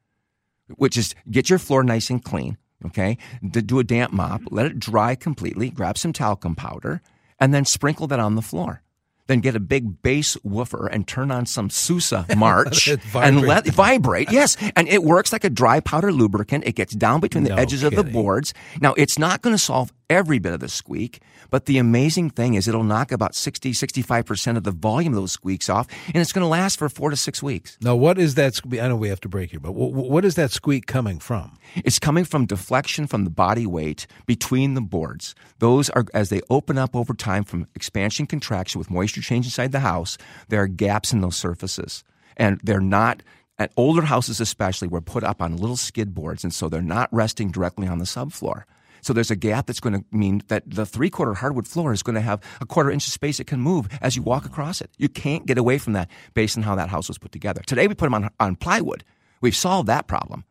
which 0.76 0.96
is 0.96 1.14
get 1.30 1.50
your 1.50 1.58
floor 1.58 1.84
nice 1.84 2.08
and 2.08 2.24
clean, 2.24 2.56
okay? 2.86 3.18
Do 3.50 3.78
a 3.78 3.84
damp 3.84 4.12
mop, 4.12 4.40
let 4.50 4.66
it 4.66 4.78
dry 4.78 5.14
completely, 5.14 5.68
grab 5.68 5.98
some 5.98 6.14
talcum 6.14 6.54
powder, 6.54 7.02
and 7.38 7.52
then 7.52 7.66
sprinkle 7.66 8.06
that 8.06 8.18
on 8.18 8.36
the 8.36 8.42
floor. 8.42 8.80
Then 9.26 9.40
get 9.40 9.56
a 9.56 9.60
big 9.60 10.02
bass 10.02 10.36
woofer 10.44 10.86
and 10.86 11.08
turn 11.08 11.30
on 11.30 11.46
some 11.46 11.70
Sousa 11.70 12.26
March 12.36 12.88
Let 12.88 13.00
and 13.14 13.40
let 13.40 13.66
it 13.66 13.72
vibrate. 13.72 14.30
Yes. 14.30 14.58
And 14.76 14.86
it 14.86 15.02
works 15.02 15.32
like 15.32 15.44
a 15.44 15.50
dry 15.50 15.80
powder 15.80 16.12
lubricant. 16.12 16.64
It 16.66 16.74
gets 16.74 16.94
down 16.94 17.20
between 17.20 17.44
the 17.44 17.50
No 17.50 17.56
edges 17.56 17.82
of 17.82 17.94
the 17.94 18.04
boards. 18.04 18.52
Now, 18.82 18.92
it's 18.94 19.18
not 19.18 19.40
going 19.40 19.54
to 19.54 19.58
solve 19.58 19.94
every 20.08 20.38
bit 20.38 20.52
of 20.52 20.60
the 20.60 20.68
squeak, 20.68 21.20
but 21.50 21.66
the 21.66 21.78
amazing 21.78 22.30
thing 22.30 22.54
is 22.54 22.68
it'll 22.68 22.84
knock 22.84 23.12
about 23.12 23.34
60, 23.34 23.72
65% 23.72 24.56
of 24.56 24.64
the 24.64 24.70
volume 24.70 25.12
of 25.12 25.20
those 25.20 25.32
squeaks 25.32 25.68
off, 25.68 25.86
and 26.06 26.16
it's 26.16 26.32
going 26.32 26.44
to 26.44 26.48
last 26.48 26.78
for 26.78 26.88
four 26.88 27.10
to 27.10 27.16
six 27.16 27.42
weeks. 27.42 27.78
Now, 27.80 27.96
what 27.96 28.18
is 28.18 28.34
that? 28.34 28.60
I 28.72 28.88
know 28.88 28.96
we 28.96 29.08
have 29.08 29.20
to 29.20 29.28
break 29.28 29.50
here, 29.50 29.60
but 29.60 29.72
wh- 29.72 29.92
wh- 29.92 30.10
what 30.10 30.24
is 30.24 30.34
that 30.36 30.50
squeak 30.50 30.86
coming 30.86 31.18
from? 31.18 31.58
It's 31.76 31.98
coming 31.98 32.24
from 32.24 32.46
deflection 32.46 33.06
from 33.06 33.24
the 33.24 33.30
body 33.30 33.66
weight 33.66 34.06
between 34.26 34.74
the 34.74 34.80
boards. 34.80 35.34
Those 35.58 35.90
are, 35.90 36.04
as 36.12 36.28
they 36.28 36.40
open 36.50 36.78
up 36.78 36.94
over 36.94 37.14
time 37.14 37.44
from 37.44 37.66
expansion, 37.74 38.26
contraction 38.26 38.78
with 38.78 38.90
moisture 38.90 39.20
change 39.22 39.46
inside 39.46 39.72
the 39.72 39.80
house, 39.80 40.18
there 40.48 40.62
are 40.62 40.68
gaps 40.68 41.12
in 41.12 41.20
those 41.20 41.36
surfaces. 41.36 42.04
And 42.36 42.60
they're 42.62 42.80
not, 42.80 43.22
at 43.58 43.72
older 43.76 44.02
houses 44.02 44.40
especially, 44.40 44.88
were 44.88 45.00
put 45.00 45.24
up 45.24 45.40
on 45.40 45.56
little 45.56 45.76
skid 45.76 46.14
boards, 46.14 46.44
and 46.44 46.52
so 46.52 46.68
they're 46.68 46.82
not 46.82 47.08
resting 47.12 47.50
directly 47.50 47.86
on 47.86 47.98
the 47.98 48.04
subfloor. 48.04 48.64
So 49.04 49.12
there's 49.12 49.30
a 49.30 49.36
gap 49.36 49.66
that's 49.66 49.80
going 49.80 49.92
to 49.92 50.04
mean 50.16 50.42
that 50.48 50.62
the 50.66 50.86
three 50.86 51.10
quarter 51.10 51.34
hardwood 51.34 51.66
floor 51.66 51.92
is 51.92 52.02
going 52.02 52.14
to 52.14 52.22
have 52.22 52.40
a 52.60 52.66
quarter 52.66 52.90
inch 52.90 53.06
of 53.06 53.12
space 53.12 53.38
it 53.38 53.46
can 53.46 53.60
move 53.60 53.88
as 54.00 54.16
you 54.16 54.22
walk 54.22 54.46
across 54.46 54.80
it. 54.80 54.90
You 54.96 55.08
can't 55.08 55.44
get 55.44 55.58
away 55.58 55.78
from 55.78 55.92
that 55.92 56.10
based 56.32 56.56
on 56.56 56.62
how 56.62 56.74
that 56.76 56.88
house 56.88 57.08
was 57.08 57.18
put 57.18 57.32
together. 57.32 57.62
Today 57.66 57.86
we 57.86 57.94
put 57.94 58.06
them 58.06 58.14
on, 58.14 58.30
on 58.40 58.56
plywood. 58.56 59.04
We've 59.40 59.54
solved 59.54 59.88
that 59.88 60.06
problem. 60.06 60.44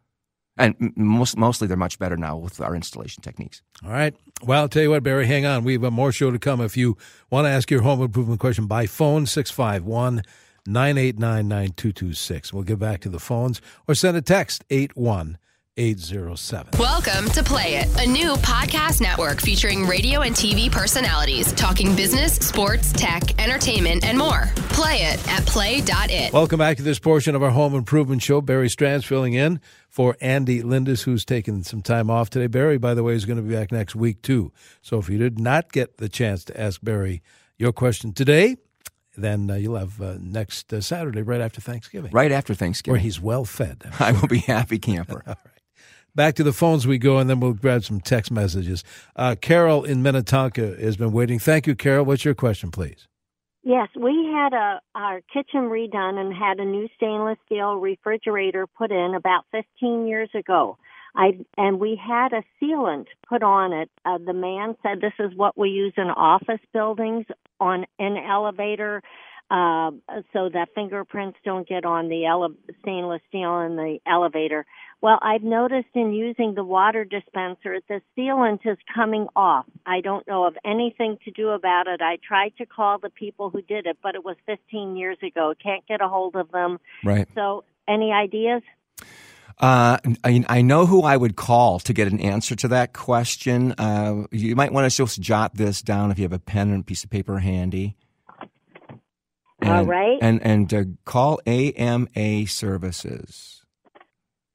And 0.55 0.93
most, 0.95 1.35
mostly 1.35 1.67
they're 1.67 1.75
much 1.75 1.97
better 1.97 2.15
now 2.15 2.37
with 2.37 2.61
our 2.61 2.75
installation 2.75 3.23
techniques. 3.23 3.63
All 3.83 3.89
right. 3.89 4.15
Well, 4.43 4.61
I'll 4.61 4.69
tell 4.69 4.83
you 4.83 4.91
what, 4.91 5.01
Barry, 5.01 5.25
hang 5.25 5.47
on. 5.47 5.63
We 5.63 5.73
have 5.73 5.83
a 5.83 5.89
more 5.89 6.11
show 6.11 6.29
to 6.29 6.37
come. 6.37 6.61
If 6.61 6.77
you 6.77 6.95
want 7.31 7.45
to 7.45 7.49
ask 7.49 7.71
your 7.71 7.81
home 7.81 8.01
improvement 8.03 8.39
question 8.39 8.67
by 8.67 8.85
phone, 8.85 9.25
651 9.25 10.21
989 10.67 11.47
9226. 11.47 12.53
We'll 12.53 12.63
get 12.63 12.77
back 12.77 13.01
to 13.01 13.09
the 13.09 13.19
phones 13.19 13.61
or 13.87 13.95
send 13.95 14.15
a 14.15 14.21
text 14.21 14.63
81 14.69 15.39
807. 15.75 16.79
Welcome 16.79 17.29
to 17.31 17.41
Play 17.41 17.77
It, 17.77 17.87
a 17.99 18.05
new 18.05 18.33
podcast 18.35 19.01
network 19.01 19.41
featuring 19.41 19.87
radio 19.87 20.21
and 20.21 20.35
TV 20.35 20.71
personalities 20.71 21.51
talking 21.53 21.95
business, 21.95 22.35
sports, 22.35 22.93
tech, 22.93 23.41
entertainment, 23.41 24.05
and 24.05 24.15
more. 24.15 24.51
Play 24.69 24.97
it 24.97 25.27
at 25.27 25.43
play.it. 25.47 26.31
Welcome 26.31 26.59
back 26.59 26.77
to 26.77 26.83
this 26.83 26.99
portion 26.99 27.33
of 27.33 27.41
our 27.41 27.49
home 27.49 27.73
improvement 27.73 28.21
show. 28.21 28.39
Barry 28.39 28.69
Stranz 28.69 29.03
filling 29.03 29.33
in 29.33 29.59
for 29.89 30.15
Andy 30.21 30.61
Lindus, 30.61 31.05
who's 31.05 31.25
taking 31.25 31.63
some 31.63 31.81
time 31.81 32.11
off 32.11 32.29
today. 32.29 32.45
Barry, 32.45 32.77
by 32.77 32.93
the 32.93 33.01
way, 33.01 33.15
is 33.15 33.25
going 33.25 33.37
to 33.37 33.43
be 33.43 33.55
back 33.55 33.71
next 33.71 33.95
week, 33.95 34.21
too. 34.21 34.51
So 34.83 34.99
if 34.99 35.09
you 35.09 35.17
did 35.17 35.39
not 35.39 35.71
get 35.71 35.97
the 35.97 36.07
chance 36.07 36.43
to 36.45 36.59
ask 36.59 36.81
Barry 36.83 37.23
your 37.57 37.71
question 37.71 38.13
today, 38.13 38.57
then 39.17 39.49
uh, 39.49 39.55
you'll 39.55 39.77
have 39.77 39.99
uh, 39.99 40.17
next 40.19 40.71
uh, 40.71 40.81
Saturday, 40.81 41.23
right 41.23 41.41
after 41.41 41.61
Thanksgiving. 41.61 42.11
Right 42.11 42.31
after 42.31 42.53
Thanksgiving. 42.53 42.93
Where 42.93 43.01
he's 43.01 43.19
well 43.19 43.45
fed. 43.45 43.83
I 43.99 44.11
will 44.11 44.27
be 44.27 44.39
happy 44.39 44.77
camper. 44.77 45.23
Back 46.15 46.35
to 46.35 46.43
the 46.43 46.53
phones 46.53 46.85
we 46.85 46.99
go, 46.99 47.17
and 47.17 47.27
then 47.27 47.39
we'll 47.39 47.53
grab 47.53 47.83
some 47.83 47.99
text 47.99 48.29
messages. 48.29 48.83
Uh, 49.15 49.35
Carol 49.39 49.83
in 49.83 50.03
Minnetonka 50.03 50.75
has 50.79 50.95
been 50.95 51.11
waiting. 51.11 51.39
Thank 51.39 51.65
you, 51.65 51.73
Carol. 51.73 52.05
What's 52.05 52.23
your 52.23 52.35
question, 52.35 52.69
please? 52.69 53.07
Yes, 53.63 53.87
we 53.99 54.29
had 54.31 54.53
a 54.53 54.79
our 54.93 55.21
kitchen 55.33 55.69
redone 55.69 56.19
and 56.19 56.31
had 56.31 56.59
a 56.59 56.65
new 56.65 56.87
stainless 56.97 57.37
steel 57.45 57.77
refrigerator 57.77 58.67
put 58.67 58.91
in 58.91 59.15
about 59.15 59.45
15 59.51 60.05
years 60.05 60.29
ago. 60.35 60.77
I 61.15 61.39
and 61.57 61.79
we 61.79 61.95
had 61.99 62.33
a 62.33 62.43
sealant 62.61 63.05
put 63.27 63.41
on 63.41 63.73
it. 63.73 63.89
Uh, 64.05 64.19
the 64.23 64.33
man 64.33 64.75
said 64.83 65.01
this 65.01 65.13
is 65.17 65.31
what 65.35 65.57
we 65.57 65.69
use 65.69 65.93
in 65.97 66.09
office 66.09 66.59
buildings 66.73 67.25
on 67.59 67.85
an 67.97 68.17
elevator 68.17 69.01
uh, 69.51 69.91
so 70.31 70.49
that 70.49 70.69
fingerprints 70.73 71.37
don't 71.45 71.67
get 71.67 71.85
on 71.85 72.09
the 72.09 72.25
ele- 72.25 72.55
stainless 72.81 73.21
steel 73.29 73.59
in 73.59 73.75
the 73.75 73.99
elevator. 74.07 74.65
Well, 75.01 75.19
I've 75.21 75.43
noticed 75.43 75.89
in 75.95 76.13
using 76.13 76.55
the 76.55 76.63
water 76.63 77.03
dispenser, 77.03 77.79
the 77.89 78.01
sealant 78.17 78.65
is 78.65 78.77
coming 78.95 79.27
off. 79.35 79.65
I 79.85 79.99
don't 79.99 80.25
know 80.27 80.45
of 80.45 80.55
anything 80.65 81.17
to 81.25 81.31
do 81.31 81.49
about 81.49 81.87
it. 81.87 82.01
I 82.01 82.17
tried 82.25 82.53
to 82.57 82.65
call 82.65 82.99
the 82.99 83.09
people 83.09 83.49
who 83.49 83.61
did 83.61 83.85
it, 83.85 83.97
but 84.01 84.15
it 84.15 84.23
was 84.23 84.37
15 84.45 84.95
years 84.95 85.17
ago. 85.21 85.53
Can't 85.61 85.85
get 85.87 86.01
a 86.01 86.07
hold 86.07 86.35
of 86.35 86.51
them. 86.51 86.79
Right. 87.03 87.27
So, 87.35 87.65
any 87.85 88.13
ideas? 88.13 88.61
Uh, 89.59 89.97
I, 90.23 90.43
I, 90.47 90.61
know 90.61 90.85
who 90.85 91.03
I 91.03 91.15
would 91.15 91.35
call 91.35 91.79
to 91.79 91.93
get 91.93 92.11
an 92.11 92.19
answer 92.19 92.55
to 92.55 92.67
that 92.69 92.93
question. 92.93 93.73
Uh, 93.73 94.25
you 94.31 94.55
might 94.55 94.73
want 94.73 94.89
to 94.89 94.97
just 94.97 95.21
jot 95.21 95.55
this 95.55 95.81
down 95.81 96.11
if 96.11 96.17
you 96.17 96.23
have 96.23 96.33
a 96.33 96.39
pen 96.39 96.71
and 96.71 96.81
a 96.81 96.83
piece 96.83 97.03
of 97.03 97.11
paper 97.11 97.39
handy. 97.39 97.95
And, 99.63 99.71
All 99.71 99.85
right. 99.85 100.17
And 100.21 100.41
and 100.41 100.73
uh, 100.73 100.83
call 101.05 101.39
AMA 101.45 102.47
Services. 102.47 103.53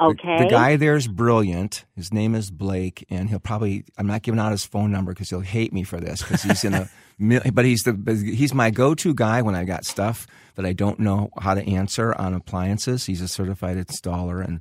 Okay. 0.00 0.38
The, 0.38 0.44
the, 0.44 0.50
guy 0.50 0.76
there 0.76 0.94
is 0.94 1.08
brilliant. 1.08 1.84
His 1.96 2.12
name 2.12 2.36
is 2.36 2.52
Blake, 2.52 3.04
and 3.10 3.28
he'll 3.28 3.40
probably. 3.40 3.84
I'm 3.96 4.06
not 4.06 4.22
giving 4.22 4.38
out 4.38 4.52
his 4.52 4.64
phone 4.64 4.92
number 4.92 5.12
because 5.12 5.30
he'll 5.30 5.40
hate 5.40 5.72
me 5.72 5.82
for 5.82 5.98
this 5.98 6.22
because 6.22 6.42
he's 6.42 6.64
in 6.64 6.74
a. 6.74 6.88
but 7.52 7.64
he's 7.64 7.82
the 7.82 8.32
he's 8.32 8.54
my 8.54 8.70
go-to 8.70 9.12
guy 9.12 9.42
when 9.42 9.56
I 9.56 9.64
got 9.64 9.84
stuff 9.84 10.26
that 10.54 10.64
I 10.64 10.72
don't 10.72 11.00
know 11.00 11.30
how 11.40 11.54
to 11.54 11.68
answer 11.68 12.14
on 12.14 12.32
appliances. 12.32 13.06
He's 13.06 13.20
a 13.20 13.28
certified 13.28 13.76
installer, 13.76 14.44
and 14.44 14.60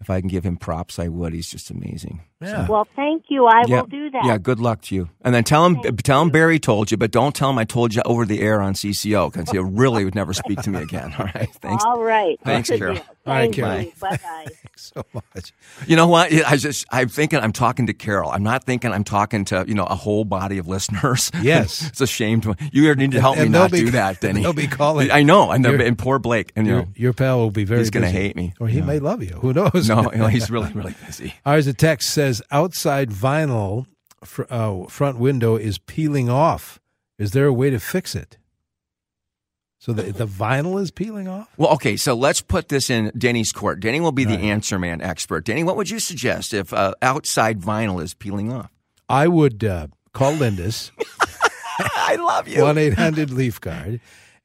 if 0.00 0.08
I 0.08 0.20
can 0.20 0.28
give 0.28 0.44
him 0.44 0.56
props, 0.56 0.98
I 0.98 1.08
would. 1.08 1.34
He's 1.34 1.50
just 1.50 1.70
amazing. 1.70 2.22
Yeah. 2.40 2.68
Well, 2.68 2.86
thank 2.94 3.24
you. 3.28 3.46
I 3.46 3.64
yeah. 3.66 3.80
will 3.80 3.86
do 3.88 4.10
that. 4.10 4.24
Yeah. 4.24 4.38
Good 4.38 4.60
luck 4.60 4.82
to 4.82 4.94
you. 4.94 5.08
And 5.22 5.34
then 5.34 5.42
tell 5.44 5.66
him, 5.66 5.80
thank 5.82 6.02
tell 6.04 6.22
him 6.22 6.30
Barry 6.30 6.58
told 6.60 6.90
you, 6.90 6.96
but 6.96 7.10
don't 7.10 7.34
tell 7.34 7.50
him 7.50 7.58
I 7.58 7.64
told 7.64 7.94
you 7.94 8.02
over 8.04 8.24
the 8.24 8.40
air 8.40 8.60
on 8.62 8.74
CCO 8.74 9.32
because 9.32 9.50
he 9.50 9.58
really 9.58 10.04
would 10.04 10.14
never 10.14 10.32
speak 10.32 10.62
to 10.62 10.70
me 10.70 10.80
again. 10.80 11.12
All 11.18 11.26
right. 11.34 11.48
Thanks. 11.54 11.84
All 11.84 12.00
right. 12.02 12.38
Thanks, 12.44 12.68
Carol. 12.70 12.94
deal. 12.94 13.04
All 13.26 13.34
right, 13.34 13.42
Thank 13.42 13.56
Carol. 13.56 13.84
Bye 14.00 14.10
bye. 14.22 14.46
Thanks 14.62 14.92
so 14.94 15.04
much. 15.12 15.52
You 15.86 15.96
know 15.96 16.06
what? 16.06 16.32
I 16.32 16.56
just 16.56 16.86
I'm 16.90 17.08
thinking 17.08 17.40
I'm 17.40 17.52
talking 17.52 17.86
to 17.88 17.92
Carol. 17.92 18.30
I'm 18.30 18.42
not 18.44 18.64
thinking 18.64 18.92
I'm 18.92 19.04
talking 19.04 19.44
to 19.46 19.64
you 19.68 19.74
know 19.74 19.84
a 19.84 19.94
whole 19.96 20.24
body 20.24 20.58
of 20.58 20.68
listeners. 20.68 21.30
Yes. 21.42 21.86
it's 21.86 22.00
a 22.00 22.06
shame 22.06 22.40
to 22.42 22.54
you 22.72 22.94
need 22.94 23.12
to 23.12 23.20
help 23.20 23.36
And 23.36 23.50
me 23.52 23.58
not 23.58 23.70
be- 23.70 23.80
do 23.80 23.90
that, 23.92 24.20
Denny. 24.20 24.42
they'll 24.42 24.52
be 24.52 24.66
calling. 24.66 25.10
I 25.10 25.22
know, 25.22 25.50
and, 25.50 25.64
Your- 25.64 25.80
and 25.80 25.96
poor 25.98 26.18
Blake, 26.18 26.52
and 26.56 26.66
you 26.66 26.72
Your, 26.72 26.82
know 26.82 26.88
your 26.96 27.12
pal 27.12 27.38
will 27.38 27.50
be 27.50 27.64
very 27.64 27.80
he's 27.80 27.90
going 27.90 28.02
to 28.04 28.10
hate 28.10 28.34
me. 28.36 28.54
Or 28.60 28.68
he 28.68 28.78
Yeah. 28.78 28.84
may 28.84 28.98
love 28.98 29.22
you. 29.22 29.30
Who 29.40 29.52
knows? 29.52 29.88
No, 29.88 30.10
you 30.12 30.18
know, 30.18 30.26
he's 30.28 30.50
really 30.50 30.72
really 30.72 30.94
busy. 31.06 31.34
Ours, 31.46 31.66
a 31.66 31.72
text 31.74 32.10
says 32.10 32.27
outside 32.50 33.10
vinyl 33.10 33.86
fr- 34.24 34.42
uh, 34.50 34.84
front 34.86 35.18
window 35.18 35.56
is 35.56 35.78
peeling 35.78 36.28
off. 36.28 36.80
Is 37.18 37.32
there 37.32 37.46
a 37.46 37.52
way 37.52 37.70
to 37.70 37.78
fix 37.80 38.14
it? 38.14 38.38
So 39.80 39.92
the, 39.92 40.10
the 40.12 40.26
vinyl 40.26 40.80
is 40.82 40.90
peeling 40.90 41.28
off? 41.28 41.48
Well, 41.56 41.70
okay, 41.74 41.96
so 41.96 42.14
let's 42.14 42.40
put 42.40 42.68
this 42.68 42.90
in 42.90 43.12
Denny's 43.16 43.52
court. 43.52 43.78
Denny 43.80 44.00
will 44.00 44.12
be 44.12 44.24
the 44.24 44.34
Right. 44.34 44.44
answer 44.44 44.78
man 44.78 45.00
expert. 45.00 45.44
Denny, 45.44 45.62
what 45.62 45.76
would 45.76 45.88
you 45.88 46.00
suggest 46.00 46.52
if 46.52 46.72
uh, 46.72 46.94
outside 47.00 47.60
vinyl 47.60 48.02
is 48.02 48.12
peeling 48.14 48.52
off? 48.52 48.70
I 49.08 49.28
would 49.28 49.62
uh, 49.64 49.86
call 50.12 50.32
Lindus, 50.34 50.90
I 51.78 52.16
love 52.16 52.48
you. 52.48 52.62
1 52.62 52.76
800 52.76 53.30
Leaf 53.30 53.60
Guard, 53.60 54.00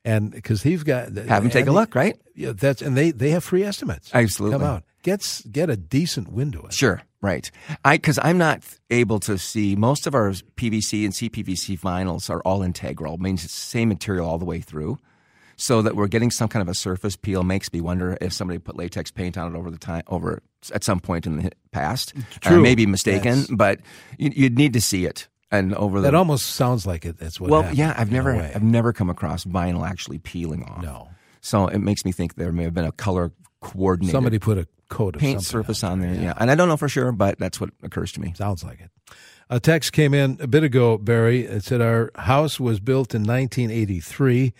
and 0.05 0.31
because 0.31 0.61
he's 0.61 0.83
got. 0.83 1.11
Have 1.15 1.43
him 1.43 1.49
take 1.49 1.65
a 1.67 1.71
look, 1.71 1.95
right? 1.95 2.15
Yeah, 2.35 2.51
that's 2.55 2.81
and 2.83 2.95
they 2.95 3.09
they 3.11 3.31
have 3.31 3.43
free 3.43 3.63
estimates. 3.63 4.11
Absolutely. 4.13 4.59
come 4.59 4.67
out. 4.67 4.83
Get 5.01 5.41
get 5.51 5.69
a 5.69 5.75
decent 5.75 6.31
window. 6.31 6.61
In. 6.65 6.69
Sure, 6.69 7.01
right. 7.23 7.49
I 7.83 7.97
because 7.97 8.19
I'm 8.21 8.37
not 8.37 8.61
able 8.91 9.19
to 9.21 9.39
see 9.39 9.75
most 9.75 10.05
of 10.05 10.13
our 10.13 10.29
PVC 10.29 11.03
and 11.05 11.13
CPVC 11.13 11.79
vinyls 11.79 12.29
are 12.29 12.41
all 12.41 12.61
integral, 12.61 13.17
means 13.17 13.43
it's 13.43 13.55
the 13.55 13.65
same 13.65 13.89
material 13.89 14.27
all 14.29 14.37
the 14.37 14.45
way 14.45 14.59
through. 14.61 14.99
So 15.55 15.83
that 15.83 15.95
we're 15.95 16.07
getting 16.07 16.31
some 16.31 16.49
kind 16.49 16.61
of 16.61 16.67
a 16.67 16.73
surface 16.73 17.15
peel 17.15 17.43
makes 17.43 17.71
me 17.71 17.79
wonder 17.79 18.17
if 18.19 18.33
somebody 18.33 18.57
put 18.57 18.75
latex 18.75 19.11
paint 19.11 19.37
on 19.37 19.55
it 19.55 19.57
over 19.57 19.69
the 19.69 19.77
time 19.77 20.01
over 20.07 20.41
at 20.73 20.83
some 20.83 20.99
point 20.99 21.27
in 21.27 21.37
the 21.37 21.51
past. 21.71 22.13
Uh, 22.17 22.21
True. 22.41 22.57
I 22.57 22.61
may 22.61 22.75
be 22.75 22.85
mistaken, 22.87 23.37
Yes. 23.37 23.47
but 23.51 23.79
you, 24.17 24.31
you'd 24.35 24.57
need 24.57 24.73
to 24.73 24.81
see 24.81 25.05
it 25.05 25.27
and 25.51 25.75
over 25.75 26.01
the. 26.01 26.07
That 26.09 26.15
almost 26.15 26.47
sounds 26.47 26.87
like 26.87 27.05
it. 27.05 27.17
That's 27.17 27.39
what. 27.39 27.51
well, 27.51 27.61
happened, 27.61 27.77
yeah, 27.77 27.93
I've 27.95 28.11
never. 28.11 28.33
I've 28.33 28.63
never 28.63 28.91
come 28.93 29.09
across 29.11 29.45
vinyl 29.45 29.87
actually 29.87 30.17
peeling 30.17 30.63
off. 30.63 30.81
No. 30.81 31.09
So 31.41 31.67
it 31.67 31.79
makes 31.79 32.03
me 32.03 32.11
think 32.11 32.35
there 32.35 32.51
may 32.51 32.63
have 32.63 32.73
been 32.73 32.85
a 32.85 32.91
color 32.91 33.31
coordinated 33.63 34.11
Somebody 34.11 34.39
put 34.39 34.57
a 34.57 34.67
coat 34.89 35.15
of 35.15 35.21
paint 35.21 35.41
surface 35.41 35.83
on 35.83 35.99
there. 36.01 36.13
Yeah. 36.13 36.33
and 36.37 36.51
I 36.51 36.55
don't 36.55 36.67
know 36.67 36.77
for 36.77 36.89
sure, 36.89 37.11
but 37.11 37.39
that's 37.39 37.59
what 37.59 37.71
occurs 37.81 38.11
to 38.13 38.21
me. 38.21 38.33
Sounds 38.35 38.63
like 38.63 38.79
it. 38.79 38.91
A 39.49 39.59
text 39.59 39.93
came 39.93 40.13
in 40.13 40.37
a 40.39 40.47
bit 40.47 40.63
ago, 40.63 40.97
Barry. 40.97 41.45
It 41.45 41.63
said 41.63 41.81
our 41.81 42.11
house 42.15 42.59
was 42.59 42.79
built 42.79 43.13
in 43.13 43.21
1983, 43.23 44.53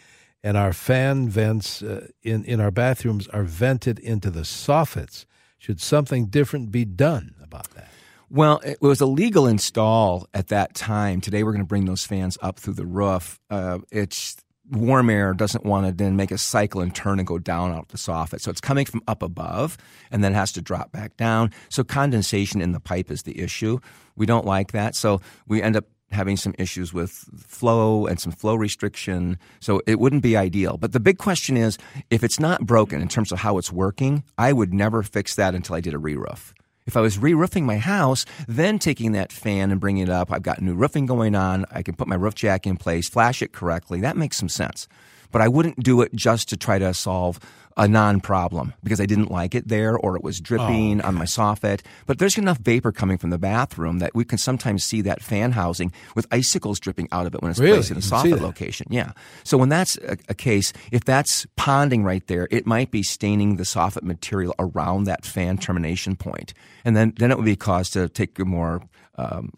and 0.43 0.57
our 0.57 0.73
fan 0.73 1.29
vents 1.29 1.81
uh, 1.81 2.07
in 2.21 2.43
in 2.45 2.59
our 2.59 2.71
bathrooms 2.71 3.27
are 3.29 3.43
vented 3.43 3.99
into 3.99 4.29
the 4.29 4.41
soffits. 4.41 5.25
Should 5.57 5.79
something 5.79 6.25
different 6.25 6.71
be 6.71 6.83
done 6.83 7.35
about 7.41 7.69
that? 7.71 7.89
Well, 8.29 8.59
it 8.65 8.81
was 8.81 8.99
a 8.99 9.05
legal 9.05 9.47
install 9.47 10.27
at 10.33 10.47
that 10.47 10.73
time. 10.73 11.21
Today, 11.21 11.43
we're 11.43 11.51
going 11.51 11.63
to 11.63 11.67
bring 11.67 11.85
those 11.85 12.03
fans 12.03 12.37
up 12.41 12.59
through 12.59 12.73
the 12.73 12.85
roof. 12.85 13.39
Uh, 13.49 13.79
it's 13.91 14.35
warm 14.73 15.09
air 15.09 15.33
doesn't 15.33 15.65
want 15.65 15.85
to 15.85 15.91
then 15.91 16.15
make 16.15 16.31
a 16.31 16.37
cycle 16.37 16.81
and 16.81 16.93
turn 16.93 17.19
and 17.19 17.27
go 17.27 17.37
down 17.37 17.71
out 17.71 17.89
the 17.89 17.97
soffit. 17.97 18.41
So 18.41 18.51
it's 18.51 18.61
coming 18.61 18.85
from 18.85 19.01
up 19.07 19.23
above 19.23 19.77
and 20.11 20.23
then 20.23 20.33
has 20.33 20.51
to 20.53 20.61
drop 20.61 20.91
back 20.91 21.15
down. 21.17 21.51
So 21.69 21.83
condensation 21.83 22.61
in 22.61 22.71
the 22.71 22.79
pipe 22.79 23.11
is 23.11 23.23
the 23.23 23.39
issue. 23.39 23.79
We 24.15 24.25
don't 24.25 24.45
like 24.45 24.71
that. 24.71 24.95
So 24.95 25.21
we 25.47 25.61
end 25.61 25.75
up 25.75 25.85
having 26.11 26.37
some 26.37 26.53
issues 26.57 26.93
with 26.93 27.11
flow 27.11 28.05
and 28.05 28.19
some 28.19 28.31
flow 28.31 28.55
restriction. 28.55 29.37
So 29.59 29.81
it 29.87 29.99
wouldn't 29.99 30.23
be 30.23 30.37
ideal. 30.37 30.77
But 30.77 30.93
the 30.93 30.99
big 30.99 31.17
question 31.17 31.57
is 31.57 31.77
if 32.09 32.23
it's 32.23 32.39
not 32.39 32.65
broken 32.65 33.01
in 33.01 33.07
terms 33.07 33.31
of 33.31 33.39
how 33.39 33.57
it's 33.57 33.71
working, 33.71 34.23
I 34.37 34.53
would 34.53 34.73
never 34.73 35.03
fix 35.03 35.35
that 35.35 35.55
until 35.55 35.75
I 35.75 35.81
did 35.81 35.93
a 35.93 35.97
re 35.99 36.15
roof. 36.15 36.53
If 36.85 36.97
I 36.97 37.01
was 37.01 37.17
re-roofing 37.17 37.65
my 37.65 37.77
house, 37.77 38.25
then 38.47 38.77
taking 38.77 39.13
that 39.13 39.31
fan 39.31 39.71
and 39.71 39.79
bringing 39.79 40.03
it 40.03 40.09
up, 40.09 40.31
I've 40.31 40.43
got 40.43 40.61
new 40.61 40.73
roofing 40.73 41.05
going 41.05 41.33
on. 41.33 41.65
I 41.71 41.81
can 41.81 41.95
put 41.95 42.07
my 42.07 42.15
roof 42.15 42.35
jack 42.35 42.67
in 42.67 42.75
place, 42.75 43.07
flash 43.07 43.41
it 43.41 43.53
correctly. 43.53 44.01
That 44.01 44.17
makes 44.17 44.37
some 44.37 44.49
sense. 44.49 44.87
But 45.31 45.41
I 45.41 45.47
wouldn't 45.47 45.81
do 45.81 46.01
it 46.01 46.13
just 46.13 46.49
to 46.49 46.57
try 46.57 46.77
to 46.79 46.93
solve 46.93 47.39
a 47.75 47.87
non-problem 47.87 48.73
because 48.83 49.01
I 49.01 49.05
didn't 49.05 49.31
like 49.31 49.55
it 49.55 49.67
there 49.67 49.97
or 49.97 50.15
it 50.15 50.23
was 50.23 50.39
dripping 50.39 51.01
on 51.01 51.15
my 51.15 51.25
soffit. 51.25 51.81
But 52.05 52.19
there's 52.19 52.37
enough 52.37 52.59
vapor 52.59 52.91
coming 52.91 53.17
from 53.17 53.31
the 53.31 53.37
bathroom 53.39 53.99
that 53.99 54.13
we 54.13 54.23
can 54.25 54.37
sometimes 54.37 54.83
see 54.83 55.01
that 55.01 55.23
fan 55.23 55.53
housing 55.53 55.91
with 56.15 56.27
icicles 56.31 56.79
dripping 56.79 57.07
out 57.11 57.25
of 57.25 57.33
it 57.33 57.41
when 57.41 57.51
it's 57.51 57.59
Really? 57.59 57.77
placed 57.77 57.91
in 57.91 57.97
a 57.97 57.99
You 57.99 58.35
soffit 58.35 58.41
location. 58.41 58.87
Yeah. 58.89 59.13
So 59.43 59.57
when 59.57 59.69
that's 59.69 59.97
a, 59.97 60.17
a 60.29 60.33
case, 60.35 60.71
if 60.91 61.03
that's 61.03 61.45
ponding 61.57 62.03
right 62.03 62.25
there, 62.27 62.47
it 62.51 62.65
might 62.67 62.91
be 62.91 63.01
staining 63.03 63.55
the 63.57 63.63
soffit 63.63 64.03
material 64.03 64.53
around 64.59 65.05
that 65.05 65.25
fan 65.25 65.57
termination 65.57 66.15
point, 66.15 66.53
and 66.85 66.95
then 66.95 67.13
then 67.17 67.31
it 67.31 67.37
would 67.37 67.45
be 67.45 67.55
cause 67.55 67.89
to 67.91 68.07
take 68.09 68.37
a 68.39 68.45
more 68.45 68.81
um, 69.15 69.51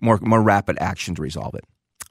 more 0.00 0.18
more 0.22 0.42
rapid 0.42 0.78
action 0.80 1.14
to 1.14 1.22
resolve 1.22 1.54
it. 1.54 1.64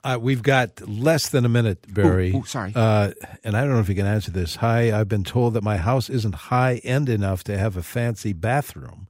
Uh, 0.03 0.17
we've 0.21 0.41
got 0.43 0.87
less 0.87 1.29
than 1.29 1.43
a 1.45 1.49
minute, 1.49 1.85
Barry. 1.93 2.31
Ooh, 2.31 2.37
ooh, 2.37 2.45
sorry. 2.45 2.71
Uh, 2.75 3.11
and 3.43 3.57
I 3.57 3.61
don't 3.61 3.73
know 3.73 3.79
if 3.79 3.89
you 3.89 3.95
can 3.95 4.05
answer 4.05 4.31
this. 4.31 4.55
Hi, 4.57 4.97
I've 4.97 5.09
been 5.09 5.25
told 5.25 5.53
that 5.55 5.63
my 5.63 5.77
house 5.77 6.09
isn't 6.09 6.35
high 6.35 6.75
end 6.85 7.09
enough 7.09 7.43
to 7.45 7.57
have 7.57 7.75
a 7.75 7.83
fancy 7.83 8.31
bathroom. 8.33 9.07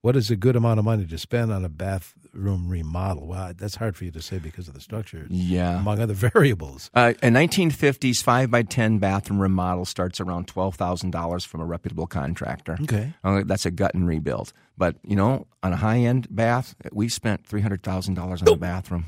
what 0.00 0.14
is 0.14 0.30
a 0.30 0.36
good 0.36 0.54
amount 0.54 0.78
of 0.78 0.84
money 0.84 1.04
to 1.04 1.18
spend 1.18 1.52
on 1.52 1.64
a 1.64 1.68
bathroom 1.68 2.68
remodel? 2.68 3.26
Well, 3.26 3.52
that's 3.56 3.74
hard 3.74 3.96
for 3.96 4.04
you 4.04 4.12
to 4.12 4.22
say 4.22 4.38
because 4.38 4.68
of 4.68 4.74
the 4.74 4.80
structure, 4.80 5.26
Yeah. 5.28 5.80
among 5.80 5.98
other 5.98 6.14
variables. 6.32 6.88
Uh, 6.94 7.14
a 7.20 7.26
1950s 7.30 8.22
5 8.22 8.48
by 8.48 8.62
10 8.62 8.98
bathroom 9.00 9.40
remodel 9.42 9.84
starts 9.84 10.20
around 10.20 10.46
$12,000 10.46 11.44
from 11.48 11.60
a 11.60 11.64
reputable 11.64 12.06
contractor. 12.06 12.78
Okay. 12.82 13.12
Uh, 13.24 13.42
that's 13.44 13.66
a 13.66 13.72
gut 13.72 13.92
and 13.94 14.06
rebuild. 14.06 14.52
But, 14.78 14.94
you 15.02 15.16
know, 15.16 15.48
on 15.64 15.72
a 15.72 15.76
high 15.76 15.98
end 15.98 16.28
bath, 16.30 16.76
we 16.92 17.08
spent 17.08 17.42
$300,000 17.48 18.18
on 18.42 18.48
a 18.48 18.56
bathroom. 18.56 19.06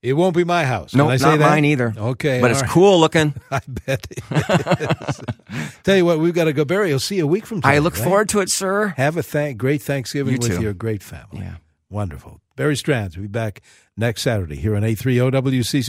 It 0.00 0.12
won't 0.12 0.36
be 0.36 0.44
my 0.44 0.64
house. 0.64 0.94
No, 0.94 1.08
I 1.08 1.12
not 1.12 1.20
say 1.20 1.36
that? 1.38 1.50
mine 1.50 1.64
either. 1.64 1.92
Okay, 1.96 2.40
But 2.40 2.52
it's 2.52 2.60
right. 2.62 2.70
cool 2.70 3.00
looking. 3.00 3.34
I 3.50 3.60
bet. 3.66 4.06
It 4.10 4.20
is. 5.08 5.20
Tell 5.82 5.96
you 5.96 6.04
what, 6.04 6.20
we've 6.20 6.34
got 6.34 6.44
to 6.44 6.52
go. 6.52 6.64
Barry, 6.64 6.90
you'll 6.90 7.00
see 7.00 7.16
you 7.16 7.24
a 7.24 7.26
week 7.26 7.46
from 7.46 7.60
today. 7.62 7.74
I 7.74 7.78
look 7.78 7.94
right? 7.96 8.04
forward 8.04 8.28
to 8.30 8.40
it, 8.40 8.48
sir. 8.48 8.88
Have 8.96 9.16
a 9.16 9.22
thank 9.24 9.58
great 9.58 9.82
Thanksgiving 9.82 10.34
You 10.34 10.38
with 10.40 10.56
too. 10.56 10.62
your 10.62 10.72
great 10.72 11.02
family. 11.02 11.40
Yeah. 11.40 11.56
Wonderful. 11.90 12.40
Barry 12.54 12.76
Stranz 12.76 13.16
will 13.16 13.22
be 13.22 13.28
back 13.28 13.60
next 13.96 14.22
Saturday 14.22 14.56
here 14.56 14.76
on 14.76 14.82
A30 14.82 15.30
WCC. 15.32 15.82